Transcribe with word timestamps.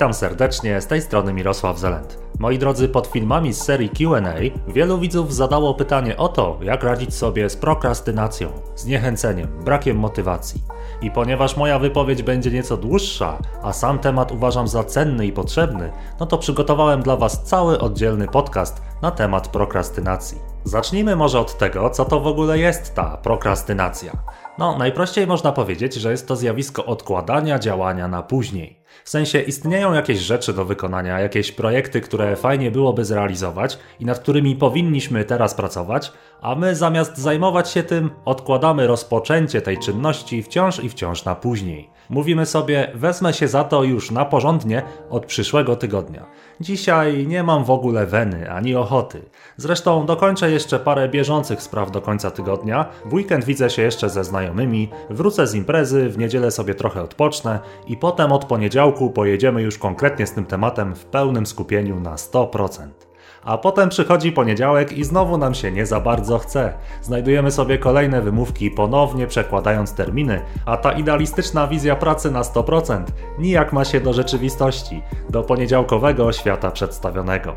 Witam 0.00 0.14
serdecznie, 0.14 0.80
z 0.80 0.86
tej 0.86 1.02
strony 1.02 1.32
Mirosław 1.32 1.78
Zelent. 1.78 2.18
Moi 2.38 2.58
drodzy, 2.58 2.88
pod 2.88 3.06
filmami 3.06 3.52
z 3.52 3.62
serii 3.62 3.88
QA 3.90 4.32
wielu 4.68 4.98
widzów 4.98 5.34
zadało 5.34 5.74
pytanie 5.74 6.16
o 6.16 6.28
to, 6.28 6.58
jak 6.62 6.82
radzić 6.82 7.14
sobie 7.14 7.50
z 7.50 7.56
prokrastynacją, 7.56 8.48
zniechęceniem, 8.76 9.48
brakiem 9.64 9.98
motywacji. 9.98 10.62
I 11.02 11.10
ponieważ 11.10 11.56
moja 11.56 11.78
wypowiedź 11.78 12.22
będzie 12.22 12.50
nieco 12.50 12.76
dłuższa, 12.76 13.38
a 13.62 13.72
sam 13.72 13.98
temat 13.98 14.32
uważam 14.32 14.68
za 14.68 14.84
cenny 14.84 15.26
i 15.26 15.32
potrzebny, 15.32 15.92
no 16.20 16.26
to 16.26 16.38
przygotowałem 16.38 17.02
dla 17.02 17.16
Was 17.16 17.44
cały 17.44 17.80
oddzielny 17.80 18.28
podcast 18.28 18.82
na 19.02 19.10
temat 19.10 19.48
prokrastynacji. 19.48 20.38
Zacznijmy 20.64 21.16
może 21.16 21.40
od 21.40 21.58
tego, 21.58 21.90
co 21.90 22.04
to 22.04 22.20
w 22.20 22.26
ogóle 22.26 22.58
jest 22.58 22.94
ta 22.94 23.16
prokrastynacja. 23.16 24.12
No, 24.58 24.78
najprościej 24.78 25.26
można 25.26 25.52
powiedzieć, 25.52 25.94
że 25.94 26.10
jest 26.10 26.28
to 26.28 26.36
zjawisko 26.36 26.86
odkładania 26.86 27.58
działania 27.58 28.08
na 28.08 28.22
później. 28.22 28.79
W 29.04 29.10
sensie 29.10 29.40
istnieją 29.40 29.92
jakieś 29.92 30.18
rzeczy 30.18 30.52
do 30.52 30.64
wykonania, 30.64 31.20
jakieś 31.20 31.52
projekty, 31.52 32.00
które 32.00 32.36
fajnie 32.36 32.70
byłoby 32.70 33.04
zrealizować 33.04 33.78
i 34.00 34.04
nad 34.04 34.18
którymi 34.18 34.56
powinniśmy 34.56 35.24
teraz 35.24 35.54
pracować, 35.54 36.12
a 36.40 36.54
my 36.54 36.76
zamiast 36.76 37.18
zajmować 37.18 37.70
się 37.70 37.82
tym, 37.82 38.10
odkładamy 38.24 38.86
rozpoczęcie 38.86 39.62
tej 39.62 39.78
czynności 39.78 40.42
wciąż 40.42 40.84
i 40.84 40.88
wciąż 40.88 41.24
na 41.24 41.34
później. 41.34 41.90
Mówimy 42.08 42.46
sobie, 42.46 42.92
wezmę 42.94 43.32
się 43.32 43.48
za 43.48 43.64
to 43.64 43.84
już 43.84 44.10
na 44.10 44.24
porządnie 44.24 44.82
od 45.10 45.26
przyszłego 45.26 45.76
tygodnia. 45.76 46.26
Dzisiaj 46.60 47.26
nie 47.26 47.42
mam 47.42 47.64
w 47.64 47.70
ogóle 47.70 48.06
weny 48.06 48.50
ani 48.50 48.74
ochoty. 48.76 49.22
Zresztą 49.56 50.06
dokończę 50.06 50.50
jeszcze 50.50 50.78
parę 50.78 51.08
bieżących 51.08 51.62
spraw 51.62 51.90
do 51.90 52.00
końca 52.00 52.30
tygodnia. 52.30 52.86
W 53.04 53.14
weekend 53.14 53.44
widzę 53.44 53.70
się 53.70 53.82
jeszcze 53.82 54.10
ze 54.10 54.24
znajomymi, 54.24 54.88
wrócę 55.10 55.46
z 55.46 55.54
imprezy, 55.54 56.08
w 56.08 56.18
niedzielę 56.18 56.50
sobie 56.50 56.74
trochę 56.74 57.02
odpocznę 57.02 57.60
i 57.86 57.96
potem 57.96 58.32
od 58.32 58.44
poniedziałku 58.44 59.10
pojedziemy 59.10 59.62
już 59.62 59.78
konkretnie 59.78 60.26
z 60.26 60.32
tym 60.32 60.46
tematem 60.46 60.94
w 60.94 61.04
pełnym 61.04 61.46
skupieniu 61.46 62.00
na 62.00 62.14
100%. 62.14 63.09
A 63.44 63.58
potem 63.58 63.88
przychodzi 63.88 64.32
poniedziałek 64.32 64.92
i 64.92 65.04
znowu 65.04 65.38
nam 65.38 65.54
się 65.54 65.72
nie 65.72 65.86
za 65.86 66.00
bardzo 66.00 66.38
chce. 66.38 66.72
Znajdujemy 67.02 67.50
sobie 67.50 67.78
kolejne 67.78 68.22
wymówki, 68.22 68.70
ponownie 68.70 69.26
przekładając 69.26 69.94
terminy, 69.94 70.40
a 70.66 70.76
ta 70.76 70.92
idealistyczna 70.92 71.66
wizja 71.66 71.96
pracy 71.96 72.30
na 72.30 72.42
100% 72.42 73.04
nijak 73.38 73.72
ma 73.72 73.84
się 73.84 74.00
do 74.00 74.12
rzeczywistości, 74.12 75.02
do 75.30 75.42
poniedziałkowego 75.42 76.32
świata 76.32 76.70
przedstawionego. 76.70 77.54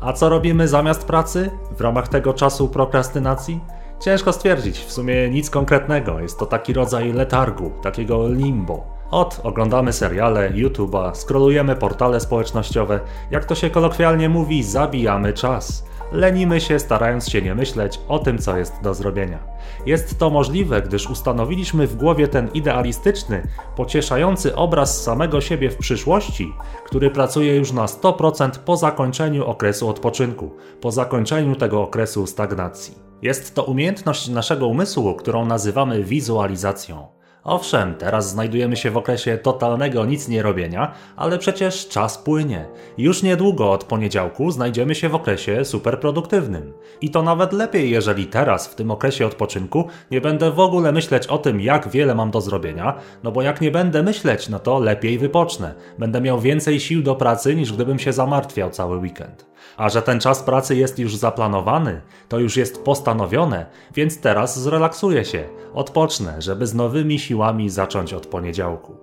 A 0.00 0.12
co 0.12 0.28
robimy 0.28 0.68
zamiast 0.68 1.04
pracy 1.04 1.50
w 1.76 1.80
ramach 1.80 2.08
tego 2.08 2.34
czasu 2.34 2.68
prokrastynacji? 2.68 3.60
Ciężko 4.00 4.32
stwierdzić, 4.32 4.78
w 4.78 4.92
sumie 4.92 5.30
nic 5.30 5.50
konkretnego, 5.50 6.20
jest 6.20 6.38
to 6.38 6.46
taki 6.46 6.72
rodzaj 6.72 7.12
letargu, 7.12 7.72
takiego 7.82 8.28
limbo. 8.28 8.93
Od 9.14 9.40
oglądamy 9.42 9.92
seriale, 9.92 10.50
YouTube'a, 10.50 11.14
scrollujemy 11.14 11.76
portale 11.76 12.20
społecznościowe, 12.20 13.00
jak 13.30 13.44
to 13.44 13.54
się 13.54 13.70
kolokwialnie 13.70 14.28
mówi, 14.28 14.62
zabijamy 14.62 15.32
czas. 15.32 15.84
Lenimy 16.12 16.60
się, 16.60 16.78
starając 16.78 17.28
się 17.28 17.42
nie 17.42 17.54
myśleć 17.54 18.00
o 18.08 18.18
tym, 18.18 18.38
co 18.38 18.56
jest 18.56 18.72
do 18.82 18.94
zrobienia. 18.94 19.38
Jest 19.86 20.18
to 20.18 20.30
możliwe, 20.30 20.82
gdyż 20.82 21.10
ustanowiliśmy 21.10 21.86
w 21.86 21.96
głowie 21.96 22.28
ten 22.28 22.48
idealistyczny, 22.54 23.48
pocieszający 23.76 24.56
obraz 24.56 25.02
samego 25.02 25.40
siebie 25.40 25.70
w 25.70 25.76
przyszłości, 25.76 26.52
który 26.84 27.10
pracuje 27.10 27.56
już 27.56 27.72
na 27.72 27.86
100% 27.86 28.50
po 28.58 28.76
zakończeniu 28.76 29.46
okresu 29.46 29.88
odpoczynku, 29.88 30.50
po 30.80 30.92
zakończeniu 30.92 31.56
tego 31.56 31.82
okresu 31.82 32.26
stagnacji. 32.26 32.94
Jest 33.22 33.54
to 33.54 33.62
umiejętność 33.62 34.28
naszego 34.28 34.66
umysłu, 34.66 35.14
którą 35.14 35.46
nazywamy 35.46 36.04
wizualizacją. 36.04 37.23
Owszem, 37.44 37.94
teraz 37.94 38.30
znajdujemy 38.30 38.76
się 38.76 38.90
w 38.90 38.96
okresie 38.96 39.38
totalnego 39.38 40.04
nic 40.04 40.28
nie 40.28 40.42
robienia, 40.42 40.92
ale 41.16 41.38
przecież 41.38 41.88
czas 41.88 42.18
płynie. 42.18 42.66
Już 42.98 43.22
niedługo 43.22 43.72
od 43.72 43.84
poniedziałku 43.84 44.50
znajdziemy 44.50 44.94
się 44.94 45.08
w 45.08 45.14
okresie 45.14 45.64
superproduktywnym. 45.64 46.72
I 47.00 47.10
to 47.10 47.22
nawet 47.22 47.52
lepiej, 47.52 47.90
jeżeli 47.90 48.26
teraz, 48.26 48.68
w 48.68 48.74
tym 48.74 48.90
okresie 48.90 49.26
odpoczynku, 49.26 49.88
nie 50.10 50.20
będę 50.20 50.50
w 50.50 50.60
ogóle 50.60 50.92
myśleć 50.92 51.26
o 51.26 51.38
tym, 51.38 51.60
jak 51.60 51.88
wiele 51.88 52.14
mam 52.14 52.30
do 52.30 52.40
zrobienia, 52.40 52.94
no 53.22 53.32
bo 53.32 53.42
jak 53.42 53.60
nie 53.60 53.70
będę 53.70 54.02
myśleć, 54.02 54.48
no 54.48 54.58
to 54.58 54.78
lepiej 54.78 55.18
wypocznę. 55.18 55.74
Będę 55.98 56.20
miał 56.20 56.40
więcej 56.40 56.80
sił 56.80 57.02
do 57.02 57.14
pracy, 57.14 57.54
niż 57.54 57.72
gdybym 57.72 57.98
się 57.98 58.12
zamartwiał 58.12 58.70
cały 58.70 58.96
weekend. 58.98 59.53
A 59.76 59.88
że 59.88 60.02
ten 60.02 60.20
czas 60.20 60.42
pracy 60.42 60.76
jest 60.76 60.98
już 60.98 61.16
zaplanowany, 61.16 62.00
to 62.28 62.38
już 62.38 62.56
jest 62.56 62.84
postanowione, 62.84 63.66
więc 63.94 64.20
teraz 64.20 64.58
zrelaksuję 64.58 65.24
się, 65.24 65.48
odpocznę, 65.74 66.42
żeby 66.42 66.66
z 66.66 66.74
nowymi 66.74 67.18
siłami 67.18 67.70
zacząć 67.70 68.12
od 68.12 68.26
poniedziałku. 68.26 68.96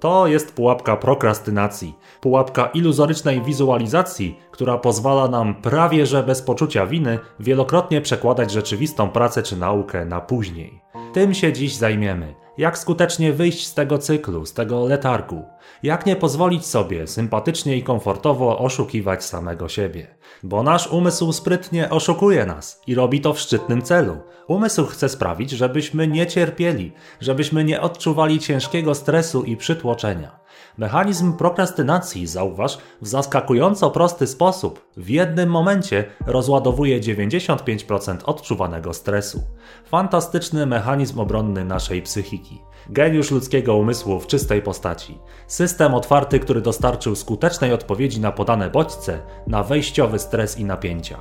To 0.00 0.26
jest 0.26 0.54
pułapka 0.54 0.96
prokrastynacji, 0.96 1.94
pułapka 2.20 2.66
iluzorycznej 2.66 3.42
wizualizacji, 3.42 4.38
która 4.50 4.78
pozwala 4.78 5.28
nam 5.28 5.54
prawie 5.54 6.06
że 6.06 6.22
bez 6.22 6.42
poczucia 6.42 6.86
winy 6.86 7.18
wielokrotnie 7.40 8.00
przekładać 8.00 8.50
rzeczywistą 8.50 9.10
pracę 9.10 9.42
czy 9.42 9.56
naukę 9.56 10.04
na 10.04 10.20
później. 10.20 10.80
Tym 11.12 11.34
się 11.34 11.52
dziś 11.52 11.74
zajmiemy. 11.74 12.34
Jak 12.58 12.78
skutecznie 12.78 13.32
wyjść 13.32 13.66
z 13.66 13.74
tego 13.74 13.98
cyklu, 13.98 14.46
z 14.46 14.52
tego 14.52 14.86
letargu? 14.86 15.44
Jak 15.82 16.06
nie 16.06 16.16
pozwolić 16.16 16.66
sobie 16.66 17.06
sympatycznie 17.06 17.76
i 17.76 17.82
komfortowo 17.82 18.58
oszukiwać 18.58 19.24
samego 19.24 19.68
siebie? 19.68 20.06
Bo 20.42 20.62
nasz 20.62 20.86
umysł 20.86 21.32
sprytnie 21.32 21.90
oszukuje 21.90 22.46
nas 22.46 22.82
i 22.86 22.94
robi 22.94 23.20
to 23.20 23.32
w 23.32 23.40
szczytnym 23.40 23.82
celu. 23.82 24.16
Umysł 24.46 24.86
chce 24.86 25.08
sprawić, 25.08 25.50
żebyśmy 25.50 26.08
nie 26.08 26.26
cierpieli, 26.26 26.92
żebyśmy 27.20 27.64
nie 27.64 27.80
odczuwali 27.80 28.38
ciężkiego 28.38 28.94
stresu 28.94 29.42
i 29.44 29.56
przytłoczenia. 29.56 30.37
Mechanizm 30.78 31.32
prokrastynacji, 31.32 32.26
zauważ, 32.26 32.78
w 33.02 33.08
zaskakująco 33.08 33.90
prosty 33.90 34.26
sposób 34.26 34.88
w 34.96 35.08
jednym 35.08 35.50
momencie 35.50 36.04
rozładowuje 36.26 37.00
95% 37.00 38.16
odczuwanego 38.24 38.94
stresu. 38.94 39.42
Fantastyczny 39.84 40.66
mechanizm 40.66 41.20
obronny 41.20 41.64
naszej 41.64 42.02
psychiki. 42.02 42.62
Geniusz 42.90 43.30
ludzkiego 43.30 43.76
umysłu 43.76 44.20
w 44.20 44.26
czystej 44.26 44.62
postaci. 44.62 45.18
System 45.46 45.94
otwarty, 45.94 46.40
który 46.40 46.60
dostarczył 46.60 47.16
skutecznej 47.16 47.72
odpowiedzi 47.72 48.20
na 48.20 48.32
podane 48.32 48.70
bodźce, 48.70 49.18
na 49.46 49.62
wejściowy 49.62 50.18
stres 50.18 50.58
i 50.58 50.64
napięcia. 50.64 51.18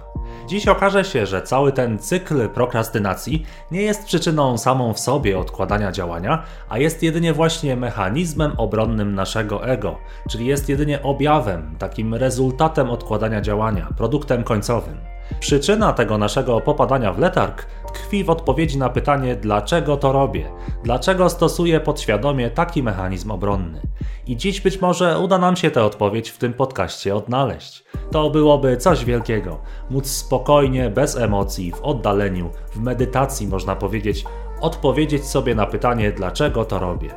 Dziś 0.48 0.68
okaże 0.68 1.06
się, 1.06 1.26
że 1.26 1.42
cały 1.42 1.72
ten 1.72 2.00
cykl 2.00 2.50
prokrastynacji 2.50 3.46
nie 3.72 3.82
jest 3.82 4.06
przyczyną 4.06 4.58
samą 4.58 4.94
w 4.94 5.00
sobie 5.00 5.40
odkładania 5.40 5.92
działania, 5.92 6.44
a 6.70 6.78
jest 6.78 7.04
jedynie 7.04 7.34
właśnie 7.34 7.76
mechanizmem 7.76 8.52
obronnym 8.58 9.16
naszego 9.16 9.47
ego, 9.56 9.98
czyli 10.30 10.46
jest 10.46 10.70
jedynie 10.70 11.04
objawem, 11.04 11.76
takim 11.80 12.16
rezultatem 12.16 12.90
odkładania 12.90 13.42
działania, 13.42 13.88
produktem 13.98 14.44
końcowym. 14.44 14.98
Przyczyna 15.40 15.94
tego 15.94 16.18
naszego 16.18 16.62
popadania 16.62 17.14
w 17.14 17.20
letarg 17.20 17.66
tkwi 17.94 18.24
w 18.24 18.30
odpowiedzi 18.30 18.78
na 18.78 18.90
pytanie, 18.90 19.36
dlaczego 19.36 19.98
to 19.98 20.12
robię, 20.12 20.52
dlaczego 20.84 21.30
stosuję 21.30 21.80
podświadomie 21.80 22.50
taki 22.50 22.84
mechanizm 22.84 23.32
obronny. 23.32 23.82
I 24.28 24.38
dziś 24.38 24.62
być 24.62 24.82
może 24.82 25.20
uda 25.20 25.38
nam 25.38 25.56
się 25.56 25.72
tę 25.72 25.84
odpowiedź 25.84 26.30
w 26.30 26.38
tym 26.38 26.54
podcaście 26.54 27.16
odnaleźć. 27.16 27.84
To 28.12 28.30
byłoby 28.30 28.78
coś 28.78 29.06
wielkiego. 29.06 29.60
Móc 29.90 30.08
spokojnie, 30.10 30.90
bez 30.90 31.18
emocji, 31.18 31.72
w 31.72 31.82
oddaleniu, 31.82 32.50
w 32.72 32.80
medytacji 32.80 33.48
można 33.48 33.76
powiedzieć, 33.76 34.26
odpowiedzieć 34.62 35.26
sobie 35.26 35.56
na 35.56 35.66
pytanie, 35.66 36.12
dlaczego 36.12 36.66
to 36.66 36.80
robię. 36.80 37.10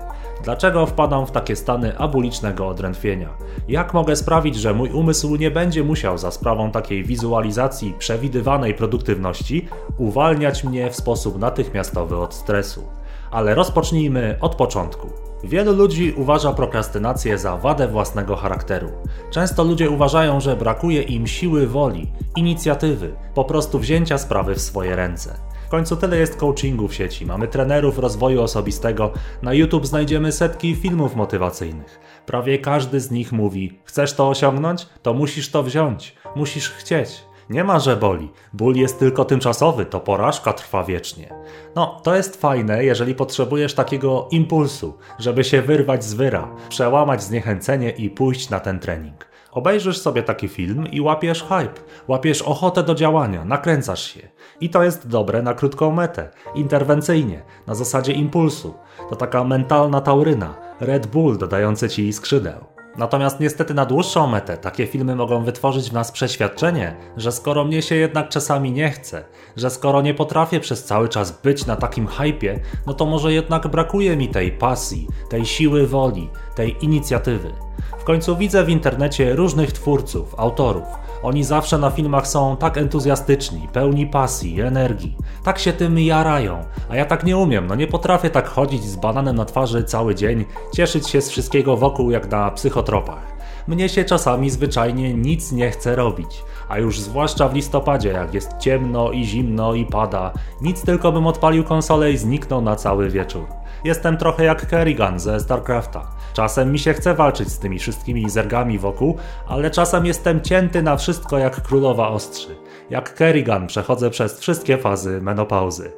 Dlaczego 0.44 0.86
wpadam 0.86 1.26
w 1.26 1.30
takie 1.30 1.56
stany 1.56 1.98
abulicznego 1.98 2.68
odrętwienia? 2.68 3.28
Jak 3.68 3.94
mogę 3.94 4.16
sprawić, 4.16 4.56
że 4.56 4.74
mój 4.74 4.90
umysł 4.90 5.36
nie 5.36 5.50
będzie 5.50 5.84
musiał 5.84 6.18
za 6.18 6.30
sprawą 6.30 6.70
takiej 6.70 7.04
wizualizacji 7.04 7.94
przewidywanej 7.98 8.74
produktywności 8.74 9.68
uwalniać 9.98 10.64
mnie 10.64 10.90
w 10.90 10.96
sposób 10.96 11.38
natychmiastowy 11.38 12.16
od 12.16 12.34
stresu? 12.34 12.82
Ale 13.30 13.54
rozpocznijmy 13.54 14.38
od 14.40 14.54
początku. 14.54 15.08
Wielu 15.44 15.72
ludzi 15.72 16.14
uważa 16.16 16.52
prokrastynację 16.52 17.38
za 17.38 17.56
wadę 17.56 17.88
własnego 17.88 18.36
charakteru. 18.36 18.88
Często 19.30 19.64
ludzie 19.64 19.90
uważają, 19.90 20.40
że 20.40 20.56
brakuje 20.56 21.02
im 21.02 21.26
siły 21.26 21.66
woli, 21.66 22.12
inicjatywy, 22.36 23.14
po 23.34 23.44
prostu 23.44 23.78
wzięcia 23.78 24.18
sprawy 24.18 24.54
w 24.54 24.60
swoje 24.60 24.96
ręce. 24.96 25.36
Końcu 25.70 25.96
tyle 25.96 26.16
jest 26.16 26.36
coachingu 26.36 26.88
w 26.88 26.94
sieci, 26.94 27.26
mamy 27.26 27.48
trenerów 27.48 27.98
rozwoju 27.98 28.42
osobistego, 28.42 29.12
na 29.42 29.54
YouTube 29.54 29.86
znajdziemy 29.86 30.32
setki 30.32 30.76
filmów 30.76 31.16
motywacyjnych. 31.16 32.00
Prawie 32.26 32.58
każdy 32.58 33.00
z 33.00 33.10
nich 33.10 33.32
mówi: 33.32 33.80
Chcesz 33.84 34.14
to 34.14 34.28
osiągnąć? 34.28 34.86
To 35.02 35.14
musisz 35.14 35.50
to 35.50 35.62
wziąć, 35.62 36.16
musisz 36.36 36.70
chcieć. 36.70 37.24
Nie 37.50 37.64
ma, 37.64 37.78
że 37.78 37.96
boli. 37.96 38.32
Ból 38.52 38.76
jest 38.76 38.98
tylko 38.98 39.24
tymczasowy, 39.24 39.86
to 39.86 40.00
porażka 40.00 40.52
trwa 40.52 40.84
wiecznie. 40.84 41.34
No, 41.74 42.00
to 42.04 42.16
jest 42.16 42.40
fajne, 42.40 42.84
jeżeli 42.84 43.14
potrzebujesz 43.14 43.74
takiego 43.74 44.28
impulsu, 44.30 44.98
żeby 45.18 45.44
się 45.44 45.62
wyrwać 45.62 46.04
z 46.04 46.14
wyra, 46.14 46.54
przełamać 46.68 47.22
zniechęcenie 47.22 47.90
i 47.90 48.10
pójść 48.10 48.50
na 48.50 48.60
ten 48.60 48.78
trening. 48.78 49.29
Obejrzysz 49.52 49.98
sobie 49.98 50.22
taki 50.22 50.48
film 50.48 50.86
i 50.86 51.00
łapiesz 51.00 51.42
hype, 51.42 51.80
łapiesz 52.08 52.42
ochotę 52.42 52.82
do 52.82 52.94
działania, 52.94 53.44
nakręcasz 53.44 54.02
się. 54.02 54.28
I 54.60 54.70
to 54.70 54.82
jest 54.82 55.08
dobre 55.08 55.42
na 55.42 55.54
krótką 55.54 55.90
metę, 55.90 56.30
interwencyjnie, 56.54 57.42
na 57.66 57.74
zasadzie 57.74 58.12
impulsu. 58.12 58.74
To 59.10 59.16
taka 59.16 59.44
mentalna 59.44 60.00
tauryna, 60.00 60.54
Red 60.80 61.06
Bull 61.06 61.38
dodający 61.38 61.88
ci 61.88 62.12
skrzydeł. 62.12 62.79
Natomiast 62.96 63.40
niestety 63.40 63.74
na 63.74 63.86
dłuższą 63.86 64.26
metę 64.26 64.56
takie 64.56 64.86
filmy 64.86 65.16
mogą 65.16 65.44
wytworzyć 65.44 65.90
w 65.90 65.92
nas 65.92 66.12
przeświadczenie, 66.12 66.96
że 67.16 67.32
skoro 67.32 67.64
mnie 67.64 67.82
się 67.82 67.94
jednak 67.94 68.28
czasami 68.28 68.72
nie 68.72 68.90
chce, 68.90 69.24
że 69.56 69.70
skoro 69.70 70.02
nie 70.02 70.14
potrafię 70.14 70.60
przez 70.60 70.84
cały 70.84 71.08
czas 71.08 71.42
być 71.42 71.66
na 71.66 71.76
takim 71.76 72.06
hypie, 72.06 72.60
no 72.86 72.94
to 72.94 73.06
może 73.06 73.32
jednak 73.32 73.68
brakuje 73.68 74.16
mi 74.16 74.28
tej 74.28 74.52
pasji, 74.52 75.06
tej 75.30 75.46
siły 75.46 75.86
woli, 75.86 76.30
tej 76.54 76.84
inicjatywy. 76.84 77.52
W 77.98 78.04
końcu 78.04 78.36
widzę 78.36 78.64
w 78.64 78.68
internecie 78.68 79.36
różnych 79.36 79.72
twórców, 79.72 80.34
autorów, 80.38 80.86
oni 81.22 81.44
zawsze 81.44 81.78
na 81.78 81.90
filmach 81.90 82.26
są 82.26 82.56
tak 82.56 82.78
entuzjastyczni, 82.78 83.68
pełni 83.72 84.06
pasji, 84.06 84.60
energii. 84.60 85.16
Tak 85.44 85.58
się 85.58 85.72
tym 85.72 85.98
jarają. 85.98 86.64
A 86.88 86.96
ja 86.96 87.04
tak 87.04 87.24
nie 87.24 87.36
umiem, 87.36 87.66
no 87.66 87.74
nie 87.74 87.86
potrafię 87.86 88.30
tak 88.30 88.48
chodzić 88.48 88.84
z 88.84 88.96
bananem 88.96 89.36
na 89.36 89.44
twarzy 89.44 89.84
cały 89.84 90.14
dzień, 90.14 90.44
cieszyć 90.74 91.08
się 91.08 91.20
z 91.20 91.30
wszystkiego 91.30 91.76
wokół 91.76 92.10
jak 92.10 92.30
na 92.30 92.50
psychotropach. 92.50 93.40
Mnie 93.68 93.88
się 93.88 94.04
czasami 94.04 94.50
zwyczajnie 94.50 95.14
nic 95.14 95.52
nie 95.52 95.70
chce 95.70 95.96
robić. 95.96 96.44
A 96.68 96.78
już 96.78 97.00
zwłaszcza 97.00 97.48
w 97.48 97.54
listopadzie, 97.54 98.08
jak 98.08 98.34
jest 98.34 98.58
ciemno 98.58 99.10
i 99.10 99.24
zimno 99.24 99.74
i 99.74 99.86
pada, 99.86 100.32
nic 100.62 100.82
tylko 100.82 101.12
bym 101.12 101.26
odpalił 101.26 101.64
konsolę 101.64 102.12
i 102.12 102.16
zniknął 102.16 102.60
na 102.60 102.76
cały 102.76 103.10
wieczór. 103.10 103.46
Jestem 103.84 104.16
trochę 104.16 104.44
jak 104.44 104.66
Kerrigan 104.66 105.20
ze 105.20 105.40
StarCrafta. 105.40 106.06
Czasem 106.32 106.72
mi 106.72 106.78
się 106.78 106.92
chce 106.92 107.14
walczyć 107.14 107.48
z 107.48 107.58
tymi 107.58 107.78
wszystkimi 107.78 108.30
zergami 108.30 108.78
wokół, 108.78 109.16
ale 109.48 109.70
czasem 109.70 110.06
jestem 110.06 110.40
cięty 110.40 110.82
na 110.82 110.96
wszystko 110.96 111.38
jak 111.38 111.62
królowa 111.62 112.08
ostrzy. 112.08 112.56
Jak 112.90 113.14
Kerrigan 113.14 113.66
przechodzę 113.66 114.10
przez 114.10 114.40
wszystkie 114.40 114.78
fazy 114.78 115.20
menopauzy. 115.22 115.92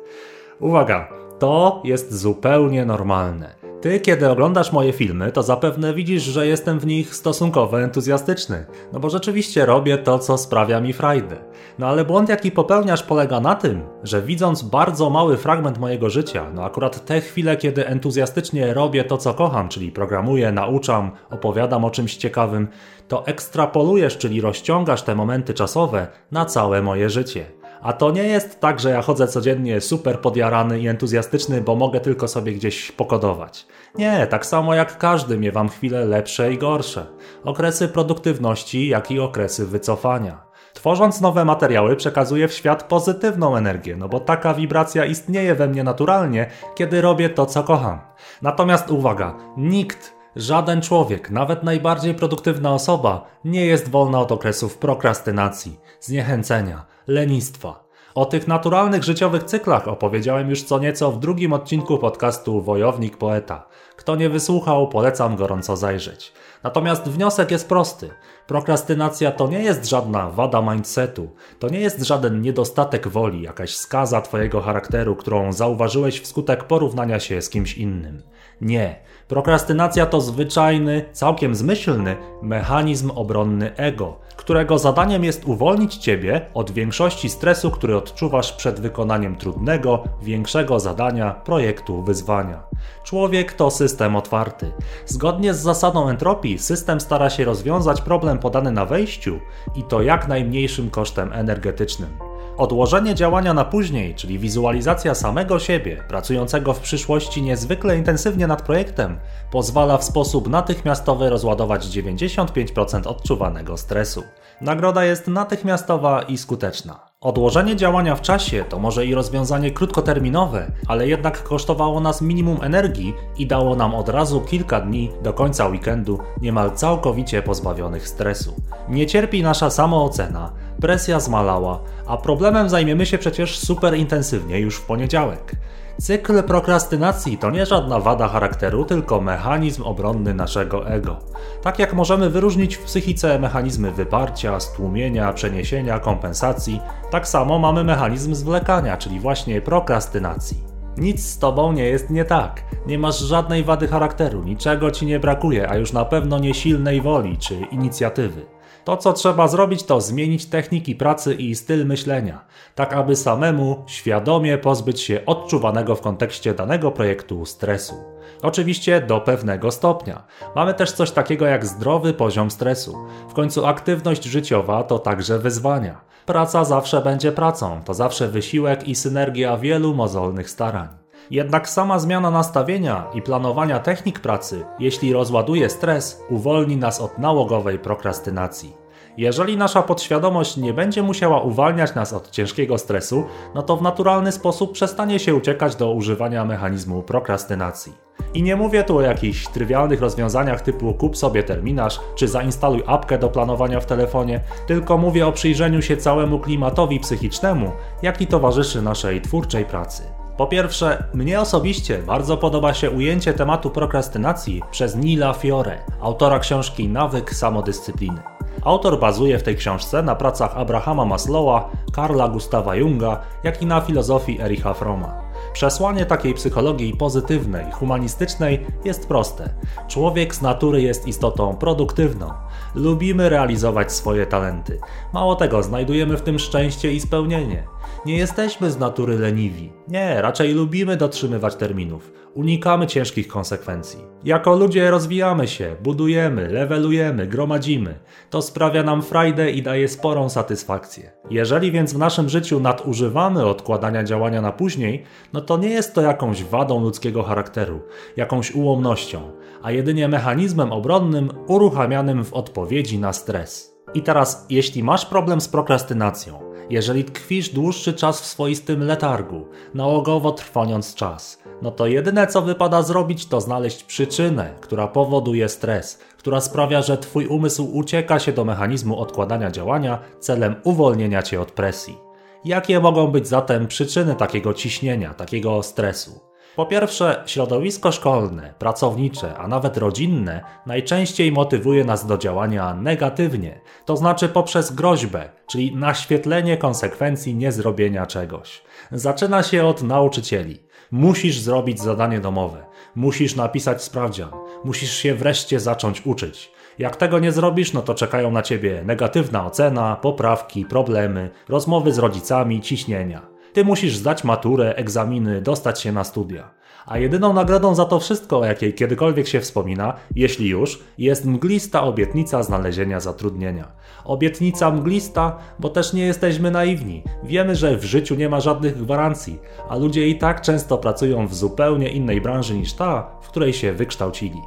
Uwaga, 0.61 1.09
to 1.39 1.83
jest 1.85 2.15
zupełnie 2.15 2.85
normalne. 2.85 3.72
Ty, 3.83 4.01
kiedy 4.01 4.31
oglądasz 4.31 4.73
moje 4.73 4.93
filmy, 4.93 5.33
to 5.33 5.43
zapewne 5.43 5.95
widzisz, 5.95 6.23
że 6.23 6.47
jestem 6.47 6.79
w 6.79 6.87
nich 6.87 7.15
stosunkowo 7.15 7.83
entuzjastyczny. 7.83 8.67
No 8.93 9.01
bo 9.01 9.11
rzeczywiście 9.11 9.67
robię 9.67 9.99
to, 9.99 10.19
co 10.19 10.39
sprawia 10.39 10.81
mi 10.81 10.93
frajdę. 10.93 11.37
No 11.79 11.87
ale 11.87 12.05
błąd, 12.05 12.29
jaki 12.29 12.51
popełniasz, 12.51 13.03
polega 13.03 13.41
na 13.41 13.55
tym, 13.55 13.83
że 14.03 14.23
widząc 14.23 14.63
bardzo 14.63 15.11
mały 15.11 15.37
fragment 15.37 15.79
mojego 15.79 16.11
życia, 16.11 16.51
no 16.55 16.65
akurat 16.65 17.05
te 17.05 17.21
chwile, 17.21 17.57
kiedy 17.57 17.87
entuzjastycznie 17.87 18.75
robię 18.75 19.05
to, 19.05 19.19
co 19.19 19.35
kocham, 19.35 19.69
czyli 19.69 19.93
programuję, 19.93 20.53
nauczam, 20.53 21.11
opowiadam 21.31 21.85
o 21.85 21.91
czymś 21.91 22.17
ciekawym, 22.17 22.69
to 23.09 23.27
ekstrapolujesz, 23.27 24.19
czyli 24.19 24.41
rozciągasz 24.41 25.03
te 25.03 25.15
momenty 25.15 25.55
czasowe 25.55 26.07
na 26.31 26.45
całe 26.45 26.83
moje 26.83 27.11
życie. 27.11 27.62
A 27.83 27.93
to 27.93 28.11
nie 28.11 28.23
jest 28.23 28.61
tak, 28.61 28.81
że 28.81 28.91
ja 28.91 29.03
chodzę 29.03 29.29
codziennie 29.29 29.81
super 29.81 30.21
podjarany 30.21 30.81
i 30.81 30.89
entuzjastyczny, 30.89 31.61
bo 31.61 31.77
mogę 31.77 32.01
tylko 32.01 32.29
sobie 32.29 32.53
gdzieś 32.53 32.93
pokodować. 32.93 33.67
Nie, 33.95 34.27
tak 34.27 34.47
samo 34.47 34.75
jak 34.75 34.99
każdy 34.99 35.39
miewam 35.39 35.69
chwile 35.69 36.05
lepsze 36.05 36.53
i 36.53 36.59
gorsze. 36.59 37.07
Okresy 37.45 37.89
produktywności, 37.89 38.89
jak 38.89 39.11
i 39.11 39.21
okresy 39.21 39.67
wycofania. 39.67 40.45
Tworząc 40.73 41.21
nowe 41.21 41.45
materiały 41.45 41.97
przekazuję 41.97 42.49
w 42.49 42.53
świat 42.53 42.83
pozytywną 42.83 43.57
energię, 43.57 43.97
no 43.97 44.09
bo 44.09 44.21
taka 44.21 44.55
wibracja 44.55 45.05
istnieje 45.05 45.55
we 45.55 45.69
mnie 45.69 45.85
naturalnie, 45.85 46.47
kiedy 46.75 47.01
robię 47.01 47.31
to, 47.31 47.47
co 47.47 47.63
kocham. 47.63 48.01
Natomiast 48.43 48.91
uwaga, 48.91 49.35
nikt 49.57 50.15
Żaden 50.37 50.83
człowiek, 50.83 51.31
nawet 51.31 51.63
najbardziej 51.63 52.15
produktywna 52.15 52.75
osoba, 52.75 53.27
nie 53.45 53.67
jest 53.67 53.89
wolna 53.89 54.21
od 54.21 54.33
okresów 54.33 54.79
prokrastynacji, 54.79 55.81
zniechęcenia, 56.01 56.85
lenistwa. 57.07 57.85
O 58.15 58.25
tych 58.25 58.49
naturalnych 58.49 59.05
życiowych 59.05 59.45
cyklach 59.45 59.89
opowiedziałem 59.89 60.51
już 60.51 60.63
co 60.63 60.79
nieco 60.79 61.13
w 61.13 61.19
drugim 61.19 61.53
odcinku 61.53 61.99
podcastu 61.99 62.63
Wojownik 62.63 63.17
Poeta. 63.17 63.67
Kto 63.97 64.17
nie 64.17 64.29
wysłuchał, 64.29 64.89
polecam 64.89 65.37
gorąco 65.37 65.77
zajrzeć. 65.77 66.33
Natomiast 66.63 67.09
wniosek 67.09 67.51
jest 67.51 67.69
prosty. 67.69 68.11
Prokrastynacja 68.47 69.31
to 69.33 69.49
nie 69.49 69.63
jest 69.63 69.89
żadna 69.89 70.31
wada 70.31 70.63
mindsetu, 70.63 71.29
to 71.59 71.69
nie 71.69 71.81
jest 71.81 72.03
żaden 72.03 72.43
niedostatek 72.43 73.09
woli, 73.09 73.43
jakaś 73.43 73.77
skaza 73.77 74.21
Twojego 74.21 74.61
charakteru, 74.61 75.17
którą 75.17 75.53
zauważyłeś 75.53 76.21
wskutek 76.21 76.65
porównania 76.65 77.21
się 77.21 77.43
z 77.43 77.51
kimś 77.51 77.79
innym. 77.79 78.23
Nie. 78.61 78.97
Prokrastynacja 79.29 80.07
to 80.07 80.21
zwyczajny, 80.21 81.05
całkiem 81.13 81.55
zmyślny 81.55 82.17
mechanizm 82.43 83.11
obronny 83.11 83.77
ego, 83.77 84.17
którego 84.37 84.79
zadaniem 84.79 85.25
jest 85.25 85.45
uwolnić 85.45 85.97
Ciebie 85.97 86.47
od 86.55 86.71
większości 86.71 87.31
stresu, 87.31 87.71
który 87.71 87.97
odczuwasz 87.97 88.53
przed 88.53 88.81
wykonaniem 88.81 89.37
trudnego, 89.37 90.05
większego 90.23 90.81
zadania, 90.81 91.31
projektu, 91.31 92.03
wyzwania. 92.03 92.63
Człowiek 93.05 93.53
to 93.53 93.71
system 93.71 94.17
otwarty. 94.17 94.73
Zgodnie 95.07 95.55
z 95.55 95.61
zasadą 95.61 96.09
entropii, 96.09 96.59
system 96.59 97.01
stara 97.01 97.31
się 97.31 97.45
rozwiązać 97.45 98.01
problem 98.01 98.39
podany 98.43 98.73
na 98.73 98.87
wejściu 98.87 99.41
i 99.75 99.83
to 99.83 100.03
jak 100.03 100.29
najmniejszym 100.29 100.91
kosztem 100.91 101.33
energetycznym. 101.33 102.11
Odłożenie 102.57 103.15
działania 103.15 103.55
na 103.55 103.65
później, 103.65 104.15
czyli 104.15 104.39
wizualizacja 104.39 105.15
samego 105.15 105.59
siebie, 105.59 106.05
pracującego 106.09 106.75
w 106.75 106.81
przyszłości 106.81 107.43
niezwykle 107.43 107.99
intensywnie 107.99 108.47
nad 108.47 108.63
projektem, 108.63 109.19
pozwala 109.51 109.99
w 109.99 110.05
sposób 110.05 110.49
natychmiastowy 110.49 111.31
rozładować 111.31 111.87
95% 111.87 113.07
odczuwanego 113.07 113.77
stresu. 113.77 114.23
Nagroda 114.61 115.05
jest 115.05 115.27
natychmiastowa 115.27 116.23
i 116.23 116.39
skuteczna. 116.39 117.12
Odłożenie 117.23 117.77
działania 117.77 118.17
w 118.17 118.23
czasie 118.23 118.65
to 118.69 118.79
może 118.79 119.07
i 119.07 119.15
rozwiązanie 119.15 119.71
krótkoterminowe, 119.71 120.73
ale 120.87 121.09
jednak 121.09 121.43
kosztowało 121.43 122.01
nas 122.01 122.23
minimum 122.23 122.59
energii 122.63 123.15
i 123.39 123.47
dało 123.47 123.77
nam 123.77 123.95
od 123.95 124.09
razu 124.09 124.41
kilka 124.41 124.81
dni 124.81 125.11
do 125.23 125.33
końca 125.33 125.69
weekendu 125.69 126.19
niemal 126.41 126.71
całkowicie 126.71 127.43
pozbawionych 127.43 128.09
stresu. 128.09 128.55
Nie 128.89 129.07
cierpi 129.07 129.43
nasza 129.43 129.71
samoocena, 129.71 130.53
presja 130.81 131.21
zmalała, 131.21 131.81
a 132.07 132.17
problemem 132.17 132.69
zajmiemy 132.69 133.07
się 133.07 133.19
przecież 133.19 133.59
super 133.59 133.97
intensywnie 133.97 134.61
już 134.61 134.77
w 134.77 134.87
poniedziałek. 134.87 135.57
Cykl 136.01 136.43
prokrastynacji 136.43 137.39
to 137.39 137.51
nie 137.51 137.67
żadna 137.67 138.01
wada 138.01 138.29
charakteru, 138.29 138.85
tylko 138.85 139.21
mechanizm 139.21 139.83
obronny 139.83 140.35
naszego 140.35 140.89
ego. 140.89 141.17
Tak 141.63 141.79
jak 141.79 141.95
możemy 141.95 142.31
wyróżnić 142.31 142.77
w 142.77 142.85
psychice 142.85 143.39
mechanizmy 143.39 143.91
wyparcia, 143.91 144.61
stłumienia, 144.61 145.33
przeniesienia, 145.33 145.99
kompensacji, 145.99 146.81
tak 147.11 147.29
samo 147.29 147.59
mamy 147.59 147.85
mechanizm 147.85 148.35
zwlekania, 148.35 148.97
czyli 148.97 149.21
właśnie 149.21 149.61
prokrastynacji. 149.61 150.73
Nic 150.97 151.27
z 151.27 151.39
tobą 151.39 151.73
nie 151.73 151.85
jest 151.85 152.11
nie 152.11 152.25
tak. 152.25 152.63
Nie 152.87 152.99
masz 152.99 153.19
żadnej 153.19 153.65
wady 153.65 153.89
charakteru, 153.89 154.43
niczego 154.45 154.91
ci 154.91 155.07
nie 155.07 155.21
brakuje, 155.21 155.71
a 155.71 155.77
już 155.77 155.93
na 155.93 156.05
pewno 156.05 156.39
nie 156.39 156.55
silnej 156.55 157.01
woli 157.01 157.39
czy 157.39 157.55
inicjatywy. 157.55 158.47
To, 158.85 158.97
co 158.97 159.13
trzeba 159.13 159.49
zrobić, 159.49 159.83
to 159.83 160.01
zmienić 160.01 160.47
techniki 160.47 160.95
pracy 160.95 161.35
i 161.35 161.55
styl 161.55 161.87
myślenia, 161.87 162.45
tak 162.75 162.93
aby 162.93 163.17
samemu 163.17 163.85
świadomie 163.87 164.59
pozbyć 164.59 165.01
się 165.01 165.27
odczuwanego 165.27 165.95
w 165.95 166.01
kontekście 166.01 166.55
danego 166.55 166.91
projektu 166.91 167.47
stresu. 167.47 167.95
Oczywiście 168.43 169.01
do 169.01 169.21
pewnego 169.21 169.71
stopnia. 169.71 170.23
Mamy 170.57 170.75
też 170.75 170.93
coś 170.93 171.11
takiego 171.11 171.47
jak 171.47 171.67
zdrowy 171.67 172.15
poziom 172.15 172.51
stresu. 172.51 172.97
W 173.29 173.35
końcu 173.35 173.67
aktywność 173.67 174.25
życiowa 174.25 174.83
to 174.83 174.99
także 174.99 175.39
wyzwania. 175.39 176.01
Praca 176.27 176.65
zawsze 176.65 177.03
będzie 177.03 177.33
pracą, 177.33 177.81
to 177.85 177.95
zawsze 177.95 178.29
wysiłek 178.29 178.89
i 178.89 178.95
synergia 178.95 179.57
wielu 179.57 179.95
mozolnych 179.95 180.51
starań. 180.51 181.02
Jednak 181.31 181.69
sama 181.69 181.99
zmiana 181.99 182.31
nastawienia 182.31 183.07
i 183.15 183.23
planowania 183.23 183.79
technik 183.79 184.21
pracy, 184.21 184.65
jeśli 184.79 185.13
rozładuje 185.13 185.71
stres, 185.71 186.23
uwolni 186.31 186.77
nas 186.77 187.01
od 187.01 187.19
nałogowej 187.19 187.79
prokrastynacji. 187.79 188.83
Jeżeli 189.17 189.57
nasza 189.57 189.83
podświadomość 189.83 190.57
nie 190.57 190.73
będzie 190.73 191.03
musiała 191.03 191.41
uwalniać 191.41 191.95
nas 191.95 192.13
od 192.13 192.31
ciężkiego 192.31 192.79
stresu, 192.79 193.25
no 193.55 193.63
to 193.63 193.77
w 193.77 193.83
naturalny 193.83 194.33
sposób 194.33 194.73
przestanie 194.73 195.19
się 195.19 195.35
uciekać 195.35 195.77
do 195.77 195.93
używania 195.93 196.45
mechanizmu 196.45 197.03
prokrastynacji. 197.03 197.93
I 198.35 198.43
nie 198.43 198.57
mówię 198.57 198.85
tu 198.85 198.97
o 198.97 199.03
jakichś 199.03 199.47
trywialnych 199.47 200.01
rozwiązaniach 200.01 200.61
typu 200.61 200.95
kup 200.95 201.17
sobie 201.17 201.43
terminarz 201.43 202.01
czy 202.15 202.29
zainstaluj 202.29 202.83
apkę 202.87 203.19
do 203.19 203.29
planowania 203.29 203.81
w 203.81 203.87
telefonie, 203.87 204.41
tylko 204.67 204.99
mówię 204.99 205.27
o 205.27 205.33
przyjrzeniu 205.33 205.83
się 205.83 205.97
całemu 205.97 206.39
klimatowi 206.39 207.01
psychicznemu, 207.01 207.73
jaki 208.03 208.27
towarzyszy 208.27 208.83
naszej 208.83 209.21
twórczej 209.21 209.65
pracy. 209.65 210.22
Po 210.37 210.47
pierwsze, 210.47 211.05
mnie 211.15 211.41
osobiście 211.41 211.99
bardzo 211.99 212.37
podoba 212.37 212.75
się 212.75 212.91
ujęcie 212.91 213.33
tematu 213.35 213.71
prokrastynacji 213.71 214.63
przez 214.71 214.97
Nila 214.97 215.33
Fiore, 215.33 215.79
autora 216.01 216.39
książki 216.39 216.89
Nawyk 216.89 217.35
samodyscypliny. 217.35 218.23
Autor 218.65 219.01
bazuje 219.01 219.39
w 219.39 219.43
tej 219.43 219.57
książce 219.57 220.03
na 220.03 220.15
pracach 220.15 220.57
Abrahama 220.57 221.05
Maslowa, 221.05 221.71
Karla 221.93 222.29
Gustawa 222.29 222.75
Junga, 222.75 223.21
jak 223.45 223.63
i 223.63 223.67
na 223.67 223.81
filozofii 223.81 224.41
Ericha 224.41 224.75
Froma. 224.75 225.23
Przesłanie 225.53 226.07
takiej 226.07 226.35
psychologii 226.35 226.97
pozytywnej, 226.97 227.73
humanistycznej 227.73 228.67
jest 228.85 229.09
proste. 229.09 229.49
Człowiek 229.89 230.35
z 230.35 230.43
natury 230.43 230.83
jest 230.83 231.09
istotą 231.09 231.57
produktywną. 231.57 232.31
Lubimy 232.75 233.29
realizować 233.29 233.93
swoje 233.93 234.27
talenty. 234.27 234.79
Mało 235.13 235.35
tego, 235.35 235.63
znajdujemy 235.63 236.17
w 236.17 236.23
tym 236.23 236.39
szczęście 236.39 236.93
i 236.93 237.01
spełnienie. 237.01 237.65
Nie 238.07 238.17
jesteśmy 238.17 238.71
z 238.71 238.79
natury 238.79 239.19
leniwi. 239.19 239.73
Nie, 239.89 240.23
raczej 240.23 240.53
lubimy 240.55 240.97
dotrzymywać 240.97 241.55
terminów. 241.55 242.13
Unikamy 242.35 242.87
ciężkich 242.87 243.29
konsekwencji. 243.29 244.01
Jako 244.25 244.57
ludzie 244.57 244.91
rozwijamy 244.91 245.49
się, 245.49 245.77
budujemy, 245.83 246.49
levelujemy, 246.49 247.27
gromadzimy. 247.27 247.95
To 248.31 248.43
sprawia 248.43 248.83
nam 248.83 249.03
frajdę 249.03 249.51
i 249.51 249.63
daje 249.63 249.89
sporą 249.89 250.29
satysfakcję. 250.29 251.13
Jeżeli 251.31 251.73
więc 251.73 251.93
w 251.93 251.99
naszym 251.99 252.29
życiu 252.29 252.61
nadużywamy 252.61 253.47
odkładania 253.47 254.05
działania 254.05 254.41
na 254.41 254.53
później, 254.53 255.05
no 255.33 255.41
to 255.41 255.57
nie 255.57 255.71
jest 255.71 255.95
to 255.95 256.01
jakąś 256.01 256.45
wadą 256.45 256.81
ludzkiego 256.81 257.23
charakteru, 257.23 257.81
jakąś 258.17 258.55
ułomnością, 258.55 259.31
a 259.63 259.71
jedynie 259.73 260.09
mechanizmem 260.09 260.73
obronnym 260.73 261.31
uruchamianym 261.47 262.25
w 262.25 262.35
odpowiedzi 262.35 262.99
na 262.99 263.13
stres. 263.13 263.73
I 263.95 264.03
teraz, 264.03 264.47
jeśli 264.51 264.83
masz 264.83 265.07
problem 265.07 265.41
z 265.41 265.49
prokrastynacją, 265.49 266.52
jeżeli 266.73 267.05
tkwisz 267.05 267.49
dłuższy 267.49 267.93
czas 267.93 268.21
w 268.21 268.27
swoistym 268.27 268.83
letargu, 268.83 269.47
nałogowo 269.75 270.33
trwoniąc 270.33 270.95
czas, 270.95 271.39
no 271.63 271.71
to 271.71 271.87
jedyne 271.87 272.27
co 272.27 272.43
wypada 272.43 272.83
zrobić 272.83 273.27
to 273.27 273.41
znaleźć 273.41 273.85
przyczynę, 273.85 274.55
która 274.61 274.89
powoduje 274.89 275.49
stres, 275.49 275.99
która 276.19 276.41
sprawia, 276.41 276.83
że 276.83 276.99
twój 276.99 277.27
umysł 277.27 277.65
ucieka 277.73 278.19
się 278.19 278.33
do 278.33 278.45
mechanizmu 278.45 279.01
odkładania 279.01 279.51
działania 279.51 279.99
celem 280.21 280.55
uwolnienia 280.65 281.23
cię 281.23 281.41
od 281.41 281.51
presji. 281.51 281.99
Jakie 282.45 282.81
mogą 282.81 283.07
być 283.07 283.29
zatem 283.29 283.67
przyczyny 283.67 284.15
takiego 284.15 284.55
ciśnienia, 284.55 285.15
takiego 285.15 285.63
stresu? 285.63 286.32
Po 286.57 286.67
pierwsze, 286.67 287.23
środowisko 287.27 287.93
szkolne, 287.93 288.55
pracownicze, 288.59 289.37
a 289.37 289.49
nawet 289.49 289.77
rodzinne 289.77 290.45
najczęściej 290.67 291.33
motywuje 291.33 291.85
nas 291.85 292.07
do 292.07 292.19
działania 292.19 292.75
negatywnie, 292.75 293.61
to 293.85 293.97
znaczy 293.97 294.29
poprzez 294.29 294.73
groźbę, 294.73 295.29
czyli 295.47 295.77
naświetlenie 295.77 296.57
konsekwencji 296.57 297.35
niezrobienia 297.35 298.07
czegoś. 298.07 298.63
Zaczyna 298.91 299.43
się 299.43 299.67
od 299.67 299.83
nauczycieli. 299.83 300.63
Musisz 300.91 301.39
zrobić 301.39 301.81
zadanie 301.81 302.21
domowe, 302.21 302.65
musisz 302.95 303.37
napisać 303.37 303.83
sprawdzian, 303.83 304.31
musisz 304.65 304.97
się 304.97 305.15
wreszcie 305.15 305.61
zacząć 305.61 306.07
uczyć. 306.07 306.53
Jak 306.79 306.97
tego 306.97 307.19
nie 307.19 307.33
zrobisz, 307.33 307.73
no 307.73 307.83
to 307.83 307.95
czekają 307.95 308.31
na 308.31 308.43
ciebie 308.43 308.83
negatywna 308.87 309.47
ocena, 309.47 309.97
poprawki, 309.97 310.65
problemy, 310.65 311.31
rozmowy 311.49 311.93
z 311.93 311.99
rodzicami, 311.99 312.61
ciśnienia. 312.61 313.32
Ty 313.53 313.65
musisz 313.65 313.97
zdać 313.97 314.25
maturę, 314.25 314.75
egzaminy, 314.75 315.41
dostać 315.41 315.81
się 315.81 315.93
na 315.93 316.05
studia. 316.05 316.51
A 316.87 316.99
jedyną 316.99 317.33
nagrodą 317.33 317.75
za 317.75 317.85
to 317.85 318.01
wszystko, 318.01 318.39
o 318.39 318.45
jakiej 318.45 318.75
kiedykolwiek 318.75 319.29
się 319.29 319.41
wspomina, 319.41 319.95
jeśli 320.17 320.49
już, 320.49 320.83
jest 320.99 321.25
mglista 321.25 321.83
obietnica 321.83 322.43
znalezienia 322.43 323.01
zatrudnienia. 323.01 323.73
Obietnica 324.05 324.71
mglista, 324.71 325.39
bo 325.59 325.69
też 325.69 325.93
nie 325.93 326.07
jesteśmy 326.07 326.51
naiwni. 326.51 327.03
Wiemy, 327.25 327.57
że 327.57 327.77
w 327.77 327.85
życiu 327.85 328.15
nie 328.15 328.29
ma 328.29 328.41
żadnych 328.41 328.79
gwarancji, 328.79 329.39
a 329.69 329.77
ludzie 329.77 330.09
i 330.09 330.19
tak 330.19 330.41
często 330.41 330.79
pracują 330.79 331.27
w 331.27 331.35
zupełnie 331.35 331.89
innej 331.89 332.21
branży 332.21 332.55
niż 332.55 332.73
ta, 332.73 333.11
w 333.23 333.29
której 333.29 333.53
się 333.53 333.73
wykształcili. 333.73 334.39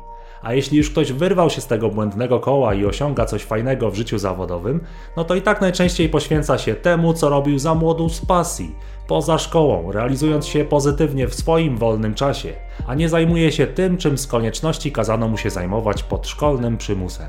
A 0.45 0.53
jeśli 0.53 0.77
już 0.77 0.89
ktoś 0.89 1.11
wyrwał 1.11 1.49
się 1.49 1.61
z 1.61 1.67
tego 1.67 1.89
błędnego 1.89 2.39
koła 2.39 2.73
i 2.73 2.85
osiąga 2.85 3.25
coś 3.25 3.43
fajnego 3.43 3.91
w 3.91 3.95
życiu 3.95 4.17
zawodowym, 4.17 4.83
no 5.17 5.23
to 5.23 5.35
i 5.35 5.41
tak 5.41 5.61
najczęściej 5.61 6.09
poświęca 6.09 6.57
się 6.57 6.75
temu, 6.75 7.13
co 7.13 7.29
robił 7.29 7.59
za 7.59 7.75
młodu 7.75 8.09
z 8.09 8.25
pasji, 8.25 8.75
poza 9.07 9.37
szkołą, 9.37 9.91
realizując 9.91 10.47
się 10.47 10.65
pozytywnie 10.65 11.27
w 11.27 11.35
swoim 11.35 11.77
wolnym 11.77 12.13
czasie, 12.13 12.53
a 12.87 12.95
nie 12.95 13.09
zajmuje 13.09 13.51
się 13.51 13.67
tym, 13.67 13.97
czym 13.97 14.17
z 14.17 14.27
konieczności 14.27 14.91
kazano 14.91 15.27
mu 15.27 15.37
się 15.37 15.49
zajmować 15.49 16.03
pod 16.03 16.27
szkolnym 16.27 16.77
przymusem. 16.77 17.27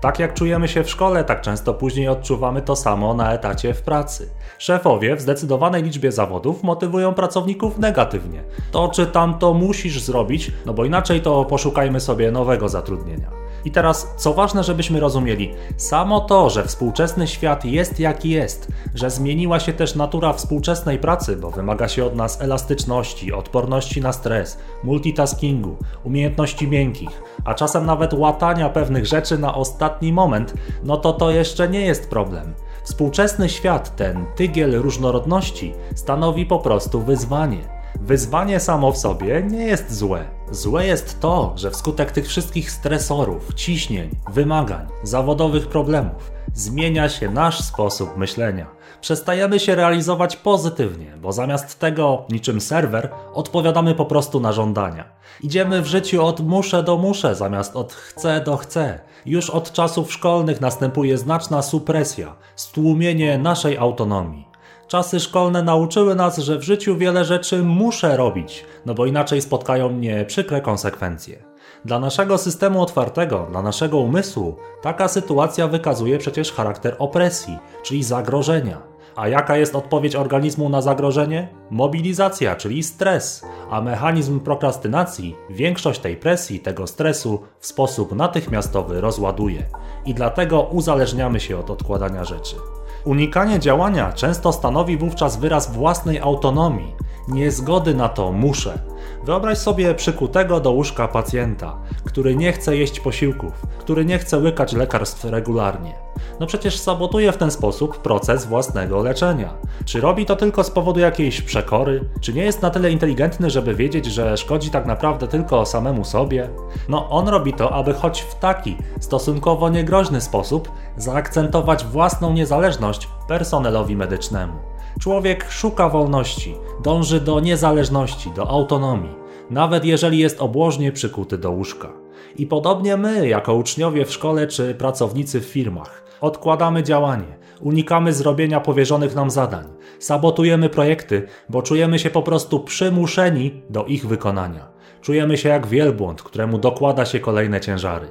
Tak 0.00 0.18
jak 0.18 0.34
czujemy 0.34 0.68
się 0.68 0.84
w 0.84 0.90
szkole, 0.90 1.24
tak 1.24 1.40
często 1.40 1.74
później 1.74 2.08
odczuwamy 2.08 2.62
to 2.62 2.76
samo 2.76 3.14
na 3.14 3.32
etacie 3.32 3.74
w 3.74 3.82
pracy. 3.82 4.30
Szefowie 4.58 5.16
w 5.16 5.20
zdecydowanej 5.20 5.82
liczbie 5.82 6.12
zawodów 6.12 6.62
motywują 6.62 7.14
pracowników 7.14 7.78
negatywnie. 7.78 8.44
To 8.72 8.88
czy 8.88 9.06
tamto 9.06 9.54
musisz 9.54 10.00
zrobić, 10.00 10.52
no 10.66 10.74
bo 10.74 10.84
inaczej 10.84 11.20
to 11.20 11.44
poszukajmy 11.44 12.00
sobie 12.00 12.30
nowego 12.30 12.68
zatrudnienia. 12.68 13.30
I 13.66 13.70
teraz, 13.70 14.14
co 14.16 14.34
ważne, 14.34 14.64
żebyśmy 14.64 15.00
rozumieli, 15.00 15.54
samo 15.76 16.20
to, 16.20 16.50
że 16.50 16.64
współczesny 16.64 17.26
świat 17.26 17.64
jest 17.64 18.00
jaki 18.00 18.30
jest, 18.30 18.68
że 18.94 19.10
zmieniła 19.10 19.60
się 19.60 19.72
też 19.72 19.94
natura 19.94 20.32
współczesnej 20.32 20.98
pracy, 20.98 21.36
bo 21.36 21.50
wymaga 21.50 21.88
się 21.88 22.04
od 22.04 22.16
nas 22.16 22.40
elastyczności, 22.40 23.32
odporności 23.32 24.00
na 24.00 24.12
stres, 24.12 24.58
multitaskingu, 24.84 25.76
umiejętności 26.04 26.68
miękkich, 26.68 27.22
a 27.44 27.54
czasem 27.54 27.86
nawet 27.86 28.12
łatania 28.12 28.68
pewnych 28.68 29.06
rzeczy 29.06 29.38
na 29.38 29.54
ostatni 29.54 30.12
moment, 30.12 30.54
no 30.84 30.96
to 30.96 31.12
to 31.12 31.30
jeszcze 31.30 31.68
nie 31.68 31.80
jest 31.80 32.10
problem. 32.10 32.54
Współczesny 32.82 33.48
świat, 33.48 33.96
ten 33.96 34.26
tygiel 34.36 34.82
różnorodności, 34.82 35.74
stanowi 35.94 36.46
po 36.46 36.58
prostu 36.58 37.00
wyzwanie. 37.00 37.75
Wyzwanie 38.00 38.60
samo 38.60 38.92
w 38.92 38.98
sobie 38.98 39.42
nie 39.42 39.64
jest 39.64 39.94
złe. 39.94 40.24
Złe 40.50 40.86
jest 40.86 41.20
to, 41.20 41.52
że 41.56 41.70
wskutek 41.70 42.12
tych 42.12 42.26
wszystkich 42.26 42.70
stresorów, 42.70 43.54
ciśnień, 43.54 44.10
wymagań, 44.32 44.86
zawodowych 45.02 45.66
problemów 45.68 46.36
zmienia 46.56 47.08
się 47.08 47.30
nasz 47.30 47.60
sposób 47.60 48.16
myślenia. 48.16 48.66
Przestajemy 49.00 49.60
się 49.60 49.74
realizować 49.74 50.36
pozytywnie, 50.36 51.16
bo 51.22 51.32
zamiast 51.32 51.78
tego, 51.78 52.24
niczym 52.30 52.60
serwer, 52.60 53.10
odpowiadamy 53.34 53.94
po 53.94 54.06
prostu 54.06 54.40
na 54.40 54.52
żądania. 54.52 55.04
Idziemy 55.42 55.82
w 55.82 55.86
życiu 55.86 56.24
od 56.24 56.40
muszę 56.40 56.82
do 56.82 56.96
muszę, 56.96 57.34
zamiast 57.34 57.76
od 57.76 57.92
chcę 57.92 58.40
do 58.40 58.56
chcę. 58.56 59.00
Już 59.26 59.50
od 59.50 59.72
czasów 59.72 60.12
szkolnych 60.12 60.60
następuje 60.60 61.18
znaczna 61.18 61.62
supresja, 61.62 62.36
stłumienie 62.56 63.38
naszej 63.38 63.78
autonomii. 63.78 64.55
Czasy 64.88 65.20
szkolne 65.20 65.62
nauczyły 65.62 66.14
nas, 66.14 66.38
że 66.38 66.58
w 66.58 66.62
życiu 66.62 66.96
wiele 66.96 67.24
rzeczy 67.24 67.62
muszę 67.62 68.16
robić, 68.16 68.64
no 68.86 68.94
bo 68.94 69.06
inaczej 69.06 69.42
spotkają 69.42 69.88
mnie 69.88 70.24
przykre 70.24 70.60
konsekwencje. 70.60 71.38
Dla 71.84 71.98
naszego 71.98 72.38
systemu 72.38 72.82
otwartego, 72.82 73.46
dla 73.50 73.62
naszego 73.62 73.98
umysłu, 73.98 74.56
taka 74.82 75.08
sytuacja 75.08 75.68
wykazuje 75.68 76.18
przecież 76.18 76.52
charakter 76.52 76.96
opresji, 76.98 77.58
czyli 77.82 78.02
zagrożenia. 78.02 78.82
A 79.16 79.28
jaka 79.28 79.56
jest 79.56 79.76
odpowiedź 79.76 80.16
organizmu 80.16 80.68
na 80.68 80.82
zagrożenie? 80.82 81.48
Mobilizacja, 81.70 82.56
czyli 82.56 82.82
stres. 82.82 83.44
A 83.70 83.80
mechanizm 83.80 84.40
prokrastynacji 84.40 85.36
większość 85.50 86.00
tej 86.00 86.16
presji, 86.16 86.60
tego 86.60 86.86
stresu 86.86 87.42
w 87.60 87.66
sposób 87.66 88.14
natychmiastowy 88.14 89.00
rozładuje. 89.00 89.62
I 90.04 90.14
dlatego 90.14 90.62
uzależniamy 90.62 91.40
się 91.40 91.58
od 91.58 91.70
odkładania 91.70 92.24
rzeczy. 92.24 92.56
Unikanie 93.06 93.58
działania 93.58 94.12
często 94.12 94.52
stanowi 94.52 94.96
wówczas 94.96 95.36
wyraz 95.36 95.72
własnej 95.72 96.18
autonomii, 96.18 96.94
niezgody 97.28 97.94
na 97.94 98.08
to 98.08 98.32
muszę. 98.32 98.78
Wyobraź 99.24 99.58
sobie 99.58 99.94
przykutego 99.94 100.60
do 100.60 100.70
łóżka 100.70 101.08
pacjenta, 101.08 101.76
który 102.04 102.36
nie 102.36 102.52
chce 102.52 102.76
jeść 102.76 103.00
posiłków, 103.00 103.52
który 103.78 104.04
nie 104.04 104.18
chce 104.18 104.38
łykać 104.38 104.72
lekarstw 104.72 105.24
regularnie. 105.24 105.94
No 106.40 106.46
przecież 106.46 106.78
sabotuje 106.78 107.32
w 107.32 107.36
ten 107.36 107.50
sposób 107.50 107.98
proces 107.98 108.46
własnego 108.46 109.02
leczenia. 109.02 109.54
Czy 109.84 110.00
robi 110.00 110.26
to 110.26 110.36
tylko 110.36 110.64
z 110.64 110.70
powodu 110.70 111.00
jakiejś 111.00 111.42
przekory? 111.42 112.00
Czy 112.20 112.32
nie 112.32 112.44
jest 112.44 112.62
na 112.62 112.70
tyle 112.70 112.90
inteligentny, 112.90 113.50
żeby 113.50 113.74
wiedzieć, 113.74 114.06
że 114.06 114.36
szkodzi 114.36 114.70
tak 114.70 114.86
naprawdę 114.86 115.28
tylko 115.28 115.66
samemu 115.66 116.04
sobie? 116.04 116.48
No 116.88 117.10
on 117.10 117.28
robi 117.28 117.52
to, 117.52 117.72
aby 117.72 117.94
choć 117.94 118.20
w 118.20 118.34
taki 118.34 118.76
stosunkowo 119.00 119.68
niegroźny 119.68 120.20
sposób 120.20 120.70
zaakcentować 120.96 121.84
własną 121.84 122.32
niezależność 122.32 123.08
personelowi 123.28 123.96
medycznemu. 123.96 124.75
Człowiek 125.00 125.50
szuka 125.50 125.88
wolności, 125.88 126.54
dąży 126.82 127.20
do 127.20 127.40
niezależności, 127.40 128.30
do 128.30 128.50
autonomii, 128.50 129.14
nawet 129.50 129.84
jeżeli 129.84 130.18
jest 130.18 130.40
obłożnie 130.40 130.92
przykuty 130.92 131.38
do 131.38 131.50
łóżka. 131.50 131.92
I 132.36 132.46
podobnie 132.46 132.96
my, 132.96 133.28
jako 133.28 133.54
uczniowie 133.54 134.04
w 134.04 134.12
szkole 134.12 134.46
czy 134.46 134.74
pracownicy 134.74 135.40
w 135.40 135.44
firmach, 135.44 136.04
odkładamy 136.20 136.82
działanie, 136.82 137.38
unikamy 137.60 138.12
zrobienia 138.12 138.60
powierzonych 138.60 139.14
nam 139.14 139.30
zadań, 139.30 139.64
sabotujemy 139.98 140.68
projekty, 140.68 141.26
bo 141.48 141.62
czujemy 141.62 141.98
się 141.98 142.10
po 142.10 142.22
prostu 142.22 142.60
przymuszeni 142.60 143.62
do 143.70 143.84
ich 143.84 144.06
wykonania. 144.06 144.68
Czujemy 145.00 145.36
się 145.36 145.48
jak 145.48 145.66
wielbłąd, 145.66 146.22
któremu 146.22 146.58
dokłada 146.58 147.04
się 147.04 147.20
kolejne 147.20 147.60
ciężary. 147.60 148.08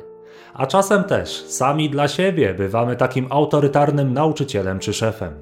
A 0.53 0.67
czasem 0.67 1.03
też 1.03 1.45
sami 1.47 1.89
dla 1.89 2.07
siebie 2.07 2.53
bywamy 2.53 2.95
takim 2.95 3.27
autorytarnym 3.29 4.13
nauczycielem 4.13 4.79
czy 4.79 4.93
szefem. 4.93 5.33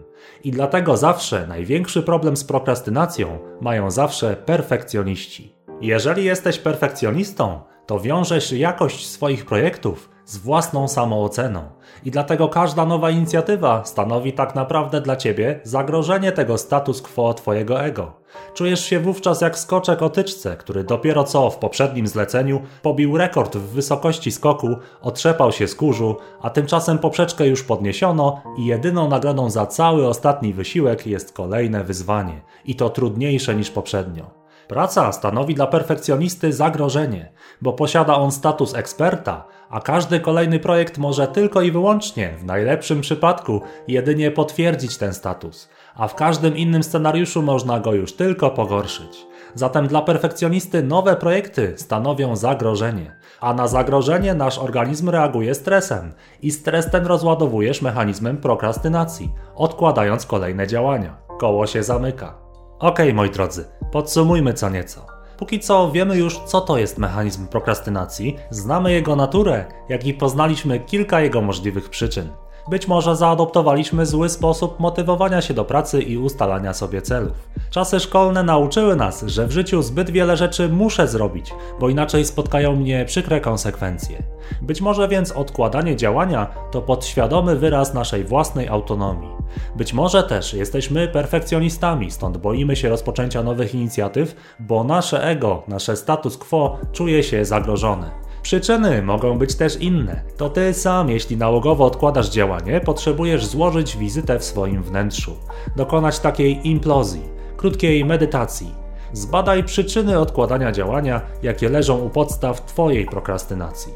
I 0.44 0.51
dlatego 0.51 0.98
zawsze 0.98 1.48
największy 1.48 2.03
problem 2.03 2.38
z 2.38 2.44
prokrastynacją 2.44 3.39
mają 3.62 3.92
zawsze 3.92 4.36
perfekcjoniści. 4.36 5.56
Jeżeli 5.82 6.24
jesteś 6.24 6.60
perfekcjonistą, 6.60 7.60
to 7.86 8.00
wiążesz 8.00 8.52
jakość 8.52 9.08
swoich 9.08 9.46
projektów 9.46 10.10
z 10.25 10.38
własną 10.38 10.88
samooceną. 10.88 11.63
I 12.06 12.12
dlatego 12.12 12.50
każda 12.50 12.86
nowa 12.86 13.10
inicjatywa 13.10 13.86
stanowi 13.86 14.34
tak 14.34 14.56
naprawdę 14.56 15.02
dla 15.02 15.16
ciebie 15.16 15.60
zagrożenie 15.63 16.32
tego 16.32 16.58
status 16.58 17.02
quo 17.02 17.34
twojego 17.34 17.82
ego. 17.82 18.13
Czujesz 18.54 18.86
się 18.86 19.00
wówczas 19.00 19.42
jak 19.42 19.60
skoczek 19.60 20.02
o 20.02 20.10
tyczce, 20.10 20.58
który 20.58 20.84
dopiero 20.84 21.24
co 21.24 21.50
w 21.50 21.58
poprzednim 21.58 22.08
zleceniu 22.08 22.62
pobił 22.82 23.18
rekord 23.18 23.58
w 23.58 23.70
wysokości 23.70 24.32
skoku, 24.32 24.68
otrzepał 25.02 25.52
się 25.52 25.68
z 25.68 25.75
kurzu, 25.75 26.16
a 26.42 26.50
tymczasem 26.50 27.00
poprzeczkę 27.00 27.48
już 27.48 27.63
podniesiono 27.63 28.42
i 28.58 28.66
jedyną 28.66 29.10
nagrodą 29.10 29.50
za 29.50 29.66
cały 29.66 30.08
ostatni 30.08 30.54
wysiłek 30.54 31.08
jest 31.08 31.34
kolejne 31.34 31.84
wyzwanie. 31.84 32.42
I 32.66 32.75
to 32.75 32.90
trudniejsze 32.90 33.56
niż 33.56 33.72
poprzednio. 33.72 34.43
Praca 34.74 35.12
stanowi 35.12 35.56
dla 35.56 35.68
perfekcjonisty 35.68 36.53
zagrożenie, 36.53 37.32
bo 37.62 37.74
posiada 37.74 38.15
on 38.15 38.32
status 38.32 38.75
eksperta, 38.75 39.46
a 39.70 39.82
każdy 39.82 40.20
kolejny 40.20 40.60
projekt 40.60 40.98
może 40.98 41.27
tylko 41.27 41.62
i 41.62 41.72
wyłącznie, 41.72 42.34
w 42.39 42.46
najlepszym 42.46 43.01
przypadku, 43.01 43.62
jedynie 43.88 44.32
potwierdzić 44.32 44.98
ten 44.98 45.13
status, 45.13 45.70
a 45.96 46.08
w 46.08 46.15
każdym 46.15 46.58
innym 46.58 46.84
scenariuszu 46.84 47.42
można 47.42 47.80
go 47.80 47.94
już 47.94 48.13
tylko 48.13 48.50
pogorszyć. 48.50 49.25
Zatem 49.56 49.88
dla 49.88 50.01
perfekcjonisty 50.01 50.84
nowe 50.84 51.15
projekty 51.15 51.74
stanowią 51.77 52.36
zagrożenie, 52.36 53.15
a 53.42 53.53
na 53.53 53.68
zagrożenie 53.68 54.34
nasz 54.34 54.58
organizm 54.58 55.10
reaguje 55.10 55.56
stresem 55.56 56.13
i 56.42 56.51
stres 56.51 56.92
ten 56.92 57.06
rozładowujesz 57.06 57.82
mechanizmem 57.82 58.38
prokrastynacji, 58.38 59.32
odkładając 59.56 60.25
kolejne 60.25 60.68
działania. 60.68 61.18
Koło 61.39 61.68
się 61.68 61.84
zamyka. 61.84 62.43
Okay, 62.80 63.13
moi 63.13 63.30
drodzy, 63.30 63.65
podsumujmy 63.92 64.53
co 64.53 64.70
nieco. 64.70 65.06
Póki 65.38 65.60
co 65.60 65.92
wiemy 65.92 66.18
już, 66.18 66.39
co 66.39 66.62
to 66.62 66.77
jest 66.77 66.98
mechanizm 66.98 67.48
prokrastynacji, 67.48 68.38
znamy 68.50 68.92
jego 68.92 69.15
naturę, 69.15 69.65
jak 69.89 70.06
i 70.06 70.13
poznaliśmy 70.13 70.80
kilka 70.80 71.22
jego 71.22 71.42
możliwych 71.42 71.89
przyczyn. 71.89 72.30
Być 72.67 72.88
może 72.88 73.15
zaadoptowaliśmy 73.15 74.05
zły 74.05 74.29
sposób 74.29 74.79
motywowania 74.79 75.41
się 75.41 75.53
do 75.53 75.65
pracy 75.65 76.01
i 76.01 76.17
ustalania 76.17 76.74
sobie 76.74 77.01
celów. 77.01 77.50
Czasy 77.70 78.00
szkolne 78.00 78.43
nauczyły 78.43 78.96
nas, 78.96 79.24
że 79.27 79.48
w 79.48 79.51
życiu 79.51 79.82
zbyt 79.82 80.10
wiele 80.10 80.38
rzeczy 80.38 80.70
muszę 80.70 81.08
zrobić, 81.08 81.53
bo 81.79 81.89
inaczej 81.89 82.25
spotkają 82.25 82.75
mnie 82.75 83.05
przykre 83.05 83.41
konsekwencje. 83.41 84.24
Być 84.62 84.82
może 84.82 85.08
więc 85.08 85.32
odkładanie 85.32 85.96
działania 85.96 86.48
to 86.72 86.82
podświadomy 86.82 87.55
wyraz 87.55 87.93
naszej 87.93 88.24
własnej 88.24 88.67
autonomii. 88.67 89.32
Być 89.75 89.93
może 89.93 90.24
też 90.24 90.53
jesteśmy 90.53 91.08
perfekcjonistami, 91.08 92.12
stąd 92.12 92.38
boimy 92.38 92.75
się 92.75 92.89
rozpoczęcia 92.89 93.43
nowych 93.43 93.75
inicjatyw, 93.75 94.36
bo 94.60 94.84
nasze 94.84 95.24
ego, 95.24 95.63
nasze 95.67 95.96
status 95.96 96.38
quo 96.38 96.77
czuje 96.91 97.24
się 97.24 97.46
zagrożone. 97.46 98.12
Przyczyny 98.44 99.02
mogą 99.02 99.38
być 99.38 99.56
też 99.56 99.82
inne. 99.82 100.22
To 100.38 100.50
ty 100.50 100.74
sam, 100.74 101.10
jeśli 101.10 101.38
nałogowo 101.38 101.86
odkładasz 101.86 102.30
działanie, 102.30 102.82
potrzebujesz 102.82 103.46
złożyć 103.46 103.98
wizytę 103.98 104.40
w 104.40 104.44
swoim 104.44 104.84
wnętrzu, 104.84 105.36
dokonać 105.76 106.20
takiej 106.20 106.68
implozji, 106.68 107.22
krótkiej 107.58 108.06
medytacji. 108.06 108.76
Zbadaj 109.14 109.64
przyczyny 109.64 110.20
odkładania 110.20 110.72
działania, 110.72 111.22
jakie 111.44 111.70
leżą 111.70 111.98
u 111.98 112.10
podstaw 112.10 112.66
twojej 112.66 113.06
prokrastynacji. 113.06 113.94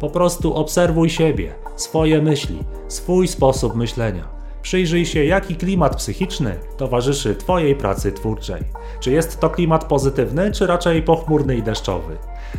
Po 0.00 0.10
prostu 0.10 0.54
obserwuj 0.54 1.10
siebie, 1.10 1.54
swoje 1.76 2.22
myśli, 2.22 2.58
swój 2.88 3.28
sposób 3.28 3.74
myślenia. 3.74 4.39
Przyjrzyj 4.62 5.06
się, 5.06 5.24
jaki 5.24 5.56
klimat 5.56 5.96
psychiczny 5.96 6.56
towarzyszy 6.76 7.34
Twojej 7.34 7.76
pracy 7.76 8.12
twórczej. 8.12 8.62
Czy 9.00 9.10
jest 9.10 9.40
to 9.40 9.50
klimat 9.50 9.84
pozytywny, 9.84 10.52
czy 10.52 10.66
raczej 10.66 11.02
pochmurny 11.02 11.56
i 11.56 11.62
deszczowy? 11.62 12.16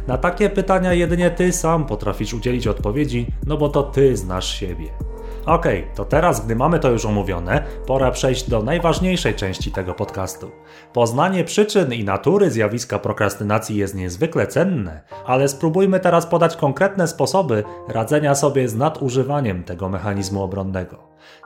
Na 0.07 0.17
takie 0.17 0.49
pytania 0.49 0.93
jedynie 0.93 1.31
ty 1.31 1.51
sam 1.51 1.85
potrafisz 1.85 2.33
udzielić 2.33 2.67
odpowiedzi, 2.67 3.27
no 3.47 3.57
bo 3.57 3.69
to 3.69 3.83
ty 3.83 4.17
znasz 4.17 4.59
siebie. 4.59 5.10
Okay, 5.45 5.87
to 5.95 6.05
teraz, 6.05 6.45
gdy 6.45 6.55
mamy 6.55 6.79
to 6.79 6.89
już 6.89 7.05
omówione, 7.05 7.63
pora 7.87 8.11
przejść 8.11 8.49
do 8.49 8.63
najważniejszej 8.63 9.35
części 9.35 9.71
tego 9.71 9.93
podcastu. 9.93 10.51
Poznanie 10.93 11.43
przyczyn 11.43 11.93
i 11.93 12.03
natury 12.03 12.51
zjawiska 12.51 12.99
prokrastynacji 12.99 13.75
jest 13.77 13.95
niezwykle 13.95 14.47
cenne, 14.47 15.01
ale 15.25 15.47
spróbujmy 15.47 15.99
teraz 15.99 16.25
podać 16.25 16.55
konkretne 16.55 17.07
sposoby 17.07 17.63
radzenia 17.87 18.35
sobie 18.35 18.69
z 18.69 18.75
nadużywaniem 18.75 19.63
tego 19.63 19.89
mechanizmu 19.89 20.43
obronnego. 20.43 20.97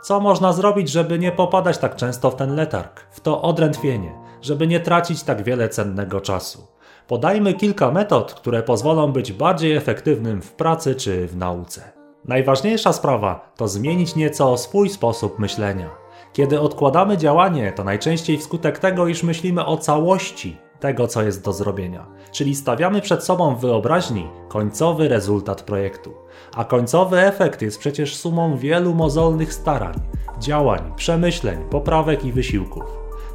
Co 0.04 0.20
można 0.20 0.54
zrobić, 0.54 0.90
żeby 0.90 1.20
nie 1.20 1.32
popadać 1.32 1.78
tak 1.78 1.96
często 1.96 2.32
w 2.32 2.36
ten 2.36 2.56
letarg, 2.56 3.08
w 3.12 3.20
to 3.20 3.42
odrętwienie, 3.42 4.12
żeby 4.42 4.68
nie 4.68 4.80
tracić 4.80 5.24
tak 5.24 5.44
wiele 5.44 5.70
cennego 5.70 6.22
czasu? 6.22 6.68
Podajmy 7.08 7.54
kilka 7.54 7.92
metod, 7.92 8.34
które 8.34 8.64
pozwolą 8.64 9.12
być 9.12 9.34
bardziej 9.34 9.76
efektywnym 9.76 10.42
w 10.42 10.52
pracy 10.52 10.96
czy 10.96 11.28
w 11.28 11.38
nauce. 11.38 11.95
Najważniejsza 12.28 12.94
sprawa 12.94 13.52
to 13.56 13.68
zmienić 13.68 14.16
nieco 14.16 14.58
swój 14.58 14.90
sposób 14.90 15.40
myślenia. 15.40 15.90
Kiedy 16.34 16.60
odkładamy 16.60 17.18
działanie, 17.18 17.72
to 17.72 17.84
najczęściej 17.84 18.38
wskutek 18.38 18.80
tego, 18.80 19.08
iż 19.08 19.24
myślimy 19.24 19.66
o 19.66 19.78
całości 19.78 20.58
tego, 20.80 21.08
co 21.08 21.24
jest 21.24 21.44
do 21.44 21.54
zrobienia. 21.54 22.06
Czyli 22.32 22.56
stawiamy 22.56 23.02
przed 23.02 23.24
sobą 23.24 23.56
w 23.56 23.62
wyobraźni 23.62 24.28
końcowy 24.48 25.08
rezultat 25.08 25.62
projektu. 25.62 26.14
A 26.56 26.66
końcowy 26.66 27.20
efekt 27.20 27.62
jest 27.62 27.80
przecież 27.80 28.16
sumą 28.16 28.58
wielu 28.58 28.94
mozolnych 28.94 29.54
starań, 29.54 29.96
działań, 30.40 30.94
przemyśleń, 30.96 31.58
poprawek 31.70 32.26
i 32.26 32.32
wysiłków. 32.32 32.84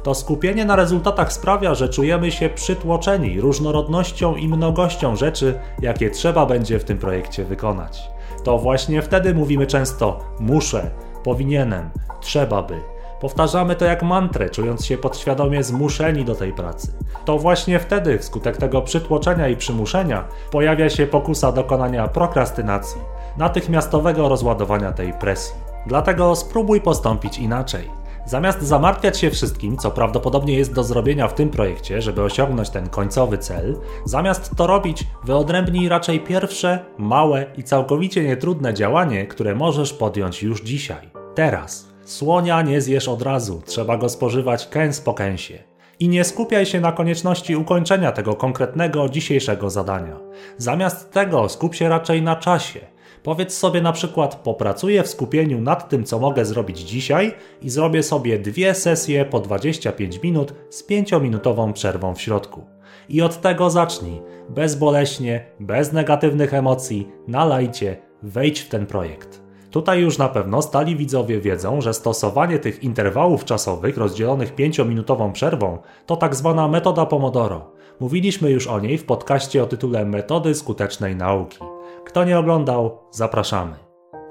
To 0.03 0.15
skupienie 0.15 0.65
na 0.65 0.75
rezultatach 0.75 1.33
sprawia, 1.33 1.75
że 1.75 1.89
czujemy 1.89 2.31
się 2.31 2.49
przytłoczeni 2.49 3.41
różnorodnością 3.41 4.35
i 4.35 4.47
mnogością 4.47 5.15
rzeczy, 5.15 5.59
jakie 5.81 6.09
trzeba 6.09 6.45
będzie 6.45 6.79
w 6.79 6.83
tym 6.83 6.97
projekcie 6.97 7.45
wykonać. 7.45 8.11
To 8.43 8.57
właśnie 8.57 9.01
wtedy 9.01 9.33
mówimy 9.33 9.67
często 9.67 10.19
muszę, 10.39 10.91
powinienem, 11.23 11.89
trzeba 12.21 12.61
by. 12.61 12.75
Powtarzamy 13.21 13.75
to 13.75 13.85
jak 13.85 14.03
mantrę, 14.03 14.49
czując 14.49 14.85
się 14.85 14.97
podświadomie 14.97 15.63
zmuszeni 15.63 16.25
do 16.25 16.35
tej 16.35 16.53
pracy. 16.53 16.93
To 17.25 17.37
właśnie 17.37 17.79
wtedy, 17.79 18.19
wskutek 18.19 18.57
tego 18.57 18.81
przytłoczenia 18.81 19.47
i 19.47 19.55
przymuszenia, 19.55 20.27
pojawia 20.51 20.89
się 20.89 21.07
pokusa 21.07 21.51
dokonania 21.51 22.07
prokrastynacji, 22.07 23.01
natychmiastowego 23.37 24.29
rozładowania 24.29 24.91
tej 24.91 25.13
presji. 25.13 25.55
Dlatego 25.87 26.35
spróbuj 26.35 26.81
postąpić 26.81 27.37
inaczej. 27.37 28.00
Zamiast 28.25 28.61
zamartwiać 28.61 29.19
się 29.19 29.31
wszystkim, 29.31 29.77
co 29.77 29.91
prawdopodobnie 29.91 30.53
jest 30.53 30.73
do 30.73 30.83
zrobienia 30.83 31.27
w 31.27 31.33
tym 31.33 31.49
projekcie, 31.49 32.01
żeby 32.01 32.23
osiągnąć 32.23 32.69
ten 32.69 32.89
końcowy 32.89 33.37
cel, 33.37 33.77
zamiast 34.05 34.55
to 34.55 34.67
robić, 34.67 35.03
wyodrębnij 35.23 35.89
raczej 35.89 36.19
pierwsze, 36.19 36.85
małe 36.97 37.45
i 37.57 37.63
całkowicie 37.63 38.23
nietrudne 38.23 38.73
działanie, 38.73 39.27
które 39.27 39.55
możesz 39.55 39.93
podjąć 39.93 40.43
już 40.43 40.61
dzisiaj, 40.61 41.09
teraz. 41.35 41.91
Słonia 42.05 42.61
nie 42.61 42.81
zjesz 42.81 43.07
od 43.07 43.21
razu, 43.21 43.61
trzeba 43.65 43.97
go 43.97 44.09
spożywać 44.09 44.67
kęs 44.67 45.01
po 45.01 45.13
kęsie. 45.13 45.63
I 45.99 46.09
nie 46.09 46.23
skupiaj 46.23 46.65
się 46.65 46.79
na 46.79 46.91
konieczności 46.91 47.55
ukończenia 47.55 48.11
tego 48.11 48.35
konkretnego 48.35 49.09
dzisiejszego 49.09 49.69
zadania. 49.69 50.17
Zamiast 50.57 51.11
tego 51.11 51.49
skup 51.49 51.75
się 51.75 51.89
raczej 51.89 52.21
na 52.21 52.35
czasie 52.35 52.90
Powiedz 53.23 53.57
sobie 53.57 53.81
na 53.81 53.91
przykład, 53.91 54.35
popracuję 54.35 55.03
w 55.03 55.07
skupieniu 55.07 55.61
nad 55.61 55.89
tym, 55.89 56.03
co 56.03 56.19
mogę 56.19 56.45
zrobić 56.45 56.79
dzisiaj 56.79 57.33
i 57.61 57.69
zrobię 57.69 58.03
sobie 58.03 58.39
dwie 58.39 58.73
sesje 58.73 59.25
po 59.25 59.39
25 59.39 60.23
minut 60.23 60.53
z 60.69 60.87
5-minutową 60.87 61.73
przerwą 61.73 62.15
w 62.15 62.21
środku. 62.21 62.63
I 63.09 63.21
od 63.21 63.41
tego 63.41 63.69
zacznij. 63.69 64.21
Bezboleśnie, 64.49 65.45
bez 65.59 65.93
negatywnych 65.93 66.53
emocji, 66.53 67.07
nalajcie, 67.27 67.97
wejdź 68.23 68.59
w 68.59 68.69
ten 68.69 68.85
projekt. 68.85 69.41
Tutaj 69.71 70.01
już 70.01 70.17
na 70.17 70.29
pewno 70.29 70.61
stali 70.61 70.95
widzowie 70.95 71.41
wiedzą, 71.41 71.81
że 71.81 71.93
stosowanie 71.93 72.59
tych 72.59 72.83
interwałów 72.83 73.45
czasowych 73.45 73.97
rozdzielonych 73.97 74.55
5-minutową 74.55 75.31
przerwą 75.31 75.77
to 76.05 76.15
tak 76.15 76.35
zwana 76.35 76.67
metoda 76.67 77.05
Pomodoro. 77.05 77.71
Mówiliśmy 77.99 78.51
już 78.51 78.67
o 78.67 78.79
niej 78.79 78.97
w 78.97 79.05
podcaście 79.05 79.63
o 79.63 79.65
tytule 79.65 80.05
Metody 80.05 80.55
skutecznej 80.55 81.15
nauki. 81.15 81.70
Kto 82.05 82.23
nie 82.23 82.39
oglądał, 82.39 82.97
zapraszamy. 83.11 83.75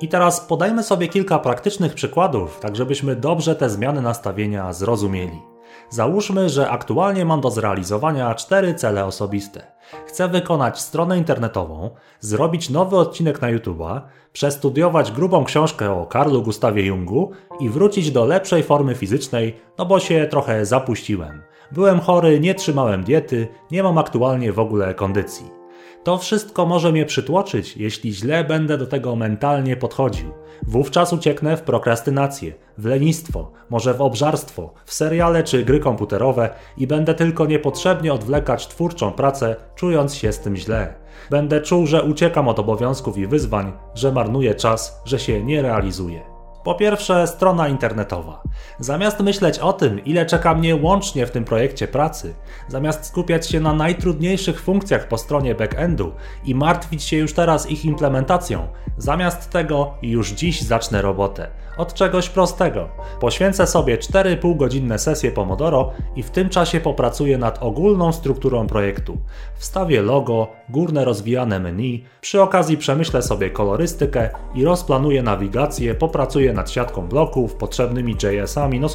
I 0.00 0.08
teraz 0.08 0.40
podajmy 0.40 0.82
sobie 0.82 1.08
kilka 1.08 1.38
praktycznych 1.38 1.94
przykładów, 1.94 2.60
tak 2.60 2.76
żebyśmy 2.76 3.16
dobrze 3.16 3.56
te 3.56 3.70
zmiany 3.70 4.02
nastawienia 4.02 4.72
zrozumieli. 4.72 5.42
Załóżmy, 5.90 6.48
że 6.48 6.70
aktualnie 6.70 7.24
mam 7.24 7.40
do 7.40 7.50
zrealizowania 7.50 8.34
cztery 8.34 8.74
cele 8.74 9.04
osobiste. 9.04 9.62
Chcę 10.06 10.28
wykonać 10.28 10.80
stronę 10.80 11.18
internetową, 11.18 11.90
zrobić 12.20 12.70
nowy 12.70 12.96
odcinek 12.96 13.42
na 13.42 13.48
YouTube'a, 13.48 14.00
przestudiować 14.32 15.12
grubą 15.12 15.44
książkę 15.44 15.92
o 15.92 16.06
Karlu 16.06 16.42
Gustawie 16.42 16.86
Jungu 16.86 17.30
i 17.60 17.68
wrócić 17.68 18.10
do 18.10 18.24
lepszej 18.24 18.62
formy 18.62 18.94
fizycznej, 18.94 19.56
no 19.78 19.86
bo 19.86 20.00
się 20.00 20.26
trochę 20.30 20.66
zapuściłem. 20.66 21.42
Byłem 21.72 22.00
chory, 22.00 22.40
nie 22.40 22.54
trzymałem 22.54 23.04
diety, 23.04 23.48
nie 23.70 23.82
mam 23.82 23.98
aktualnie 23.98 24.52
w 24.52 24.58
ogóle 24.58 24.94
kondycji. 24.94 25.59
To 26.04 26.18
wszystko 26.18 26.66
może 26.66 26.92
mnie 26.92 27.06
przytłoczyć, 27.06 27.76
jeśli 27.76 28.12
źle 28.12 28.44
będę 28.44 28.78
do 28.78 28.86
tego 28.86 29.16
mentalnie 29.16 29.76
podchodził. 29.76 30.30
Wówczas 30.62 31.12
ucieknę 31.12 31.56
w 31.56 31.62
prokrastynację, 31.62 32.52
w 32.78 32.84
lenistwo, 32.84 33.52
może 33.70 33.94
w 33.94 34.00
obżarstwo, 34.00 34.74
w 34.84 34.94
seriale 34.94 35.44
czy 35.44 35.64
gry 35.64 35.80
komputerowe 35.80 36.50
i 36.76 36.86
będę 36.86 37.14
tylko 37.14 37.46
niepotrzebnie 37.46 38.12
odwlekać 38.12 38.68
twórczą 38.68 39.12
pracę, 39.12 39.56
czując 39.74 40.14
się 40.14 40.32
z 40.32 40.40
tym 40.40 40.56
źle. 40.56 40.94
Będę 41.30 41.60
czuł, 41.60 41.86
że 41.86 42.02
uciekam 42.02 42.48
od 42.48 42.58
obowiązków 42.58 43.18
i 43.18 43.26
wyzwań, 43.26 43.72
że 43.94 44.12
marnuję 44.12 44.54
czas, 44.54 45.00
że 45.04 45.18
się 45.18 45.44
nie 45.44 45.62
realizuję. 45.62 46.29
Po 46.64 46.74
pierwsze, 46.74 47.26
strona 47.26 47.68
internetowa. 47.68 48.42
Zamiast 48.78 49.20
myśleć 49.20 49.58
o 49.58 49.72
tym, 49.72 50.04
ile 50.04 50.26
czeka 50.26 50.54
mnie 50.54 50.76
łącznie 50.76 51.26
w 51.26 51.30
tym 51.30 51.44
projekcie 51.44 51.88
pracy, 51.88 52.34
zamiast 52.68 53.04
skupiać 53.04 53.48
się 53.48 53.60
na 53.60 53.72
najtrudniejszych 53.72 54.60
funkcjach 54.60 55.08
po 55.08 55.18
stronie 55.18 55.54
backendu 55.54 56.12
i 56.44 56.54
martwić 56.54 57.02
się 57.02 57.16
już 57.16 57.32
teraz 57.32 57.70
ich 57.70 57.84
implementacją, 57.84 58.68
zamiast 58.98 59.50
tego 59.50 59.94
już 60.02 60.30
dziś 60.30 60.62
zacznę 60.62 61.02
robotę. 61.02 61.50
Od 61.80 61.94
czegoś 61.94 62.28
prostego. 62.28 62.88
Poświęcę 63.20 63.66
sobie 63.66 63.98
4,5 63.98 64.56
godzinne 64.56 64.98
sesje 64.98 65.32
Pomodoro 65.32 65.92
i 66.16 66.22
w 66.22 66.30
tym 66.30 66.48
czasie 66.48 66.80
popracuję 66.80 67.38
nad 67.38 67.62
ogólną 67.62 68.12
strukturą 68.12 68.66
projektu. 68.66 69.18
Wstawię 69.54 70.02
logo, 70.02 70.48
górne 70.68 71.04
rozwijane 71.04 71.60
menu, 71.60 72.04
przy 72.20 72.42
okazji 72.42 72.76
przemyślę 72.76 73.22
sobie 73.22 73.50
kolorystykę 73.50 74.30
i 74.54 74.64
rozplanuję 74.64 75.22
nawigację, 75.22 75.94
popracuję 75.94 76.52
nad 76.52 76.70
siatką 76.70 77.08
bloków, 77.08 77.54
potrzebnymi 77.54 78.16
JS-ami, 78.22 78.80
no 78.80 78.88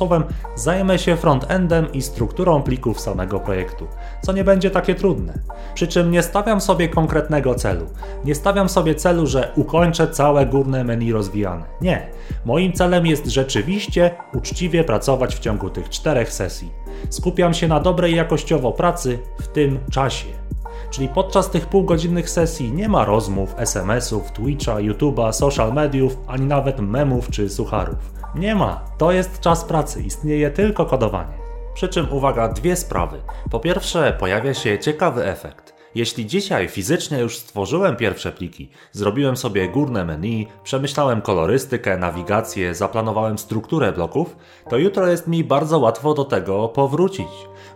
zajmę 0.55 0.99
się 0.99 1.15
frontendem 1.15 1.93
i 1.93 2.01
strukturą 2.01 2.63
plików 2.63 2.99
samego 2.99 3.39
projektu, 3.39 3.87
co 4.21 4.33
nie 4.33 4.43
będzie 4.43 4.71
takie 4.71 4.95
trudne. 4.95 5.33
Przy 5.73 5.87
czym 5.87 6.11
nie 6.11 6.23
stawiam 6.23 6.61
sobie 6.61 6.89
konkretnego 6.89 7.55
celu. 7.55 7.85
Nie 8.25 8.35
stawiam 8.35 8.69
sobie 8.69 8.95
celu, 8.95 9.27
że 9.27 9.51
ukończę 9.55 10.07
całe 10.07 10.45
górne 10.45 10.83
menu 10.83 11.13
rozwijane. 11.13 11.63
Nie. 11.81 12.07
Moim 12.45 12.74
celem 12.75 13.05
jest 13.05 13.25
rzeczywiście 13.25 14.11
uczciwie 14.33 14.83
pracować 14.83 15.35
w 15.35 15.39
ciągu 15.39 15.69
tych 15.69 15.89
czterech 15.89 16.33
sesji. 16.33 16.71
Skupiam 17.09 17.53
się 17.53 17.67
na 17.67 17.79
dobrej 17.79 18.15
jakościowo 18.15 18.71
pracy 18.71 19.19
w 19.39 19.47
tym 19.47 19.79
czasie. 19.91 20.27
Czyli 20.89 21.09
podczas 21.09 21.49
tych 21.49 21.65
półgodzinnych 21.65 22.29
sesji 22.29 22.71
nie 22.71 22.89
ma 22.89 23.05
rozmów, 23.05 23.55
SMS-ów, 23.57 24.31
Twitcha, 24.31 24.75
YouTube'a, 24.75 25.33
social 25.33 25.73
mediów, 25.73 26.17
ani 26.27 26.45
nawet 26.45 26.79
memów 26.79 27.29
czy 27.29 27.49
sucharów. 27.49 28.13
Nie 28.35 28.55
ma. 28.55 28.85
To 28.97 29.11
jest 29.11 29.39
czas 29.39 29.65
pracy, 29.65 30.01
istnieje 30.01 30.51
tylko 30.51 30.85
kodowanie. 30.85 31.33
Przy 31.73 31.89
czym 31.89 32.13
uwaga, 32.13 32.47
dwie 32.47 32.75
sprawy. 32.75 33.21
Po 33.51 33.59
pierwsze, 33.59 34.17
pojawia 34.19 34.53
się 34.53 34.79
ciekawy 34.79 35.25
efekt. 35.25 35.74
Jeśli 35.95 36.25
dzisiaj 36.25 36.67
fizycznie 36.67 37.19
już 37.19 37.37
stworzyłem 37.37 37.95
pierwsze 37.95 38.31
pliki, 38.31 38.69
zrobiłem 38.91 39.37
sobie 39.37 39.69
górne 39.69 40.05
menu, 40.05 40.47
przemyślałem 40.63 41.21
kolorystykę, 41.21 41.97
nawigację, 41.97 42.75
zaplanowałem 42.75 43.37
strukturę 43.37 43.91
bloków, 43.91 44.35
to 44.69 44.77
jutro 44.77 45.07
jest 45.07 45.27
mi 45.27 45.43
bardzo 45.43 45.79
łatwo 45.79 46.13
do 46.13 46.25
tego 46.25 46.69
powrócić, 46.69 47.27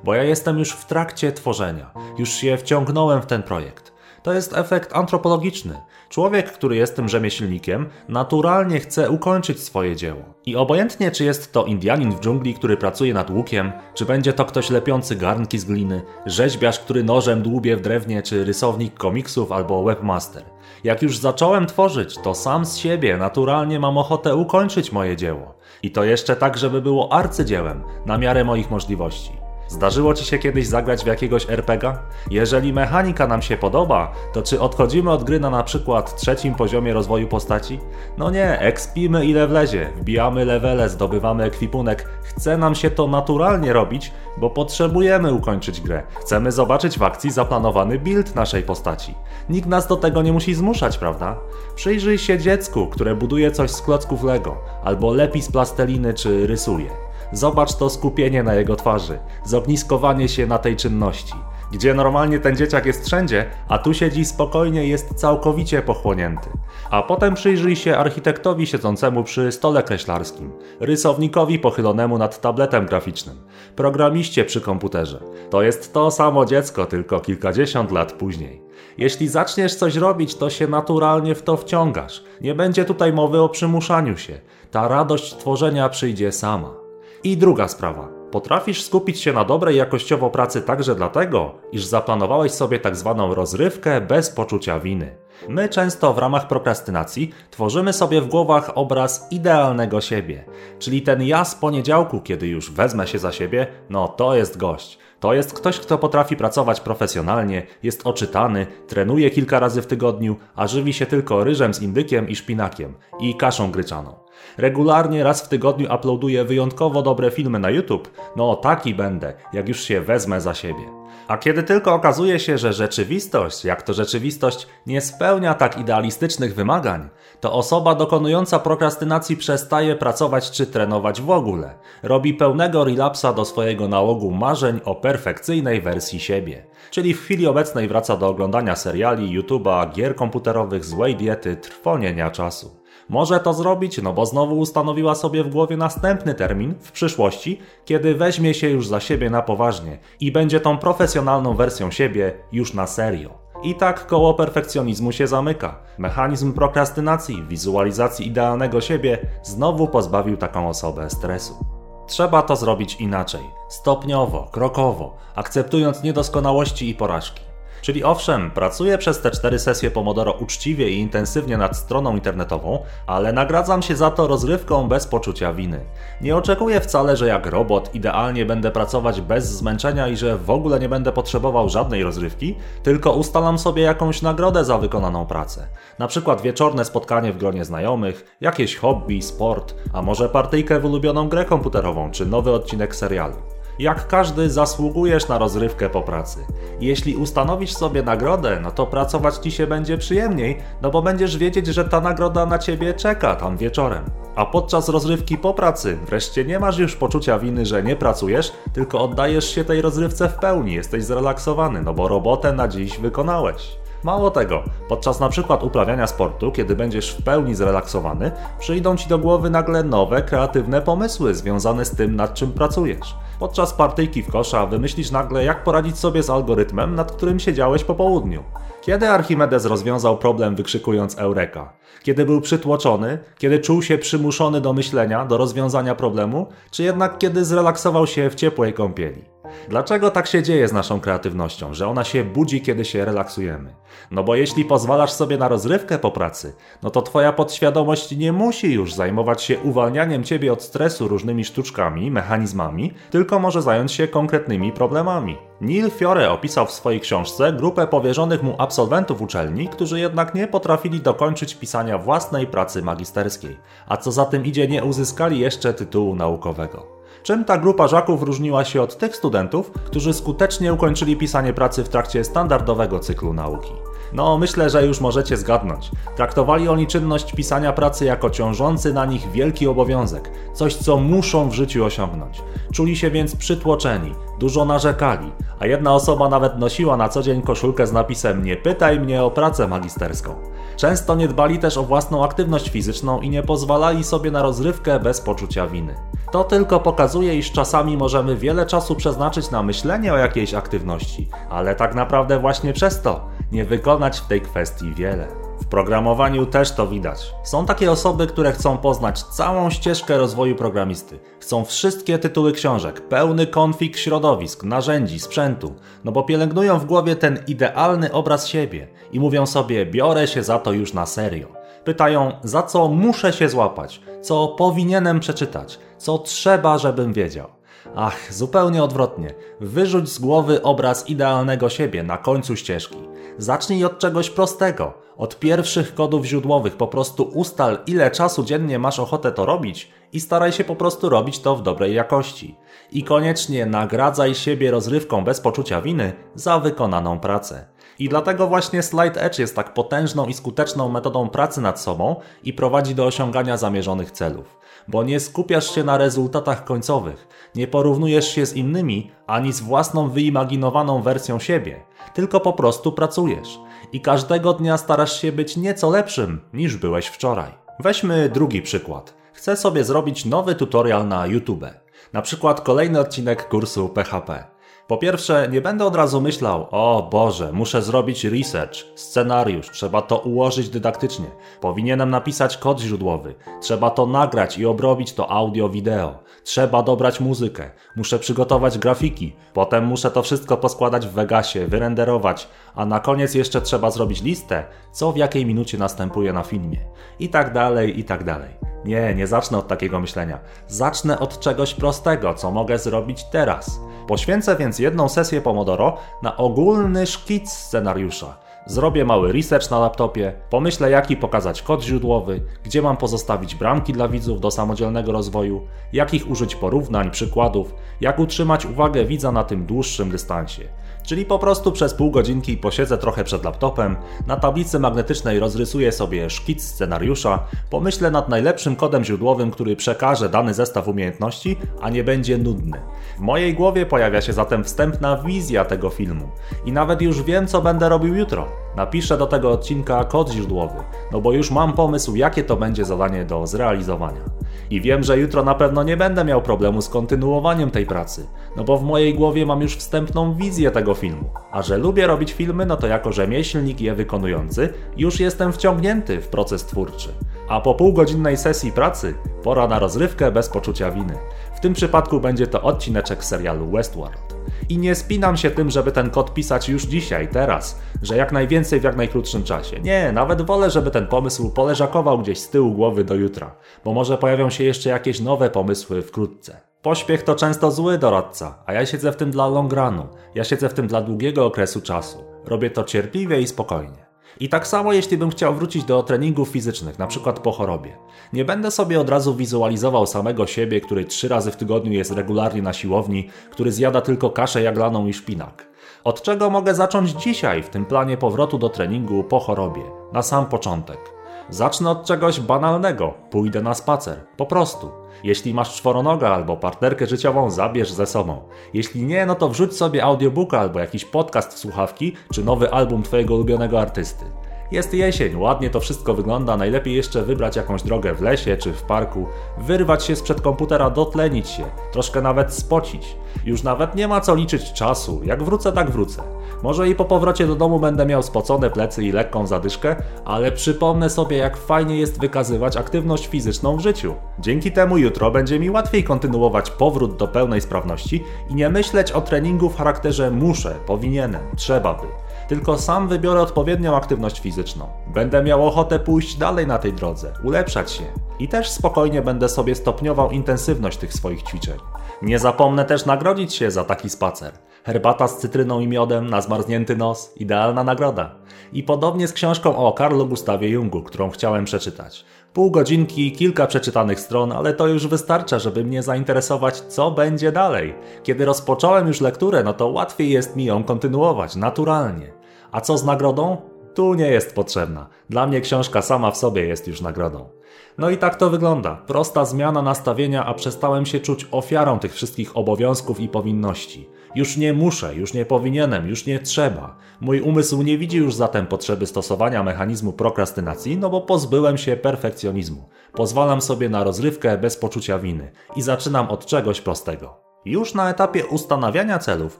bo 0.03 0.15
ja 0.15 0.23
jestem 0.23 0.59
już 0.59 0.71
w 0.71 0.85
trakcie 0.85 1.31
tworzenia, 1.31 1.91
już 2.17 2.29
się 2.29 2.57
wciągnąłem 2.57 3.21
w 3.21 3.25
ten 3.25 3.43
projekt. 3.43 3.93
To 4.23 4.33
jest 4.33 4.57
efekt 4.57 4.95
antropologiczny. 4.95 5.81
Człowiek, 6.09 6.51
który 6.51 6.75
jest 6.75 6.95
tym 6.95 7.09
rzemieślnikiem, 7.09 7.89
naturalnie 8.07 8.79
chce 8.79 9.09
ukończyć 9.09 9.59
swoje 9.59 9.95
dzieło. 9.95 10.21
I 10.45 10.55
obojętnie, 10.55 11.11
czy 11.11 11.23
jest 11.23 11.53
to 11.53 11.65
Indianin 11.65 12.11
w 12.11 12.19
dżungli, 12.19 12.53
który 12.53 12.77
pracuje 12.77 13.13
nad 13.13 13.29
łukiem, 13.29 13.71
czy 13.93 14.05
będzie 14.05 14.33
to 14.33 14.45
ktoś 14.45 14.69
lepiący 14.69 15.15
garnki 15.15 15.59
z 15.59 15.65
gliny, 15.65 16.01
rzeźbiarz, 16.25 16.79
który 16.79 17.03
nożem 17.03 17.41
dłubie 17.41 17.77
w 17.77 17.81
drewnie, 17.81 18.21
czy 18.21 18.45
rysownik 18.45 18.93
komiksów 18.93 19.51
albo 19.51 19.83
webmaster. 19.83 20.43
Jak 20.83 21.01
już 21.01 21.17
zacząłem 21.17 21.65
tworzyć, 21.65 22.17
to 22.17 22.35
sam 22.35 22.65
z 22.65 22.77
siebie 22.77 23.17
naturalnie 23.17 23.79
mam 23.79 23.97
ochotę 23.97 24.35
ukończyć 24.35 24.91
moje 24.91 25.15
dzieło. 25.15 25.55
I 25.83 25.91
to 25.91 26.03
jeszcze 26.03 26.35
tak, 26.35 26.57
żeby 26.57 26.81
było 26.81 27.13
arcydziełem, 27.13 27.83
na 28.05 28.17
miarę 28.17 28.43
moich 28.43 28.71
możliwości. 28.71 29.48
Zdarzyło 29.69 30.13
Ci 30.13 30.25
się 30.25 30.39
kiedyś 30.39 30.67
zagrać 30.67 31.03
w 31.03 31.07
jakiegoś 31.07 31.49
RPGa? 31.49 31.99
Jeżeli 32.31 32.73
mechanika 32.73 33.27
nam 33.27 33.41
się 33.41 33.57
podoba, 33.57 34.11
to 34.33 34.41
czy 34.41 34.61
odchodzimy 34.61 35.11
od 35.11 35.23
gry 35.23 35.39
na 35.39 35.49
na 35.49 35.63
przykład 35.63 36.15
trzecim 36.15 36.55
poziomie 36.55 36.93
rozwoju 36.93 37.27
postaci? 37.27 37.79
No 38.17 38.31
nie, 38.31 38.59
ekspimy 38.59 39.25
ile 39.25 39.47
wlezie, 39.47 39.89
wbijamy 39.95 40.45
levele, 40.45 40.89
zdobywamy 40.89 41.43
ekwipunek. 41.43 42.09
Chce 42.23 42.57
nam 42.57 42.75
się 42.75 42.91
to 42.91 43.07
naturalnie 43.07 43.73
robić, 43.73 44.11
bo 44.37 44.49
potrzebujemy 44.49 45.33
ukończyć 45.33 45.81
grę. 45.81 46.03
Chcemy 46.21 46.51
zobaczyć 46.51 46.99
w 46.99 47.03
akcji 47.03 47.31
zaplanowany 47.31 47.99
build 47.99 48.35
naszej 48.35 48.63
postaci. 48.63 49.15
Nikt 49.49 49.67
nas 49.67 49.87
do 49.87 49.95
tego 49.95 50.21
nie 50.21 50.33
musi 50.33 50.53
zmuszać, 50.53 50.97
prawda? 50.97 51.35
Przyjrzyj 51.75 52.17
się 52.17 52.37
dziecku, 52.37 52.87
które 52.87 53.15
buduje 53.15 53.51
coś 53.51 53.71
z 53.71 53.81
klocków 53.81 54.23
Lego, 54.23 54.57
albo 54.83 55.13
lepi 55.13 55.41
z 55.41 55.51
plasteliny 55.51 56.13
czy 56.13 56.47
rysuje. 56.47 57.08
Zobacz 57.31 57.75
to 57.75 57.89
skupienie 57.89 58.43
na 58.43 58.53
jego 58.53 58.75
twarzy, 58.75 59.19
zogniskowanie 59.43 60.29
się 60.29 60.47
na 60.47 60.57
tej 60.57 60.75
czynności. 60.75 61.33
Gdzie 61.71 61.93
normalnie 61.93 62.39
ten 62.39 62.55
dzieciak 62.55 62.85
jest 62.85 63.05
wszędzie, 63.05 63.45
a 63.67 63.77
tu 63.77 63.93
siedzi 63.93 64.25
spokojnie 64.25 64.87
jest 64.87 65.13
całkowicie 65.13 65.81
pochłonięty. 65.81 66.49
A 66.89 67.03
potem 67.03 67.33
przyjrzyj 67.33 67.75
się 67.75 67.97
architektowi 67.97 68.67
siedzącemu 68.67 69.23
przy 69.23 69.51
stole 69.51 69.83
kreślarskim, 69.83 70.51
rysownikowi 70.79 71.59
pochylonemu 71.59 72.17
nad 72.17 72.41
tabletem 72.41 72.85
graficznym, 72.85 73.35
programiście 73.75 74.45
przy 74.45 74.61
komputerze. 74.61 75.23
To 75.49 75.61
jest 75.61 75.93
to 75.93 76.11
samo 76.11 76.45
dziecko, 76.45 76.85
tylko 76.85 77.19
kilkadziesiąt 77.19 77.91
lat 77.91 78.13
później. 78.13 78.61
Jeśli 78.97 79.27
zaczniesz 79.27 79.75
coś 79.75 79.95
robić, 79.95 80.35
to 80.35 80.49
się 80.49 80.67
naturalnie 80.67 81.35
w 81.35 81.43
to 81.43 81.57
wciągasz. 81.57 82.23
Nie 82.41 82.55
będzie 82.55 82.85
tutaj 82.85 83.13
mowy 83.13 83.41
o 83.41 83.49
przymuszaniu 83.49 84.17
się. 84.17 84.39
Ta 84.71 84.87
radość 84.87 85.35
tworzenia 85.35 85.89
przyjdzie 85.89 86.31
sama. 86.31 86.78
I 87.23 87.37
druga 87.37 87.67
sprawa. 87.67 88.19
Potrafisz 88.31 88.83
skupić 88.83 89.19
się 89.21 89.33
na 89.33 89.45
dobrej 89.45 89.77
jakościowo 89.77 90.29
pracy 90.29 90.61
także 90.61 90.95
dlatego, 90.95 91.55
iż 91.71 91.85
zaplanowałeś 91.85 92.51
sobie 92.51 92.79
tak 92.79 92.95
zwaną 92.95 93.35
rozrywkę 93.35 94.01
bez 94.01 94.29
poczucia 94.29 94.79
winy. 94.79 95.15
My 95.49 95.69
często 95.69 96.13
w 96.13 96.17
ramach 96.17 96.47
prokrastynacji 96.47 97.31
tworzymy 97.51 97.93
sobie 97.93 98.21
w 98.21 98.27
głowach 98.27 98.71
obraz 98.75 99.27
idealnego 99.31 100.01
siebie, 100.01 100.45
czyli 100.79 101.01
ten 101.01 101.21
ja 101.21 101.45
z 101.45 101.55
poniedziałku, 101.55 102.21
kiedy 102.21 102.47
już 102.47 102.71
wezmę 102.71 103.07
się 103.07 103.19
za 103.19 103.31
siebie, 103.31 103.67
no 103.89 104.07
to 104.07 104.35
jest 104.35 104.57
gość. 104.57 104.99
To 105.19 105.33
jest 105.33 105.53
ktoś, 105.53 105.79
kto 105.79 105.97
potrafi 105.97 106.35
pracować 106.35 106.81
profesjonalnie, 106.81 107.67
jest 107.83 108.07
oczytany, 108.07 108.67
trenuje 108.87 109.29
kilka 109.29 109.59
razy 109.59 109.81
w 109.81 109.87
tygodniu, 109.87 110.35
a 110.55 110.67
żywi 110.67 110.93
się 110.93 111.05
tylko 111.05 111.43
ryżem 111.43 111.73
z 111.73 111.81
indykiem 111.81 112.29
i 112.29 112.35
szpinakiem 112.35 112.93
i 113.19 113.35
kaszą 113.35 113.71
gryczaną. 113.71 114.28
Regularnie 114.59 115.23
raz 115.23 115.41
w 115.41 115.47
tygodniu 115.47 115.95
uploaduję 115.95 116.43
wyjątkowo 116.43 117.01
dobre 117.01 117.31
filmy 117.31 117.59
na 117.59 117.69
YouTube. 117.69 118.11
No 118.35 118.55
taki 118.55 118.95
będę, 118.95 119.33
jak 119.53 119.67
już 119.67 119.81
się 119.81 120.01
wezmę 120.01 120.41
za 120.41 120.53
siebie. 120.53 120.83
A 121.27 121.37
kiedy 121.37 121.63
tylko 121.63 121.93
okazuje 121.93 122.39
się, 122.39 122.57
że 122.57 122.73
rzeczywistość, 122.73 123.65
jak 123.65 123.81
to 123.81 123.93
rzeczywistość, 123.93 124.67
nie 124.87 125.01
spełnia 125.01 125.53
tak 125.53 125.77
idealistycznych 125.77 126.55
wymagań, 126.55 127.09
to 127.39 127.53
osoba 127.53 127.95
dokonująca 127.95 128.59
prokrastynacji 128.59 129.37
przestaje 129.37 129.95
pracować 129.95 130.51
czy 130.51 130.65
trenować 130.65 131.21
w 131.21 131.29
ogóle. 131.29 131.75
Robi 132.03 132.33
pełnego 132.33 132.83
relapsa 132.83 133.33
do 133.33 133.45
swojego 133.45 133.87
nałogu 133.87 134.31
marzeń 134.31 134.79
o 134.85 134.95
perfekcyjnej 134.95 135.81
wersji 135.81 136.19
siebie. 136.19 136.65
Czyli 136.91 137.13
w 137.13 137.21
chwili 137.21 137.47
obecnej 137.47 137.87
wraca 137.87 138.17
do 138.17 138.27
oglądania 138.27 138.75
seriali, 138.75 139.41
YouTube'a, 139.41 139.91
gier 139.93 140.15
komputerowych, 140.15 140.85
złej 140.85 141.15
diety, 141.15 141.55
trwonienia 141.55 142.31
czasu. 142.31 142.78
Może 143.09 143.39
to 143.39 143.53
zrobić, 143.53 144.01
no 144.01 144.13
bo 144.13 144.25
znowu 144.25 144.59
ustanowiła 144.59 145.15
sobie 145.15 145.43
w 145.43 145.49
głowie 145.49 145.77
następny 145.77 146.33
termin 146.33 146.75
w 146.79 146.91
przyszłości, 146.91 147.59
kiedy 147.85 148.15
weźmie 148.15 148.53
się 148.53 148.69
już 148.69 148.87
za 148.87 148.99
siebie 148.99 149.29
na 149.29 149.41
poważnie 149.41 149.99
i 150.19 150.31
będzie 150.31 150.59
tą 150.59 150.77
profesjonalną 150.77 151.55
wersją 151.55 151.91
siebie 151.91 152.33
już 152.51 152.73
na 152.73 152.87
serio. 152.87 153.29
I 153.63 153.75
tak 153.75 154.07
koło 154.07 154.33
perfekcjonizmu 154.33 155.11
się 155.11 155.27
zamyka. 155.27 155.79
Mechanizm 155.97 156.53
prokrastynacji, 156.53 157.43
wizualizacji 157.49 158.27
idealnego 158.27 158.81
siebie 158.81 159.17
znowu 159.43 159.87
pozbawił 159.87 160.37
taką 160.37 160.69
osobę 160.69 161.09
stresu. 161.09 161.65
Trzeba 162.07 162.41
to 162.41 162.55
zrobić 162.55 162.95
inaczej, 162.95 163.41
stopniowo, 163.69 164.47
krokowo, 164.51 165.17
akceptując 165.35 166.03
niedoskonałości 166.03 166.89
i 166.89 166.95
porażki. 166.95 167.48
Czyli 167.81 168.03
owszem, 168.03 168.51
pracuję 168.51 168.97
przez 168.97 169.21
te 169.21 169.31
cztery 169.31 169.59
sesje 169.59 169.91
Pomodoro 169.91 170.31
uczciwie 170.31 170.89
i 170.89 170.99
intensywnie 170.99 171.57
nad 171.57 171.77
stroną 171.77 172.15
internetową, 172.15 172.79
ale 173.07 173.33
nagradzam 173.33 173.81
się 173.81 173.95
za 173.95 174.11
to 174.11 174.27
rozrywką 174.27 174.87
bez 174.87 175.07
poczucia 175.07 175.53
winy. 175.53 175.79
Nie 176.21 176.35
oczekuję 176.35 176.81
wcale, 176.81 177.17
że 177.17 177.27
jak 177.27 177.45
robot 177.45 177.95
idealnie 177.95 178.45
będę 178.45 178.71
pracować 178.71 179.21
bez 179.21 179.45
zmęczenia 179.51 180.07
i 180.07 180.17
że 180.17 180.37
w 180.37 180.49
ogóle 180.49 180.79
nie 180.79 180.89
będę 180.89 181.11
potrzebował 181.11 181.69
żadnej 181.69 182.03
rozrywki, 182.03 182.55
tylko 182.83 183.11
ustalam 183.11 183.59
sobie 183.59 183.83
jakąś 183.83 184.21
nagrodę 184.21 184.65
za 184.65 184.77
wykonaną 184.77 185.25
pracę. 185.25 185.67
Na 185.99 186.07
przykład 186.07 186.41
wieczorne 186.41 186.85
spotkanie 186.85 187.33
w 187.33 187.37
gronie 187.37 187.65
znajomych, 187.65 188.37
jakieś 188.41 188.75
hobby, 188.75 189.21
sport, 189.21 189.75
a 189.93 190.01
może 190.01 190.29
partyjkę 190.29 190.79
w 190.79 190.85
ulubioną 190.85 191.29
grę 191.29 191.45
komputerową 191.45 192.11
czy 192.11 192.25
nowy 192.25 192.51
odcinek 192.51 192.95
serialu. 192.95 193.35
Jak 193.79 194.07
każdy 194.07 194.49
zasługujesz 194.49 195.27
na 195.27 195.37
rozrywkę 195.37 195.89
po 195.89 196.01
pracy. 196.01 196.45
Jeśli 196.81 197.15
ustanowisz 197.15 197.73
sobie 197.73 198.03
nagrodę, 198.03 198.59
no 198.61 198.71
to 198.71 198.87
pracować 198.87 199.37
ci 199.37 199.51
się 199.51 199.67
będzie 199.67 199.97
przyjemniej, 199.97 200.57
no 200.81 200.91
bo 200.91 201.01
będziesz 201.01 201.37
wiedzieć, 201.37 201.67
że 201.67 201.85
ta 201.85 202.01
nagroda 202.01 202.45
na 202.45 202.59
ciebie 202.59 202.93
czeka 202.93 203.35
tam 203.35 203.57
wieczorem. 203.57 204.03
A 204.35 204.45
podczas 204.45 204.89
rozrywki 204.89 205.37
po 205.37 205.53
pracy 205.53 205.97
wreszcie 206.05 206.45
nie 206.45 206.59
masz 206.59 206.77
już 206.77 206.95
poczucia 206.95 207.39
winy, 207.39 207.65
że 207.65 207.83
nie 207.83 207.95
pracujesz, 207.95 208.53
tylko 208.73 209.01
oddajesz 209.01 209.49
się 209.49 209.63
tej 209.63 209.81
rozrywce 209.81 210.29
w 210.29 210.35
pełni, 210.35 210.73
jesteś 210.73 211.03
zrelaksowany, 211.03 211.81
no 211.81 211.93
bo 211.93 212.07
robotę 212.07 212.53
na 212.53 212.67
dziś 212.67 212.97
wykonałeś. 212.97 213.79
Mało 214.03 214.31
tego, 214.31 214.63
podczas 214.89 215.19
na 215.19 215.29
przykład 215.29 215.63
uprawiania 215.63 216.07
sportu, 216.07 216.51
kiedy 216.51 216.75
będziesz 216.75 217.11
w 217.11 217.23
pełni 217.23 217.55
zrelaksowany, 217.55 218.31
przyjdą 218.59 218.97
ci 218.97 219.09
do 219.09 219.19
głowy 219.19 219.49
nagle 219.49 219.83
nowe, 219.83 220.21
kreatywne 220.21 220.81
pomysły 220.81 221.35
związane 221.35 221.85
z 221.85 221.91
tym, 221.91 222.15
nad 222.15 222.33
czym 222.33 222.51
pracujesz. 222.51 223.15
Podczas 223.39 223.73
partyjki 223.73 224.23
w 224.23 224.31
kosza 224.31 224.65
wymyślisz 224.65 225.11
nagle, 225.11 225.43
jak 225.45 225.63
poradzić 225.63 225.97
sobie 225.97 226.23
z 226.23 226.29
algorytmem, 226.29 226.95
nad 226.95 227.11
którym 227.11 227.39
siedziałeś 227.39 227.83
po 227.83 227.95
południu. 227.95 228.43
Kiedy 228.81 229.09
Archimedes 229.09 229.65
rozwiązał 229.65 230.17
problem 230.17 230.55
wykrzykując 230.55 231.17
Eureka? 231.17 231.73
Kiedy 232.03 232.25
był 232.25 232.41
przytłoczony? 232.41 233.19
Kiedy 233.37 233.59
czuł 233.59 233.81
się 233.81 233.97
przymuszony 233.97 234.61
do 234.61 234.73
myślenia, 234.73 235.25
do 235.25 235.37
rozwiązania 235.37 235.95
problemu? 235.95 236.47
Czy 236.71 236.83
jednak 236.83 237.17
kiedy 237.17 237.45
zrelaksował 237.45 238.07
się 238.07 238.29
w 238.29 238.35
ciepłej 238.35 238.73
kąpieli? 238.73 239.25
Dlaczego 239.69 240.11
tak 240.11 240.27
się 240.27 240.43
dzieje 240.43 240.67
z 240.67 240.73
naszą 240.73 240.99
kreatywnością, 240.99 241.73
że 241.73 241.87
ona 241.87 242.03
się 242.03 242.23
budzi, 242.23 242.61
kiedy 242.61 242.85
się 242.85 243.05
relaksujemy? 243.05 243.75
No 244.11 244.23
bo 244.23 244.35
jeśli 244.35 244.65
pozwalasz 244.65 245.11
sobie 245.11 245.37
na 245.37 245.47
rozrywkę 245.47 245.99
po 245.99 246.11
pracy, 246.11 246.53
no 246.83 246.89
to 246.89 247.01
twoja 247.01 247.33
podświadomość 247.33 248.17
nie 248.17 248.33
musi 248.33 248.73
już 248.73 248.93
zajmować 248.93 249.43
się 249.43 249.59
uwalnianiem 249.59 250.23
ciebie 250.23 250.53
od 250.53 250.63
stresu 250.63 251.07
różnymi 251.07 251.45
sztuczkami, 251.45 252.11
mechanizmami, 252.11 252.93
tylko 253.09 253.39
może 253.39 253.61
zająć 253.61 253.91
się 253.91 254.07
konkretnymi 254.07 254.71
problemami. 254.71 255.37
Neil 255.61 255.89
Fiore 255.89 256.31
opisał 256.31 256.65
w 256.65 256.71
swojej 256.71 256.99
książce 256.99 257.53
grupę 257.53 257.87
powierzonych 257.87 258.43
mu 258.43 258.55
absolwentów 258.57 259.21
uczelni, 259.21 259.67
którzy 259.67 259.99
jednak 259.99 260.35
nie 260.35 260.47
potrafili 260.47 260.99
dokończyć 260.99 261.55
pisania 261.55 261.97
własnej 261.97 262.47
pracy 262.47 262.81
magisterskiej, 262.81 263.57
a 263.87 263.97
co 263.97 264.11
za 264.11 264.25
tym 264.25 264.45
idzie 264.45 264.67
nie 264.67 264.83
uzyskali 264.83 265.39
jeszcze 265.39 265.73
tytułu 265.73 266.15
naukowego. 266.15 266.98
Czym 267.23 267.45
ta 267.45 267.57
grupa 267.57 267.87
żaków 267.87 268.23
różniła 268.23 268.65
się 268.65 268.81
od 268.81 268.97
tych 268.97 269.15
studentów, 269.15 269.71
którzy 269.71 270.13
skutecznie 270.13 270.73
ukończyli 270.73 271.17
pisanie 271.17 271.53
pracy 271.53 271.83
w 271.83 271.89
trakcie 271.89 272.23
standardowego 272.23 272.99
cyklu 272.99 273.33
nauki? 273.33 273.88
No, 274.13 274.37
myślę, 274.37 274.69
że 274.69 274.85
już 274.85 275.01
możecie 275.01 275.37
zgadnąć. 275.37 275.91
Traktowali 276.15 276.67
oni 276.67 276.87
czynność 276.87 277.33
pisania 277.33 277.73
pracy 277.73 278.05
jako 278.05 278.29
ciążący 278.29 278.93
na 278.93 279.05
nich 279.05 279.31
wielki 279.31 279.67
obowiązek, 279.67 280.31
coś 280.53 280.75
co 280.75 280.97
muszą 280.97 281.49
w 281.49 281.53
życiu 281.53 281.85
osiągnąć. 281.85 282.41
Czuli 282.73 282.95
się 282.95 283.11
więc 283.11 283.35
przytłoczeni, 283.35 284.15
dużo 284.39 284.65
narzekali, 284.65 285.31
a 285.59 285.65
jedna 285.65 285.93
osoba 285.93 286.29
nawet 286.29 286.57
nosiła 286.57 286.97
na 286.97 287.09
co 287.09 287.21
dzień 287.21 287.41
koszulkę 287.41 287.87
z 287.87 287.91
napisem 287.91 288.43
Nie 288.43 288.55
pytaj 288.57 288.99
mnie 288.99 289.23
o 289.23 289.31
pracę 289.31 289.67
magisterską. 289.67 290.35
Często 290.77 291.15
nie 291.15 291.27
dbali 291.27 291.59
też 291.59 291.77
o 291.77 291.83
własną 291.83 292.23
aktywność 292.23 292.69
fizyczną 292.69 293.21
i 293.21 293.29
nie 293.29 293.43
pozwalali 293.43 294.03
sobie 294.03 294.31
na 294.31 294.41
rozrywkę 294.41 294.99
bez 294.99 295.21
poczucia 295.21 295.67
winy. 295.67 295.95
To 296.31 296.43
tylko 296.43 296.79
pokazuje, 296.79 297.35
iż 297.35 297.51
czasami 297.51 297.97
możemy 297.97 298.35
wiele 298.35 298.65
czasu 298.65 298.95
przeznaczyć 298.95 299.51
na 299.51 299.63
myślenie 299.63 300.13
o 300.13 300.17
jakiejś 300.17 300.53
aktywności, 300.53 301.29
ale 301.49 301.75
tak 301.75 301.95
naprawdę 301.95 302.39
właśnie 302.39 302.73
przez 302.73 303.01
to 303.01 303.25
nie 303.51 303.65
wykonać 303.65 304.19
w 304.19 304.27
tej 304.27 304.41
kwestii 304.41 304.93
wiele. 304.93 305.27
W 305.61 305.65
programowaniu 305.65 306.45
też 306.45 306.71
to 306.71 306.87
widać. 306.87 307.35
Są 307.43 307.65
takie 307.65 307.91
osoby, 307.91 308.27
które 308.27 308.51
chcą 308.51 308.77
poznać 308.77 309.23
całą 309.23 309.69
ścieżkę 309.69 310.17
rozwoju 310.17 310.55
programisty. 310.55 311.19
Chcą 311.39 311.65
wszystkie 311.65 312.19
tytuły 312.19 312.51
książek, 312.51 313.07
pełny 313.07 313.47
konfig 313.47 313.97
środowisk, 313.97 314.63
narzędzi, 314.63 315.19
sprzętu, 315.19 315.73
no 316.03 316.11
bo 316.11 316.23
pielęgnują 316.23 316.79
w 316.79 316.85
głowie 316.85 317.15
ten 317.15 317.39
idealny 317.47 318.11
obraz 318.11 318.47
siebie 318.47 318.87
i 319.11 319.19
mówią 319.19 319.45
sobie: 319.45 319.85
biorę 319.85 320.27
się 320.27 320.43
za 320.43 320.59
to 320.59 320.71
już 320.71 320.93
na 320.93 321.05
serio. 321.05 321.47
Pytają, 321.83 322.31
za 322.43 322.63
co 322.63 322.87
muszę 322.87 323.33
się 323.33 323.49
złapać, 323.49 324.01
co 324.21 324.47
powinienem 324.47 325.19
przeczytać, 325.19 325.79
co 325.97 326.17
trzeba, 326.17 326.77
żebym 326.77 327.13
wiedział. 327.13 327.59
Ach, 327.95 328.33
zupełnie 328.33 328.83
odwrotnie. 328.83 329.33
Wyrzuć 329.59 330.09
z 330.09 330.19
głowy 330.19 330.63
obraz 330.63 331.09
idealnego 331.09 331.69
siebie 331.69 332.03
na 332.03 332.17
końcu 332.17 332.55
ścieżki. 332.55 333.08
Zacznij 333.39 333.85
od 333.85 333.99
czegoś 333.99 334.29
prostego, 334.29 334.93
od 335.17 335.39
pierwszych 335.39 335.95
kodów 335.95 336.25
źródłowych. 336.25 336.77
Po 336.77 336.87
prostu 336.87 337.23
ustal, 337.23 337.77
ile 337.87 338.11
czasu 338.11 338.43
dziennie 338.43 338.79
masz 338.79 338.99
ochotę 338.99 339.31
to 339.31 339.45
robić 339.45 339.91
i 340.13 340.19
staraj 340.19 340.51
się 340.51 340.63
po 340.63 340.75
prostu 340.75 341.09
robić 341.09 341.39
to 341.39 341.55
w 341.55 341.61
dobrej 341.61 341.93
jakości. 341.93 342.55
I 342.91 343.03
koniecznie 343.03 343.65
nagradzaj 343.65 344.35
siebie 344.35 344.71
rozrywką 344.71 345.23
bez 345.23 345.41
poczucia 345.41 345.81
winy 345.81 346.13
za 346.35 346.59
wykonaną 346.59 347.19
pracę. 347.19 347.67
I 347.99 348.09
dlatego 348.09 348.47
właśnie 348.47 348.83
Slide 348.83 349.21
Edge 349.21 349.39
jest 349.39 349.55
tak 349.55 349.73
potężną 349.73 350.25
i 350.25 350.33
skuteczną 350.33 350.89
metodą 350.89 351.29
pracy 351.29 351.61
nad 351.61 351.81
sobą 351.81 352.15
i 352.43 352.53
prowadzi 352.53 352.95
do 352.95 353.05
osiągania 353.05 353.57
zamierzonych 353.57 354.11
celów. 354.11 354.59
Bo 354.87 355.03
nie 355.03 355.19
skupiasz 355.19 355.75
się 355.75 355.83
na 355.83 355.97
rezultatach 355.97 356.63
końcowych, 356.63 357.27
nie 357.55 357.67
porównujesz 357.67 358.27
się 358.27 358.45
z 358.45 358.53
innymi 358.53 359.11
ani 359.27 359.53
z 359.53 359.61
własną 359.61 360.09
wyimaginowaną 360.09 361.01
wersją 361.01 361.39
siebie, 361.39 361.83
tylko 362.13 362.39
po 362.39 362.53
prostu 362.53 362.91
pracujesz. 362.91 363.59
I 363.91 364.01
każdego 364.01 364.53
dnia 364.53 364.77
starasz 364.77 365.21
się 365.21 365.31
być 365.31 365.57
nieco 365.57 365.89
lepszym 365.89 366.41
niż 366.53 366.77
byłeś 366.77 367.07
wczoraj. 367.07 367.51
Weźmy 367.79 368.29
drugi 368.29 368.61
przykład. 368.61 369.13
Chcę 369.33 369.57
sobie 369.57 369.83
zrobić 369.83 370.25
nowy 370.25 370.55
tutorial 370.55 371.07
na 371.07 371.27
YouTube. 371.27 371.65
Na 372.13 372.21
przykład 372.21 372.61
kolejny 372.61 372.99
odcinek 372.99 373.49
kursu 373.49 373.89
PHP. 373.89 374.58
Po 374.89 374.97
pierwsze, 374.97 375.47
nie 375.51 375.61
będę 375.61 375.85
od 375.85 375.95
razu 375.95 376.21
myślał, 376.21 376.67
o 376.71 377.07
Boże, 377.11 377.51
muszę 377.53 377.81
zrobić 377.81 378.25
research, 378.25 378.75
scenariusz, 378.95 379.71
trzeba 379.71 380.01
to 380.01 380.17
ułożyć 380.17 380.69
dydaktycznie, 380.69 381.25
powinienem 381.61 382.09
napisać 382.09 382.57
kod 382.57 382.79
źródłowy, 382.79 383.35
trzeba 383.61 383.89
to 383.89 384.05
nagrać 384.05 384.57
i 384.57 384.65
obrobić 384.65 385.13
to 385.13 385.31
audio-wideo, 385.31 386.19
trzeba 386.43 386.83
dobrać 386.83 387.19
muzykę, 387.19 387.71
muszę 387.95 388.19
przygotować 388.19 388.77
grafiki, 388.77 389.35
potem 389.53 389.85
muszę 389.85 390.11
to 390.11 390.23
wszystko 390.23 390.57
poskładać 390.57 391.07
w 391.07 391.11
Vegasie, 391.11 391.67
wyrenderować, 391.67 392.47
a 392.75 392.85
na 392.85 392.99
koniec 392.99 393.35
jeszcze 393.35 393.61
trzeba 393.61 393.91
zrobić 393.91 394.21
listę, 394.21 394.63
co 394.91 395.11
w 395.11 395.17
jakiej 395.17 395.45
minucie 395.45 395.77
następuje 395.77 396.33
na 396.33 396.43
filmie. 396.43 396.79
I 397.19 397.29
tak 397.29 397.53
dalej, 397.53 397.99
i 397.99 398.03
tak 398.03 398.23
dalej. 398.23 398.69
Nie, 398.85 399.15
nie 399.15 399.27
zacznę 399.27 399.57
od 399.57 399.67
takiego 399.67 399.99
myślenia. 399.99 400.39
Zacznę 400.67 401.19
od 401.19 401.39
czegoś 401.39 401.73
prostego, 401.73 402.33
co 402.33 402.51
mogę 402.51 402.79
zrobić 402.79 403.23
teraz. 403.31 403.79
Poświęcę 404.07 404.55
więc 404.55 404.78
jedną 404.79 405.09
sesję 405.09 405.41
Pomodoro 405.41 405.97
na 406.21 406.37
ogólny 406.37 407.07
szkic 407.07 407.51
scenariusza. 407.51 408.37
Zrobię 408.65 409.05
mały 409.05 409.31
research 409.31 409.71
na 409.71 409.79
laptopie, 409.79 410.33
pomyślę 410.49 410.91
jaki 410.91 411.17
pokazać 411.17 411.61
kod 411.61 411.83
źródłowy, 411.83 412.41
gdzie 412.63 412.81
mam 412.81 412.97
pozostawić 412.97 413.55
bramki 413.55 413.93
dla 413.93 414.07
widzów 414.07 414.41
do 414.41 414.51
samodzielnego 414.51 415.11
rozwoju, 415.11 415.67
jakich 415.93 416.29
użyć 416.29 416.55
porównań, 416.55 417.11
przykładów, 417.11 417.73
jak 418.01 418.19
utrzymać 418.19 418.65
uwagę 418.65 419.05
widza 419.05 419.31
na 419.31 419.43
tym 419.43 419.65
dłuższym 419.65 420.09
dystansie. 420.09 420.63
Czyli 421.09 421.25
po 421.25 421.39
prostu 421.39 421.71
przez 421.71 421.93
pół 421.93 422.11
godzinki 422.11 422.57
posiedzę 422.57 422.97
trochę 422.97 423.23
przed 423.23 423.43
laptopem, 423.43 423.95
na 424.27 424.35
tablicy 424.35 424.79
magnetycznej 424.79 425.39
rozrysuję 425.39 425.91
sobie 425.91 426.29
szkic 426.29 426.63
scenariusza, 426.63 427.39
pomyślę 427.69 428.11
nad 428.11 428.29
najlepszym 428.29 428.75
kodem 428.75 429.03
źródłowym, 429.03 429.51
który 429.51 429.75
przekaże 429.75 430.29
dany 430.29 430.53
zestaw 430.53 430.87
umiejętności, 430.87 431.57
a 431.81 431.89
nie 431.89 432.03
będzie 432.03 432.37
nudny. 432.37 432.81
W 433.17 433.19
mojej 433.19 433.53
głowie 433.53 433.85
pojawia 433.85 434.21
się 434.21 434.33
zatem 434.33 434.63
wstępna 434.63 435.17
wizja 435.17 435.65
tego 435.65 435.89
filmu 435.89 436.29
i 436.65 436.71
nawet 436.71 437.01
już 437.01 437.23
wiem, 437.23 437.47
co 437.47 437.61
będę 437.61 437.89
robił 437.89 438.15
jutro. 438.15 438.47
Napiszę 438.75 439.17
do 439.17 439.27
tego 439.27 439.51
odcinka 439.51 440.03
kod 440.03 440.29
źródłowy, 440.31 440.75
no 441.11 441.21
bo 441.21 441.33
już 441.33 441.51
mam 441.51 441.73
pomysł, 441.73 442.15
jakie 442.15 442.43
to 442.43 442.57
będzie 442.57 442.85
zadanie 442.85 443.25
do 443.25 443.47
zrealizowania. 443.47 444.21
I 444.69 444.81
wiem, 444.81 445.03
że 445.03 445.17
jutro 445.17 445.43
na 445.43 445.55
pewno 445.55 445.83
nie 445.83 445.97
będę 445.97 446.25
miał 446.25 446.41
problemu 446.41 446.81
z 446.81 446.89
kontynuowaniem 446.89 447.71
tej 447.71 447.85
pracy, 447.85 448.27
no 448.57 448.63
bo 448.63 448.77
w 448.77 448.83
mojej 448.83 449.13
głowie 449.13 449.45
mam 449.45 449.61
już 449.61 449.75
wstępną 449.75 450.33
wizję 450.33 450.71
tego 450.71 450.93
filmu. 450.93 451.29
A 451.51 451.61
że 451.61 451.77
lubię 451.77 452.07
robić 452.07 452.33
filmy, 452.33 452.65
no 452.65 452.77
to 452.77 452.87
jako 452.87 453.11
rzemieślnik 453.11 453.81
je 453.81 453.95
wykonujący, 453.95 454.73
już 454.97 455.19
jestem 455.19 455.53
wciągnięty 455.53 456.21
w 456.21 456.27
proces 456.27 456.65
twórczy. 456.65 457.09
A 457.49 457.61
po 457.61 457.75
półgodzinnej 457.75 458.37
sesji 458.37 458.71
pracy 458.71 459.13
pora 459.43 459.67
na 459.67 459.79
rozrywkę 459.79 460.31
bez 460.31 460.49
poczucia 460.49 460.91
winy. 460.91 461.17
W 461.55 461.59
tym 461.59 461.73
przypadku 461.73 462.19
będzie 462.19 462.47
to 462.47 462.61
odcineczek 462.61 463.23
serialu 463.23 463.71
Westworld. 463.71 464.35
I 464.69 464.77
nie 464.77 464.95
spinam 464.95 465.37
się 465.37 465.51
tym, 465.51 465.69
żeby 465.69 465.91
ten 465.91 466.09
kod 466.09 466.33
pisać 466.33 466.69
już 466.69 466.83
dzisiaj, 466.83 467.27
teraz, 467.27 467.79
że 468.01 468.17
jak 468.17 468.31
najwięcej 468.31 468.79
w 468.79 468.83
jak 468.83 468.95
najkrótszym 468.95 469.43
czasie. 469.43 469.79
Nie, 469.79 470.11
nawet 470.11 470.41
wolę, 470.41 470.69
żeby 470.69 470.91
ten 470.91 471.07
pomysł 471.07 471.49
poleżakował 471.49 472.19
gdzieś 472.19 472.39
z 472.39 472.49
tyłu 472.49 472.71
głowy 472.71 473.03
do 473.03 473.15
jutra, 473.15 473.55
bo 473.85 473.93
może 473.93 474.17
pojawią 474.17 474.49
się 474.49 474.63
jeszcze 474.63 474.89
jakieś 474.89 475.19
nowe 475.19 475.49
pomysły 475.49 476.01
wkrótce. 476.01 476.61
Pośpiech 476.81 477.23
to 477.23 477.35
często 477.35 477.71
zły 477.71 477.97
doradca, 477.97 478.63
a 478.65 478.73
ja 478.73 478.85
siedzę 478.85 479.11
w 479.11 479.15
tym 479.15 479.31
dla 479.31 479.47
long 479.47 479.73
runu, 479.73 480.07
ja 480.35 480.43
siedzę 480.43 480.69
w 480.69 480.73
tym 480.73 480.87
dla 480.87 481.01
długiego 481.01 481.45
okresu 481.45 481.81
czasu. 481.81 482.23
Robię 482.45 482.69
to 482.69 482.83
cierpliwie 482.83 483.41
i 483.41 483.47
spokojnie. 483.47 484.08
I 484.39 484.49
tak 484.49 484.67
samo 484.67 484.93
jeśli 484.93 485.17
bym 485.17 485.29
chciał 485.29 485.55
wrócić 485.55 485.83
do 485.83 486.03
treningów 486.03 486.49
fizycznych, 486.49 486.99
na 486.99 487.07
przykład 487.07 487.39
po 487.39 487.51
chorobie. 487.51 487.97
Nie 488.33 488.45
będę 488.45 488.71
sobie 488.71 488.99
od 488.99 489.09
razu 489.09 489.35
wizualizował 489.35 490.07
samego 490.07 490.47
siebie, 490.47 490.81
który 490.81 491.05
trzy 491.05 491.27
razy 491.27 491.51
w 491.51 491.55
tygodniu 491.55 491.91
jest 491.91 492.11
regularnie 492.11 492.61
na 492.61 492.73
siłowni, 492.73 493.29
który 493.51 493.71
zjada 493.71 494.01
tylko 494.01 494.29
kaszę 494.29 494.61
jaglaną 494.61 495.07
i 495.07 495.13
szpinak. 495.13 495.69
Od 496.03 496.21
czego 496.21 496.49
mogę 496.49 496.75
zacząć 496.75 497.11
dzisiaj 497.11 497.63
w 497.63 497.69
tym 497.69 497.85
planie 497.85 498.17
powrotu 498.17 498.57
do 498.57 498.69
treningu 498.69 499.23
po 499.23 499.39
chorobie? 499.39 499.81
Na 500.13 500.21
sam 500.21 500.45
początek. 500.45 501.18
Zacznę 501.51 501.89
od 501.89 502.05
czegoś 502.05 502.39
banalnego. 502.39 503.13
Pójdę 503.31 503.61
na 503.61 503.73
spacer. 503.73 504.25
Po 504.37 504.45
prostu. 504.45 504.91
Jeśli 505.23 505.53
masz 505.53 505.75
czworonoga 505.75 506.29
albo 506.29 506.57
partnerkę 506.57 507.07
życiową, 507.07 507.51
zabierz 507.51 507.91
ze 507.91 508.05
sobą. 508.05 508.41
Jeśli 508.73 509.03
nie, 509.03 509.25
no 509.25 509.35
to 509.35 509.49
wrzuć 509.49 509.77
sobie 509.77 510.03
audiobooka 510.03 510.59
albo 510.59 510.79
jakiś 510.79 511.05
podcast 511.05 511.53
w 511.53 511.59
słuchawki, 511.59 512.15
czy 512.33 512.43
nowy 512.43 512.71
album 512.71 513.03
twojego 513.03 513.35
ulubionego 513.35 513.81
artysty. 513.81 514.25
Jest 514.71 514.93
jesień, 514.93 515.35
ładnie 515.35 515.69
to 515.69 515.79
wszystko 515.79 516.13
wygląda, 516.13 516.57
najlepiej 516.57 516.95
jeszcze 516.95 517.21
wybrać 517.21 517.55
jakąś 517.55 517.83
drogę 517.83 518.13
w 518.13 518.21
lesie 518.21 518.57
czy 518.57 518.73
w 518.73 518.83
parku, 518.83 519.27
wyrwać 519.57 520.05
się 520.05 520.15
sprzed 520.15 520.41
komputera, 520.41 520.89
dotlenić 520.89 521.49
się, 521.49 521.63
troszkę 521.91 522.21
nawet 522.21 522.53
spocić. 522.53 523.17
Już 523.45 523.63
nawet 523.63 523.95
nie 523.95 524.07
ma 524.07 524.21
co 524.21 524.35
liczyć 524.35 524.73
czasu, 524.73 525.21
jak 525.23 525.43
wrócę 525.43 525.71
tak 525.71 525.91
wrócę. 525.91 526.23
Może 526.63 526.89
i 526.89 526.95
po 526.95 527.05
powrocie 527.05 527.47
do 527.47 527.55
domu 527.55 527.79
będę 527.79 528.05
miał 528.05 528.23
spocone 528.23 528.69
plecy 528.69 529.03
i 529.03 529.11
lekką 529.11 529.47
zadyszkę, 529.47 529.95
ale 530.25 530.51
przypomnę 530.51 531.09
sobie 531.09 531.37
jak 531.37 531.57
fajnie 531.57 531.97
jest 531.97 532.19
wykazywać 532.19 532.77
aktywność 532.77 533.27
fizyczną 533.27 533.77
w 533.77 533.79
życiu. 533.79 534.13
Dzięki 534.39 534.71
temu 534.71 534.97
jutro 534.97 535.31
będzie 535.31 535.59
mi 535.59 535.69
łatwiej 535.69 536.03
kontynuować 536.03 536.71
powrót 536.71 537.17
do 537.17 537.27
pełnej 537.27 537.61
sprawności 537.61 538.23
i 538.49 538.55
nie 538.55 538.69
myśleć 538.69 539.11
o 539.11 539.21
treningu 539.21 539.69
w 539.69 539.77
charakterze 539.77 540.31
muszę, 540.31 540.75
powinienem, 540.85 541.41
trzeba 541.55 541.93
by 541.93 542.07
tylko 542.49 542.77
sam 542.77 543.07
wybiorę 543.07 543.41
odpowiednią 543.41 543.95
aktywność 543.95 544.39
fizyczną. 544.39 544.87
Będę 545.07 545.43
miał 545.43 545.67
ochotę 545.67 545.99
pójść 545.99 546.35
dalej 546.37 546.67
na 546.67 546.77
tej 546.77 546.93
drodze, 546.93 547.33
ulepszać 547.43 547.91
się 547.91 548.03
i 548.39 548.47
też 548.47 548.69
spokojnie 548.69 549.21
będę 549.21 549.49
sobie 549.49 549.75
stopniował 549.75 550.31
intensywność 550.31 550.97
tych 550.97 551.13
swoich 551.13 551.43
ćwiczeń. 551.43 551.77
Nie 552.21 552.39
zapomnę 552.39 552.85
też 552.85 553.05
nagrodzić 553.05 553.53
się 553.53 553.71
za 553.71 553.83
taki 553.83 554.09
spacer. 554.09 554.51
Herbata 554.83 555.27
z 555.27 555.37
cytryną 555.37 555.79
i 555.79 555.87
miodem 555.87 556.29
na 556.29 556.41
zmarznięty 556.41 556.95
nos 556.95 557.33
idealna 557.37 557.83
nagroda. 557.83 558.35
I 558.73 558.83
podobnie 558.83 559.27
z 559.27 559.33
książką 559.33 559.77
o 559.77 559.93
Karlu 559.93 560.27
Gustawie 560.27 560.69
Jungu, 560.69 561.03
którą 561.03 561.29
chciałem 561.29 561.65
przeczytać. 561.65 562.25
Pół 562.53 562.71
godzinki, 562.71 563.31
kilka 563.31 563.67
przeczytanych 563.67 564.19
stron, 564.19 564.51
ale 564.51 564.73
to 564.73 564.87
już 564.87 565.07
wystarcza, 565.07 565.59
żeby 565.59 565.83
mnie 565.83 566.03
zainteresować, 566.03 566.79
co 566.79 567.11
będzie 567.11 567.51
dalej. 567.51 567.95
Kiedy 568.23 568.45
rozpocząłem 568.45 569.07
już 569.07 569.21
lekturę, 569.21 569.63
no 569.63 569.73
to 569.73 569.87
łatwiej 569.87 570.29
jest 570.29 570.55
mi 570.55 570.65
ją 570.65 570.83
kontynuować, 570.83 571.55
naturalnie. 571.55 572.33
A 572.71 572.81
co 572.81 572.97
z 572.97 573.05
nagrodą? 573.05 573.57
Tu 573.95 574.13
nie 574.13 574.27
jest 574.27 574.55
potrzebna. 574.55 575.07
Dla 575.29 575.47
mnie 575.47 575.61
książka 575.61 576.01
sama 576.01 576.31
w 576.31 576.37
sobie 576.37 576.65
jest 576.65 576.87
już 576.87 577.01
nagrodą. 577.01 577.49
No 577.97 578.09
i 578.09 578.17
tak 578.17 578.35
to 578.35 578.49
wygląda. 578.49 578.95
Prosta 578.95 579.45
zmiana 579.45 579.81
nastawienia, 579.81 580.45
a 580.45 580.53
przestałem 580.53 581.05
się 581.05 581.19
czuć 581.19 581.47
ofiarą 581.51 581.99
tych 581.99 582.13
wszystkich 582.13 582.57
obowiązków 582.57 583.19
i 583.19 583.29
powinności. 583.29 584.09
Już 584.35 584.57
nie 584.57 584.73
muszę, 584.73 585.15
już 585.15 585.33
nie 585.33 585.45
powinienem, 585.45 586.07
już 586.07 586.25
nie 586.25 586.39
trzeba. 586.39 586.95
Mój 587.21 587.41
umysł 587.41 587.81
nie 587.81 587.97
widzi 587.97 588.17
już 588.17 588.33
zatem 588.33 588.67
potrzeby 588.67 589.07
stosowania 589.07 589.63
mechanizmu 589.63 590.13
prokrastynacji, 590.13 590.97
no 590.97 591.09
bo 591.09 591.21
pozbyłem 591.21 591.77
się 591.77 591.97
perfekcjonizmu. 591.97 592.89
Pozwalam 593.13 593.61
sobie 593.61 593.89
na 593.89 594.03
rozrywkę 594.03 594.57
bez 594.57 594.77
poczucia 594.77 595.19
winy 595.19 595.51
i 595.75 595.81
zaczynam 595.81 596.29
od 596.29 596.45
czegoś 596.45 596.81
prostego. 596.81 597.49
Już 597.65 597.93
na 597.93 598.09
etapie 598.09 598.45
ustanawiania 598.45 599.19
celów 599.19 599.59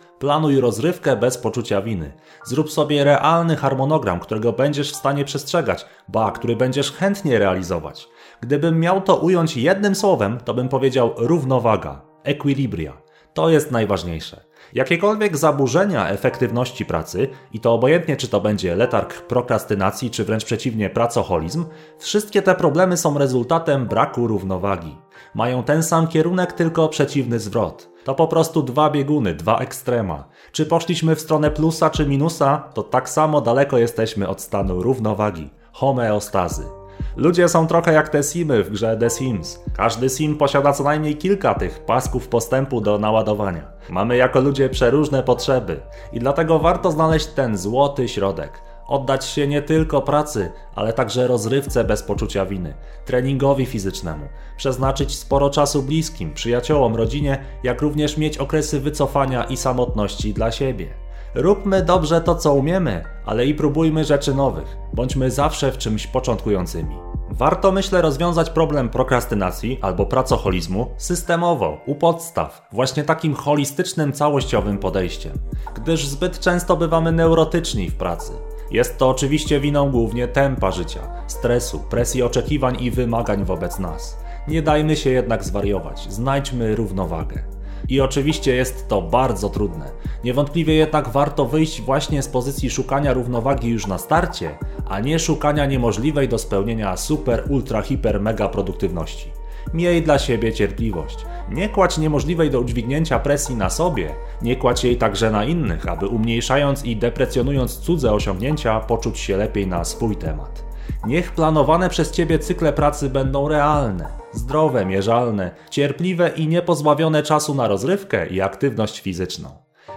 planuj 0.20 0.60
rozrywkę 0.60 1.16
bez 1.16 1.38
poczucia 1.38 1.82
winy. 1.82 2.14
Zrób 2.46 2.72
sobie 2.72 3.04
realny 3.04 3.56
harmonogram, 3.56 4.20
którego 4.20 4.54
będziesz 4.54 4.92
w 4.92 4.96
stanie 4.96 5.26
przestrzegać, 5.26 5.86
ba, 6.08 6.32
który 6.32 6.56
będziesz 6.56 6.92
chętnie 6.92 7.40
realizować. 7.40 8.10
Gdybym 8.42 8.80
miał 8.80 9.02
to 9.02 9.16
ująć 9.16 9.58
jednym 9.58 9.96
słowem, 9.96 10.38
to 10.46 10.54
bym 10.54 10.70
powiedział 10.70 11.14
równowaga, 11.18 12.02
equilibria. 12.24 13.02
To 13.34 13.50
jest 13.50 13.72
najważniejsze. 13.72 14.50
Jakiekolwiek 14.74 15.38
zaburzenia 15.38 16.10
efektywności 16.10 16.86
pracy, 16.86 17.28
i 17.54 17.60
to 17.60 17.74
obojętnie 17.74 18.18
czy 18.18 18.28
to 18.28 18.42
będzie 18.42 18.76
letarg 18.76 19.22
prokrastynacji, 19.22 20.10
czy 20.10 20.26
wręcz 20.26 20.46
przeciwnie 20.46 20.90
pracoholizm, 20.90 21.66
wszystkie 21.98 22.42
te 22.42 22.56
problemy 22.56 22.98
są 22.98 23.18
rezultatem 23.18 23.86
braku 23.86 24.28
równowagi. 24.28 24.98
Mają 25.36 25.64
ten 25.64 25.84
sam 25.84 26.08
kierunek, 26.08 26.54
tylko 26.54 26.90
przeciwny 26.90 27.40
zwrot. 27.40 27.90
To 28.04 28.16
po 28.16 28.28
prostu 28.28 28.64
dwa 28.64 28.90
bieguny, 28.90 29.34
dwa 29.34 29.60
ekstrema. 29.60 30.28
Czy 30.52 30.66
poszliśmy 30.66 31.16
w 31.16 31.22
stronę 31.22 31.52
plusa 31.52 31.90
czy 31.90 32.06
minusa, 32.06 32.70
to 32.74 32.84
tak 32.84 33.10
samo 33.10 33.42
daleko 33.42 33.78
jesteśmy 33.78 34.28
od 34.28 34.42
stanu 34.42 34.82
równowagi, 34.82 35.50
homeostazy. 35.72 36.79
Ludzie 37.16 37.50
są 37.50 37.68
trochę 37.68 37.94
jak 37.94 38.10
te 38.10 38.24
simy 38.24 38.64
w 38.64 38.70
grze 38.72 38.98
The 38.98 39.10
Sims. 39.10 39.64
Każdy 39.74 40.10
sim 40.10 40.38
posiada 40.38 40.74
co 40.74 40.84
najmniej 40.84 41.18
kilka 41.18 41.54
tych 41.54 41.80
pasków 41.80 42.28
postępu 42.28 42.82
do 42.82 42.98
naładowania. 42.98 43.72
Mamy 43.90 44.18
jako 44.18 44.42
ludzie 44.42 44.70
przeróżne 44.70 45.24
potrzeby 45.24 45.80
i 46.14 46.20
dlatego 46.20 46.60
warto 46.60 46.92
znaleźć 46.92 47.28
ten 47.28 47.58
złoty 47.58 48.08
środek. 48.08 48.62
Oddać 48.88 49.26
się 49.26 49.48
nie 49.48 49.62
tylko 49.62 50.02
pracy, 50.02 50.52
ale 50.76 50.94
także 50.94 51.28
rozrywce 51.28 51.84
bez 51.84 52.04
poczucia 52.04 52.46
winy, 52.46 52.74
treningowi 53.06 53.66
fizycznemu, 53.66 54.26
przeznaczyć 54.58 55.18
sporo 55.18 55.50
czasu 55.50 55.84
bliskim, 55.84 56.34
przyjaciołom, 56.34 56.96
rodzinie, 56.96 57.46
jak 57.64 57.82
również 57.82 58.18
mieć 58.18 58.38
okresy 58.38 58.80
wycofania 58.80 59.44
i 59.44 59.58
samotności 59.58 60.34
dla 60.34 60.52
siebie. 60.52 61.09
Róbmy 61.36 61.84
dobrze 61.84 62.22
to, 62.22 62.36
co 62.36 62.54
umiemy, 62.54 63.04
ale 63.26 63.46
i 63.46 63.54
próbujmy 63.54 64.04
rzeczy 64.04 64.36
nowych. 64.36 64.78
Bądźmy 64.94 65.32
zawsze 65.32 65.72
w 65.72 65.78
czymś 65.78 66.08
początkującymi. 66.08 66.96
Warto, 67.32 67.72
myślę, 67.72 68.02
rozwiązać 68.02 68.50
problem 68.50 68.90
prokrastynacji 68.90 69.80
albo 69.82 70.06
pracoholizmu 70.06 70.88
systemowo, 70.98 71.78
u 71.86 71.96
podstaw, 71.96 72.68
właśnie 72.72 73.04
takim 73.04 73.34
holistycznym, 73.34 74.14
całościowym 74.14 74.78
podejściem. 74.78 75.34
Gdyż 75.76 76.08
zbyt 76.08 76.40
często 76.40 76.78
bywamy 76.78 77.12
neurotyczni 77.12 77.90
w 77.90 77.96
pracy. 77.96 78.32
Jest 78.72 78.98
to 78.98 79.10
oczywiście 79.10 79.60
winą 79.60 79.92
głównie 79.92 80.28
tempa 80.28 80.72
życia, 80.72 81.00
stresu, 81.28 81.80
presji 81.90 82.24
oczekiwań 82.24 82.78
i 82.80 82.92
wymagań 82.92 83.46
wobec 83.46 83.80
nas. 83.80 84.18
Nie 84.48 84.62
dajmy 84.62 84.96
się 84.96 85.10
jednak 85.10 85.44
zwariować, 85.44 86.14
znajdźmy 86.14 86.76
równowagę. 86.76 87.59
I 87.90 88.02
oczywiście 88.02 88.56
jest 88.56 88.88
to 88.88 89.02
bardzo 89.02 89.50
trudne. 89.50 89.92
Niewątpliwie 90.24 90.74
jednak 90.74 91.10
warto 91.10 91.46
wyjść 91.46 91.82
właśnie 91.82 92.24
z 92.24 92.28
pozycji 92.28 92.70
szukania 92.70 93.14
równowagi 93.14 93.70
już 93.70 93.88
na 93.88 93.98
starcie, 93.98 94.58
a 94.88 95.00
nie 95.00 95.20
szukania 95.20 95.66
niemożliwej 95.66 96.28
do 96.28 96.38
spełnienia 96.38 96.98
super, 96.98 97.44
ultra, 97.50 97.82
hiper, 97.82 98.22
mega 98.22 98.50
produktywności. 98.50 99.32
Miej 99.74 100.02
dla 100.02 100.20
siebie 100.20 100.54
cierpliwość. 100.54 101.26
Nie 101.52 101.70
kładź 101.70 101.98
niemożliwej 101.98 102.50
do 102.50 102.60
udźwignięcia 102.60 103.20
presji 103.20 103.56
na 103.56 103.70
sobie, 103.70 104.16
nie 104.42 104.56
kładź 104.56 104.84
jej 104.84 104.98
także 104.98 105.32
na 105.32 105.46
innych, 105.46 105.88
aby 105.88 106.08
umniejszając 106.08 106.86
i 106.86 106.96
deprecjonując 106.96 107.78
cudze 107.78 108.14
osiągnięcia, 108.14 108.80
poczuć 108.80 109.20
się 109.20 109.38
lepiej 109.38 109.68
na 109.68 109.84
swój 109.84 110.16
temat. 110.16 110.69
Niech 111.06 111.32
planowane 111.32 111.90
przez 111.90 112.12
Ciebie 112.12 112.40
cykle 112.40 112.74
pracy 112.74 113.10
będą 113.10 113.48
realne, 113.48 114.06
zdrowe, 114.32 114.86
mierzalne, 114.86 115.52
cierpliwe 115.70 116.30
i 116.30 116.48
niepozbawione 116.48 117.24
czasu 117.24 117.56
na 117.56 117.68
rozrywkę 117.68 118.28
i 118.28 118.42
aktywność 118.42 119.00
fizyczną. 119.00 119.50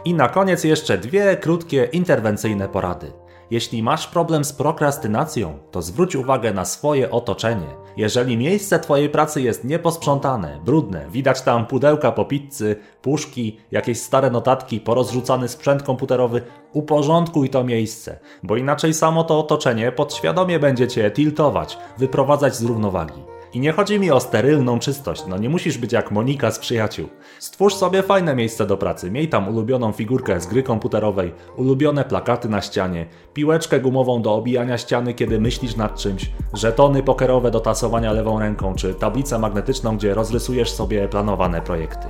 I 0.05 0.14
na 0.14 0.28
koniec 0.28 0.64
jeszcze 0.64 0.98
dwie 0.98 1.37
krótkie 1.37 1.85
interwencyjne 1.92 2.68
porady. 2.68 3.12
Jeśli 3.50 3.83
masz 3.83 4.07
problem 4.07 4.44
z 4.44 4.52
prokrastynacją, 4.52 5.59
to 5.70 5.83
zwróć 5.83 6.16
uwagę 6.16 6.52
na 6.52 6.64
swoje 6.64 7.11
otoczenie. 7.11 7.66
Jeżeli 7.96 8.37
miejsce 8.37 8.78
Twojej 8.78 9.09
pracy 9.09 9.42
jest 9.42 9.64
nieposprzątane, 9.64 10.61
brudne, 10.64 11.07
widać 11.11 11.42
tam 11.42 11.66
pudełka 11.66 12.12
po 12.12 12.24
pizzy, 12.24 12.76
puszki, 13.02 13.59
jakieś 13.70 14.00
stare 14.00 14.31
notatki, 14.31 14.81
porozrzucany 14.81 15.48
sprzęt 15.48 15.83
komputerowy, 15.83 16.42
uporządkuj 16.72 17.50
to 17.50 17.64
miejsce, 17.64 18.18
bo 18.42 18.57
inaczej 18.57 18.94
samo 18.94 19.24
to 19.24 19.38
otoczenie 19.38 19.92
podświadomie 19.92 20.59
będzie 20.59 20.88
Cię 20.88 21.11
tiltować, 21.11 21.78
wyprowadzać 21.98 22.57
z 22.57 22.62
równowagi. 22.62 23.32
I 23.55 23.61
nie 23.61 23.73
chodzi 23.73 24.01
mi 24.01 24.11
o 24.11 24.21
sterylną 24.21 24.79
czystość, 24.79 25.25
no 25.29 25.38
nie 25.38 25.49
musisz 25.49 25.79
być 25.79 25.93
jak 25.93 26.11
Monika 26.11 26.51
z 26.51 26.59
przyjaciół. 26.59 27.09
Stwórz 27.38 27.75
sobie 27.75 28.03
fajne 28.03 28.35
miejsce 28.35 28.67
do 28.67 28.77
pracy, 28.77 29.11
miej 29.11 29.29
tam 29.29 29.49
ulubioną 29.49 29.93
figurkę 29.93 30.41
z 30.41 30.47
gry 30.47 30.62
komputerowej, 30.62 31.33
ulubione 31.57 32.05
plakaty 32.05 32.49
na 32.49 32.61
ścianie, 32.61 33.07
piłeczkę 33.35 33.81
gumową 33.81 34.23
do 34.23 34.35
obijania 34.35 34.79
ściany, 34.79 35.15
kiedy 35.15 35.41
myślisz 35.41 35.77
nad 35.77 35.97
czymś, 35.97 36.31
żetony 36.55 37.03
pokerowe 37.03 37.51
do 37.51 37.61
tasowania 37.61 38.12
lewą 38.12 38.38
ręką, 38.38 38.75
czy 38.75 38.95
tablicę 38.95 39.38
magnetyczną, 39.38 39.97
gdzie 39.97 40.15
rozrysujesz 40.15 40.71
sobie 40.71 41.09
planowane 41.09 41.62
projekty. 41.62 42.07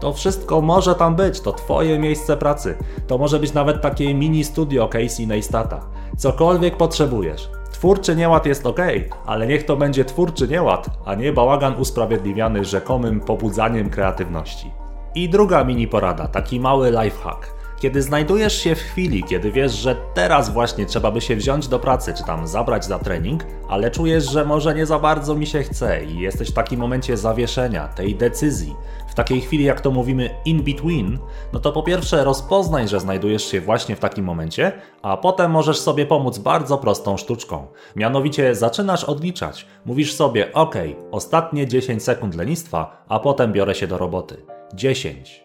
To 0.00 0.12
wszystko 0.12 0.60
może 0.60 0.94
tam 0.94 1.16
być, 1.16 1.40
to 1.40 1.52
Twoje 1.52 1.98
miejsce 1.98 2.36
pracy. 2.36 2.76
To 3.06 3.18
może 3.18 3.38
być 3.38 3.52
nawet 3.52 3.82
takie 3.82 4.14
mini 4.14 4.44
studio 4.44 4.88
Casey 4.88 5.26
Neistata. 5.26 5.80
Cokolwiek 6.16 6.76
potrzebujesz. 6.76 7.48
Twórczy 7.74 8.16
nieład 8.16 8.46
jest 8.46 8.66
ok, 8.66 8.80
ale 9.26 9.46
niech 9.46 9.64
to 9.64 9.76
będzie 9.76 10.04
twórczy 10.04 10.48
nieład, 10.48 10.86
a 11.04 11.14
nie 11.14 11.32
bałagan 11.32 11.74
usprawiedliwiany 11.74 12.64
rzekomym 12.64 13.20
pobudzaniem 13.20 13.90
kreatywności. 13.90 14.70
I 15.14 15.28
druga 15.28 15.64
mini 15.64 15.88
porada, 15.88 16.28
taki 16.28 16.60
mały 16.60 16.90
lifehack. 16.90 17.54
Kiedy 17.80 18.02
znajdujesz 18.02 18.62
się 18.62 18.74
w 18.74 18.78
chwili, 18.78 19.24
kiedy 19.24 19.52
wiesz, 19.52 19.72
że 19.72 19.96
teraz 20.14 20.50
właśnie 20.50 20.86
trzeba 20.86 21.10
by 21.10 21.20
się 21.20 21.36
wziąć 21.36 21.68
do 21.68 21.78
pracy, 21.78 22.14
czy 22.14 22.24
tam 22.24 22.46
zabrać 22.46 22.84
za 22.84 22.98
trening, 22.98 23.44
ale 23.68 23.90
czujesz, 23.90 24.30
że 24.30 24.44
może 24.44 24.74
nie 24.74 24.86
za 24.86 24.98
bardzo 24.98 25.34
mi 25.34 25.46
się 25.46 25.62
chce 25.62 26.04
i 26.04 26.18
jesteś 26.18 26.50
w 26.50 26.54
takim 26.54 26.80
momencie 26.80 27.16
zawieszenia, 27.16 27.88
tej 27.88 28.14
decyzji, 28.14 28.76
w 29.14 29.16
takiej 29.16 29.40
chwili, 29.40 29.64
jak 29.64 29.80
to 29.80 29.90
mówimy, 29.90 30.30
in 30.44 30.62
between, 30.62 31.18
no 31.52 31.60
to 31.60 31.72
po 31.72 31.82
pierwsze 31.82 32.24
rozpoznaj, 32.24 32.88
że 32.88 33.00
znajdujesz 33.00 33.44
się 33.44 33.60
właśnie 33.60 33.96
w 33.96 34.00
takim 34.00 34.24
momencie, 34.24 34.72
a 35.02 35.16
potem 35.16 35.50
możesz 35.50 35.80
sobie 35.80 36.06
pomóc 36.06 36.38
bardzo 36.38 36.78
prostą 36.78 37.16
sztuczką. 37.16 37.66
Mianowicie 37.96 38.54
zaczynasz 38.54 39.04
odliczać. 39.04 39.66
Mówisz 39.84 40.14
sobie, 40.14 40.52
ok, 40.52 40.74
ostatnie 41.10 41.66
10 41.66 42.02
sekund 42.02 42.34
lenistwa, 42.34 43.04
a 43.08 43.20
potem 43.20 43.52
biorę 43.52 43.74
się 43.74 43.86
do 43.86 43.98
roboty. 43.98 44.36
10, 44.74 45.44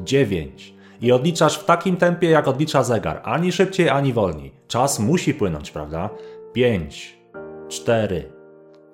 9, 0.00 0.74
i 1.00 1.12
odliczasz 1.12 1.58
w 1.58 1.64
takim 1.64 1.96
tempie, 1.96 2.30
jak 2.30 2.48
odlicza 2.48 2.82
zegar, 2.82 3.20
ani 3.24 3.52
szybciej, 3.52 3.88
ani 3.88 4.12
wolniej. 4.12 4.52
Czas 4.68 4.98
musi 4.98 5.34
płynąć, 5.34 5.70
prawda? 5.70 6.10
5, 6.52 7.18
4, 7.68 8.32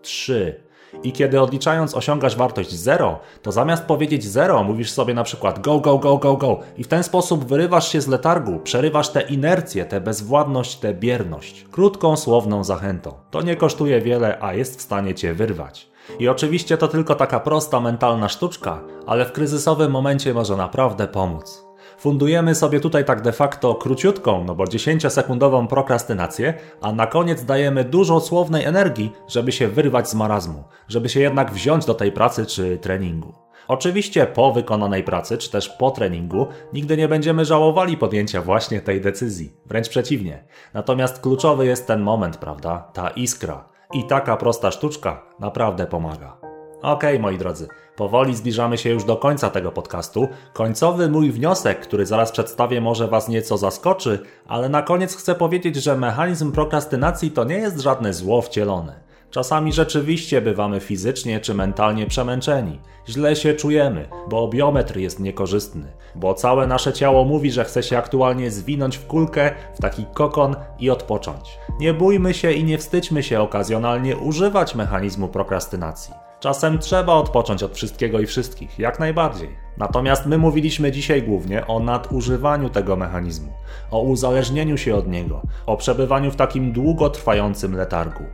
3. 0.02 0.61
I 1.04 1.12
kiedy 1.12 1.40
odliczając 1.40 1.94
osiągasz 1.94 2.36
wartość 2.36 2.72
0, 2.72 3.18
to 3.42 3.52
zamiast 3.52 3.84
powiedzieć 3.84 4.24
0, 4.24 4.64
mówisz 4.64 4.90
sobie 4.90 5.14
na 5.14 5.24
przykład 5.24 5.60
go, 5.60 5.80
go, 5.80 5.98
go, 5.98 6.18
go, 6.18 6.36
go. 6.36 6.60
I 6.76 6.84
w 6.84 6.88
ten 6.88 7.02
sposób 7.02 7.44
wyrywasz 7.44 7.92
się 7.92 8.00
z 8.00 8.08
letargu, 8.08 8.58
przerywasz 8.58 9.08
tę 9.08 9.20
inercję, 9.20 9.84
tę 9.84 10.00
bezwładność, 10.00 10.76
tę 10.76 10.94
bierność. 10.94 11.64
Krótką, 11.70 12.16
słowną 12.16 12.64
zachętą. 12.64 13.12
To 13.30 13.42
nie 13.42 13.56
kosztuje 13.56 14.00
wiele, 14.00 14.38
a 14.40 14.54
jest 14.54 14.78
w 14.78 14.82
stanie 14.82 15.14
cię 15.14 15.34
wyrwać. 15.34 15.92
I 16.18 16.28
oczywiście 16.28 16.78
to 16.78 16.88
tylko 16.88 17.14
taka 17.14 17.40
prosta 17.40 17.80
mentalna 17.80 18.28
sztuczka, 18.28 18.80
ale 19.06 19.24
w 19.24 19.32
kryzysowym 19.32 19.90
momencie 19.90 20.34
może 20.34 20.56
naprawdę 20.56 21.08
pomóc. 21.08 21.64
Fundujemy 22.02 22.54
sobie 22.54 22.80
tutaj 22.80 23.04
tak 23.04 23.20
de 23.20 23.32
facto 23.32 23.74
króciutką, 23.74 24.44
no 24.44 24.54
bo 24.54 24.64
10-sekundową 24.64 25.66
prokrastynację, 25.66 26.54
a 26.80 26.92
na 26.92 27.06
koniec 27.06 27.44
dajemy 27.44 27.84
dużo 27.84 28.20
słownej 28.20 28.64
energii, 28.64 29.12
żeby 29.28 29.52
się 29.52 29.68
wyrwać 29.68 30.08
z 30.08 30.14
marazmu, 30.14 30.64
żeby 30.88 31.08
się 31.08 31.20
jednak 31.20 31.52
wziąć 31.52 31.84
do 31.84 31.94
tej 31.94 32.12
pracy 32.12 32.46
czy 32.46 32.78
treningu. 32.78 33.34
Oczywiście 33.68 34.26
po 34.26 34.52
wykonanej 34.52 35.04
pracy, 35.04 35.38
czy 35.38 35.50
też 35.50 35.68
po 35.68 35.90
treningu, 35.90 36.46
nigdy 36.72 36.96
nie 36.96 37.08
będziemy 37.08 37.44
żałowali 37.44 37.96
podjęcia 37.96 38.42
właśnie 38.42 38.80
tej 38.80 39.00
decyzji. 39.00 39.52
Wręcz 39.66 39.88
przeciwnie. 39.88 40.44
Natomiast 40.74 41.20
kluczowy 41.20 41.66
jest 41.66 41.86
ten 41.86 42.00
moment, 42.00 42.36
prawda? 42.36 42.90
Ta 42.92 43.08
iskra. 43.08 43.68
I 43.92 44.04
taka 44.04 44.36
prosta 44.36 44.70
sztuczka 44.70 45.22
naprawdę 45.40 45.86
pomaga. 45.86 46.41
Okej, 46.82 47.10
okay, 47.10 47.18
moi 47.18 47.38
drodzy, 47.38 47.68
powoli 47.96 48.36
zbliżamy 48.36 48.78
się 48.78 48.90
już 48.90 49.04
do 49.04 49.16
końca 49.16 49.50
tego 49.50 49.72
podcastu. 49.72 50.28
Końcowy 50.52 51.08
mój 51.08 51.30
wniosek, 51.30 51.80
który 51.80 52.06
zaraz 52.06 52.32
przedstawię, 52.32 52.80
może 52.80 53.08
Was 53.08 53.28
nieco 53.28 53.58
zaskoczy, 53.58 54.18
ale 54.48 54.68
na 54.68 54.82
koniec 54.82 55.16
chcę 55.16 55.34
powiedzieć, 55.34 55.76
że 55.76 55.96
mechanizm 55.96 56.52
prokrastynacji 56.52 57.30
to 57.30 57.44
nie 57.44 57.56
jest 57.56 57.80
żadne 57.80 58.14
zło 58.14 58.42
wcielone. 58.42 59.00
Czasami 59.30 59.72
rzeczywiście 59.72 60.40
bywamy 60.40 60.80
fizycznie 60.80 61.40
czy 61.40 61.54
mentalnie 61.54 62.06
przemęczeni. 62.06 62.80
Źle 63.08 63.36
się 63.36 63.54
czujemy, 63.54 64.08
bo 64.28 64.48
biometr 64.48 64.96
jest 64.96 65.20
niekorzystny, 65.20 65.92
bo 66.14 66.34
całe 66.34 66.66
nasze 66.66 66.92
ciało 66.92 67.24
mówi, 67.24 67.50
że 67.50 67.64
chce 67.64 67.82
się 67.82 67.98
aktualnie 67.98 68.50
zwinąć 68.50 68.96
w 68.96 69.06
kulkę, 69.06 69.50
w 69.74 69.80
taki 69.80 70.06
kokon 70.14 70.56
i 70.78 70.90
odpocząć. 70.90 71.58
Nie 71.80 71.94
bójmy 71.94 72.34
się 72.34 72.52
i 72.52 72.64
nie 72.64 72.78
wstydźmy 72.78 73.22
się 73.22 73.40
okazjonalnie 73.40 74.16
używać 74.16 74.74
mechanizmu 74.74 75.28
prokrastynacji. 75.28 76.31
Czasem 76.42 76.78
trzeba 76.78 77.14
odpocząć 77.14 77.62
od 77.62 77.74
wszystkiego 77.74 78.20
i 78.20 78.26
wszystkich, 78.26 78.78
jak 78.78 79.00
najbardziej. 79.00 79.48
Natomiast 79.78 80.26
my 80.26 80.38
mówiliśmy 80.38 80.92
dzisiaj 80.92 81.22
głównie 81.22 81.66
o 81.66 81.80
nadużywaniu 81.80 82.70
tego 82.70 82.96
mechanizmu, 82.96 83.52
o 83.90 84.00
uzależnieniu 84.00 84.76
się 84.76 84.94
od 84.94 85.08
niego, 85.08 85.42
o 85.66 85.76
przebywaniu 85.76 86.30
w 86.30 86.36
takim 86.36 86.72
długotrwającym 86.72 87.76
letargu. 87.76 88.24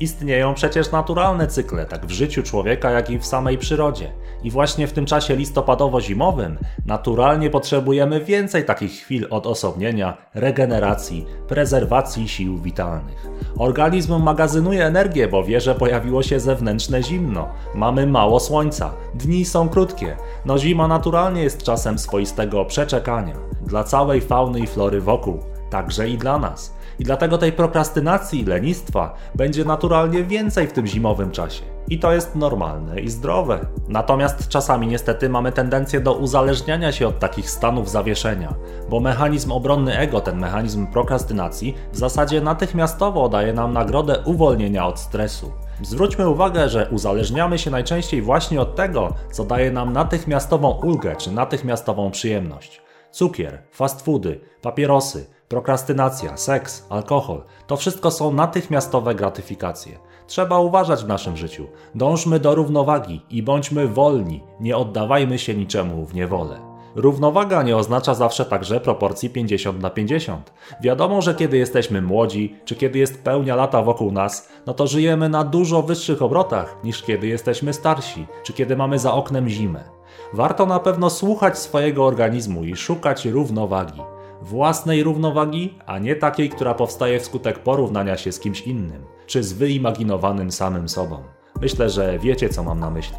Istnieją 0.00 0.54
przecież 0.54 0.92
naturalne 0.92 1.46
cykle, 1.46 1.86
tak 1.86 2.06
w 2.06 2.10
życiu 2.10 2.42
człowieka, 2.42 2.90
jak 2.90 3.10
i 3.10 3.18
w 3.18 3.26
samej 3.26 3.58
przyrodzie. 3.58 4.12
I 4.42 4.50
właśnie 4.50 4.86
w 4.86 4.92
tym 4.92 5.06
czasie 5.06 5.36
listopadowo-zimowym 5.36 6.56
naturalnie 6.86 7.50
potrzebujemy 7.50 8.24
więcej 8.24 8.64
takich 8.64 8.92
chwil 8.92 9.26
odosobnienia, 9.30 10.16
regeneracji, 10.34 11.26
prezerwacji 11.48 12.28
sił 12.28 12.58
witalnych. 12.58 13.26
Organizm 13.58 14.22
magazynuje 14.22 14.86
energię, 14.86 15.28
bo 15.28 15.44
wie, 15.44 15.60
że 15.60 15.74
pojawiło 15.74 16.22
się 16.22 16.40
zewnętrzne 16.40 17.02
zimno. 17.02 17.48
Mamy 17.74 18.06
mało 18.06 18.40
słońca, 18.40 18.92
dni 19.14 19.44
są 19.44 19.68
krótkie. 19.68 20.16
No 20.44 20.58
zima 20.58 20.88
naturalnie 20.88 21.42
jest 21.42 21.62
czasem 21.62 21.98
swoistego 21.98 22.64
przeczekania 22.64 23.34
dla 23.66 23.84
całej 23.84 24.20
fauny 24.20 24.60
i 24.60 24.66
flory 24.66 25.00
wokół, 25.00 25.38
także 25.70 26.08
i 26.08 26.18
dla 26.18 26.38
nas. 26.38 26.75
I 26.98 27.04
dlatego 27.04 27.38
tej 27.38 27.52
prokrastynacji, 27.52 28.44
lenistwa 28.44 29.14
będzie 29.34 29.64
naturalnie 29.64 30.24
więcej 30.24 30.66
w 30.66 30.72
tym 30.72 30.86
zimowym 30.86 31.30
czasie. 31.30 31.62
I 31.88 31.98
to 31.98 32.12
jest 32.12 32.34
normalne 32.36 33.00
i 33.00 33.08
zdrowe. 33.08 33.66
Natomiast 33.88 34.48
czasami 34.48 34.86
niestety 34.86 35.28
mamy 35.28 35.52
tendencję 35.52 36.00
do 36.00 36.14
uzależniania 36.14 36.92
się 36.92 37.08
od 37.08 37.18
takich 37.18 37.50
stanów 37.50 37.90
zawieszenia, 37.90 38.54
bo 38.90 39.00
mechanizm 39.00 39.52
obronny 39.52 39.98
ego, 39.98 40.20
ten 40.20 40.38
mechanizm 40.38 40.86
prokrastynacji, 40.86 41.74
w 41.92 41.96
zasadzie 41.96 42.40
natychmiastowo 42.40 43.28
daje 43.28 43.52
nam 43.52 43.72
nagrodę 43.72 44.18
uwolnienia 44.24 44.86
od 44.86 45.00
stresu. 45.00 45.52
Zwróćmy 45.82 46.28
uwagę, 46.28 46.68
że 46.68 46.88
uzależniamy 46.90 47.58
się 47.58 47.70
najczęściej 47.70 48.22
właśnie 48.22 48.60
od 48.60 48.76
tego, 48.76 49.14
co 49.32 49.44
daje 49.44 49.70
nam 49.72 49.92
natychmiastową 49.92 50.70
ulgę 50.70 51.16
czy 51.16 51.32
natychmiastową 51.32 52.10
przyjemność. 52.10 52.82
Cukier, 53.10 53.62
fast 53.70 54.04
foody, 54.04 54.40
papierosy, 54.62 55.26
Prokrastynacja, 55.48 56.36
seks, 56.36 56.86
alkohol 56.88 57.42
to 57.66 57.76
wszystko 57.76 58.10
są 58.10 58.32
natychmiastowe 58.32 59.14
gratyfikacje. 59.14 59.98
Trzeba 60.26 60.58
uważać 60.58 61.04
w 61.04 61.08
naszym 61.08 61.36
życiu. 61.36 61.66
Dążmy 61.94 62.40
do 62.40 62.54
równowagi 62.54 63.20
i 63.30 63.42
bądźmy 63.42 63.88
wolni, 63.88 64.42
nie 64.60 64.76
oddawajmy 64.76 65.38
się 65.38 65.54
niczemu 65.54 66.04
w 66.04 66.14
niewolę. 66.14 66.60
Równowaga 66.94 67.62
nie 67.62 67.76
oznacza 67.76 68.14
zawsze 68.14 68.44
także 68.44 68.80
proporcji 68.80 69.30
50 69.30 69.80
na 69.80 69.90
50. 69.90 70.52
Wiadomo, 70.82 71.22
że 71.22 71.34
kiedy 71.34 71.56
jesteśmy 71.56 72.02
młodzi, 72.02 72.56
czy 72.64 72.76
kiedy 72.76 72.98
jest 72.98 73.22
pełnia 73.22 73.56
lata 73.56 73.82
wokół 73.82 74.12
nas, 74.12 74.48
no 74.66 74.74
to 74.74 74.86
żyjemy 74.86 75.28
na 75.28 75.44
dużo 75.44 75.82
wyższych 75.82 76.22
obrotach 76.22 76.76
niż 76.84 77.02
kiedy 77.02 77.26
jesteśmy 77.26 77.72
starsi, 77.72 78.26
czy 78.42 78.52
kiedy 78.52 78.76
mamy 78.76 78.98
za 78.98 79.12
oknem 79.12 79.48
zimę. 79.48 79.84
Warto 80.32 80.66
na 80.66 80.80
pewno 80.80 81.10
słuchać 81.10 81.58
swojego 81.58 82.06
organizmu 82.06 82.64
i 82.64 82.76
szukać 82.76 83.24
równowagi 83.24 84.15
własnej 84.46 85.02
równowagi, 85.02 85.78
a 85.86 85.98
nie 85.98 86.16
takiej, 86.16 86.50
która 86.50 86.74
powstaje 86.74 87.20
wskutek 87.20 87.58
porównania 87.58 88.16
się 88.16 88.32
z 88.32 88.40
kimś 88.40 88.60
innym, 88.60 89.02
czy 89.26 89.42
z 89.42 89.52
wyimaginowanym 89.52 90.52
samym 90.52 90.88
sobą. 90.88 91.22
Myślę, 91.60 91.90
że 91.90 92.18
wiecie, 92.18 92.48
co 92.48 92.62
mam 92.62 92.80
na 92.80 92.90
myśli. 92.90 93.16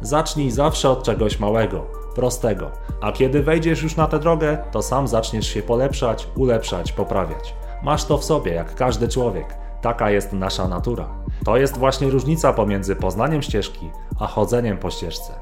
Zacznij 0.00 0.50
zawsze 0.50 0.90
od 0.90 1.02
czegoś 1.02 1.40
małego, 1.40 1.86
prostego, 2.14 2.70
a 3.00 3.12
kiedy 3.12 3.42
wejdziesz 3.42 3.82
już 3.82 3.96
na 3.96 4.06
tę 4.06 4.18
drogę, 4.18 4.58
to 4.72 4.82
sam 4.82 5.08
zaczniesz 5.08 5.46
się 5.46 5.62
polepszać, 5.62 6.28
ulepszać, 6.36 6.92
poprawiać. 6.92 7.54
Masz 7.82 8.04
to 8.04 8.18
w 8.18 8.24
sobie, 8.24 8.52
jak 8.52 8.74
każdy 8.74 9.08
człowiek. 9.08 9.56
Taka 9.82 10.10
jest 10.10 10.32
nasza 10.32 10.68
natura. 10.68 11.08
To 11.44 11.56
jest 11.56 11.78
właśnie 11.78 12.10
różnica 12.10 12.52
pomiędzy 12.52 12.96
poznaniem 12.96 13.42
ścieżki, 13.42 13.90
a 14.20 14.26
chodzeniem 14.26 14.78
po 14.78 14.90
ścieżce. 14.90 15.32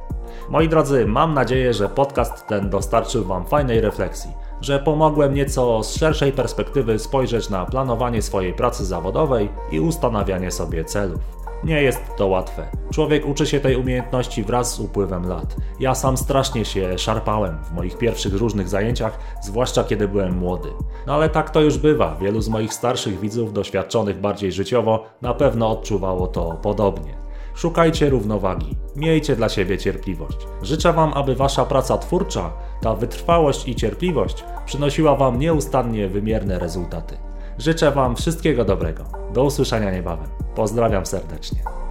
Moi 0.48 0.68
drodzy, 0.68 1.06
mam 1.06 1.34
nadzieję, 1.34 1.74
że 1.74 1.88
podcast 1.88 2.46
ten 2.46 2.70
dostarczył 2.70 3.24
Wam 3.24 3.46
fajnej 3.46 3.80
refleksji 3.80 4.41
że 4.62 4.78
pomogłem 4.78 5.34
nieco 5.34 5.82
z 5.82 5.94
szerszej 5.94 6.32
perspektywy 6.32 6.98
spojrzeć 6.98 7.50
na 7.50 7.66
planowanie 7.66 8.22
swojej 8.22 8.52
pracy 8.52 8.84
zawodowej 8.84 9.48
i 9.72 9.80
ustanawianie 9.80 10.50
sobie 10.50 10.84
celów. 10.84 11.20
Nie 11.64 11.82
jest 11.82 12.00
to 12.16 12.26
łatwe. 12.26 12.68
Człowiek 12.92 13.26
uczy 13.26 13.46
się 13.46 13.60
tej 13.60 13.76
umiejętności 13.76 14.44
wraz 14.44 14.74
z 14.74 14.80
upływem 14.80 15.28
lat. 15.28 15.56
Ja 15.80 15.94
sam 15.94 16.16
strasznie 16.16 16.64
się 16.64 16.98
szarpałem 16.98 17.64
w 17.64 17.72
moich 17.72 17.98
pierwszych 17.98 18.34
różnych 18.34 18.68
zajęciach, 18.68 19.18
zwłaszcza 19.42 19.84
kiedy 19.84 20.08
byłem 20.08 20.38
młody. 20.38 20.68
No 21.06 21.14
ale 21.14 21.28
tak 21.28 21.50
to 21.50 21.60
już 21.60 21.78
bywa. 21.78 22.16
Wielu 22.20 22.40
z 22.40 22.48
moich 22.48 22.74
starszych 22.74 23.20
widzów, 23.20 23.52
doświadczonych 23.52 24.20
bardziej 24.20 24.52
życiowo, 24.52 25.04
na 25.22 25.34
pewno 25.34 25.70
odczuwało 25.70 26.26
to 26.26 26.58
podobnie. 26.62 27.14
Szukajcie 27.54 28.10
równowagi, 28.10 28.76
miejcie 28.96 29.36
dla 29.36 29.48
siebie 29.48 29.78
cierpliwość. 29.78 30.38
Życzę 30.62 30.92
Wam, 30.92 31.12
aby 31.14 31.34
Wasza 31.34 31.64
praca 31.64 31.98
twórcza, 31.98 32.52
ta 32.82 32.94
wytrwałość 32.94 33.68
i 33.68 33.74
cierpliwość 33.74 34.44
przynosiła 34.66 35.16
Wam 35.16 35.38
nieustannie 35.38 36.08
wymierne 36.08 36.58
rezultaty. 36.58 37.16
Życzę 37.58 37.90
Wam 37.90 38.16
wszystkiego 38.16 38.64
dobrego. 38.64 39.04
Do 39.34 39.44
usłyszenia 39.44 39.90
niebawem. 39.90 40.28
Pozdrawiam 40.54 41.06
serdecznie. 41.06 41.81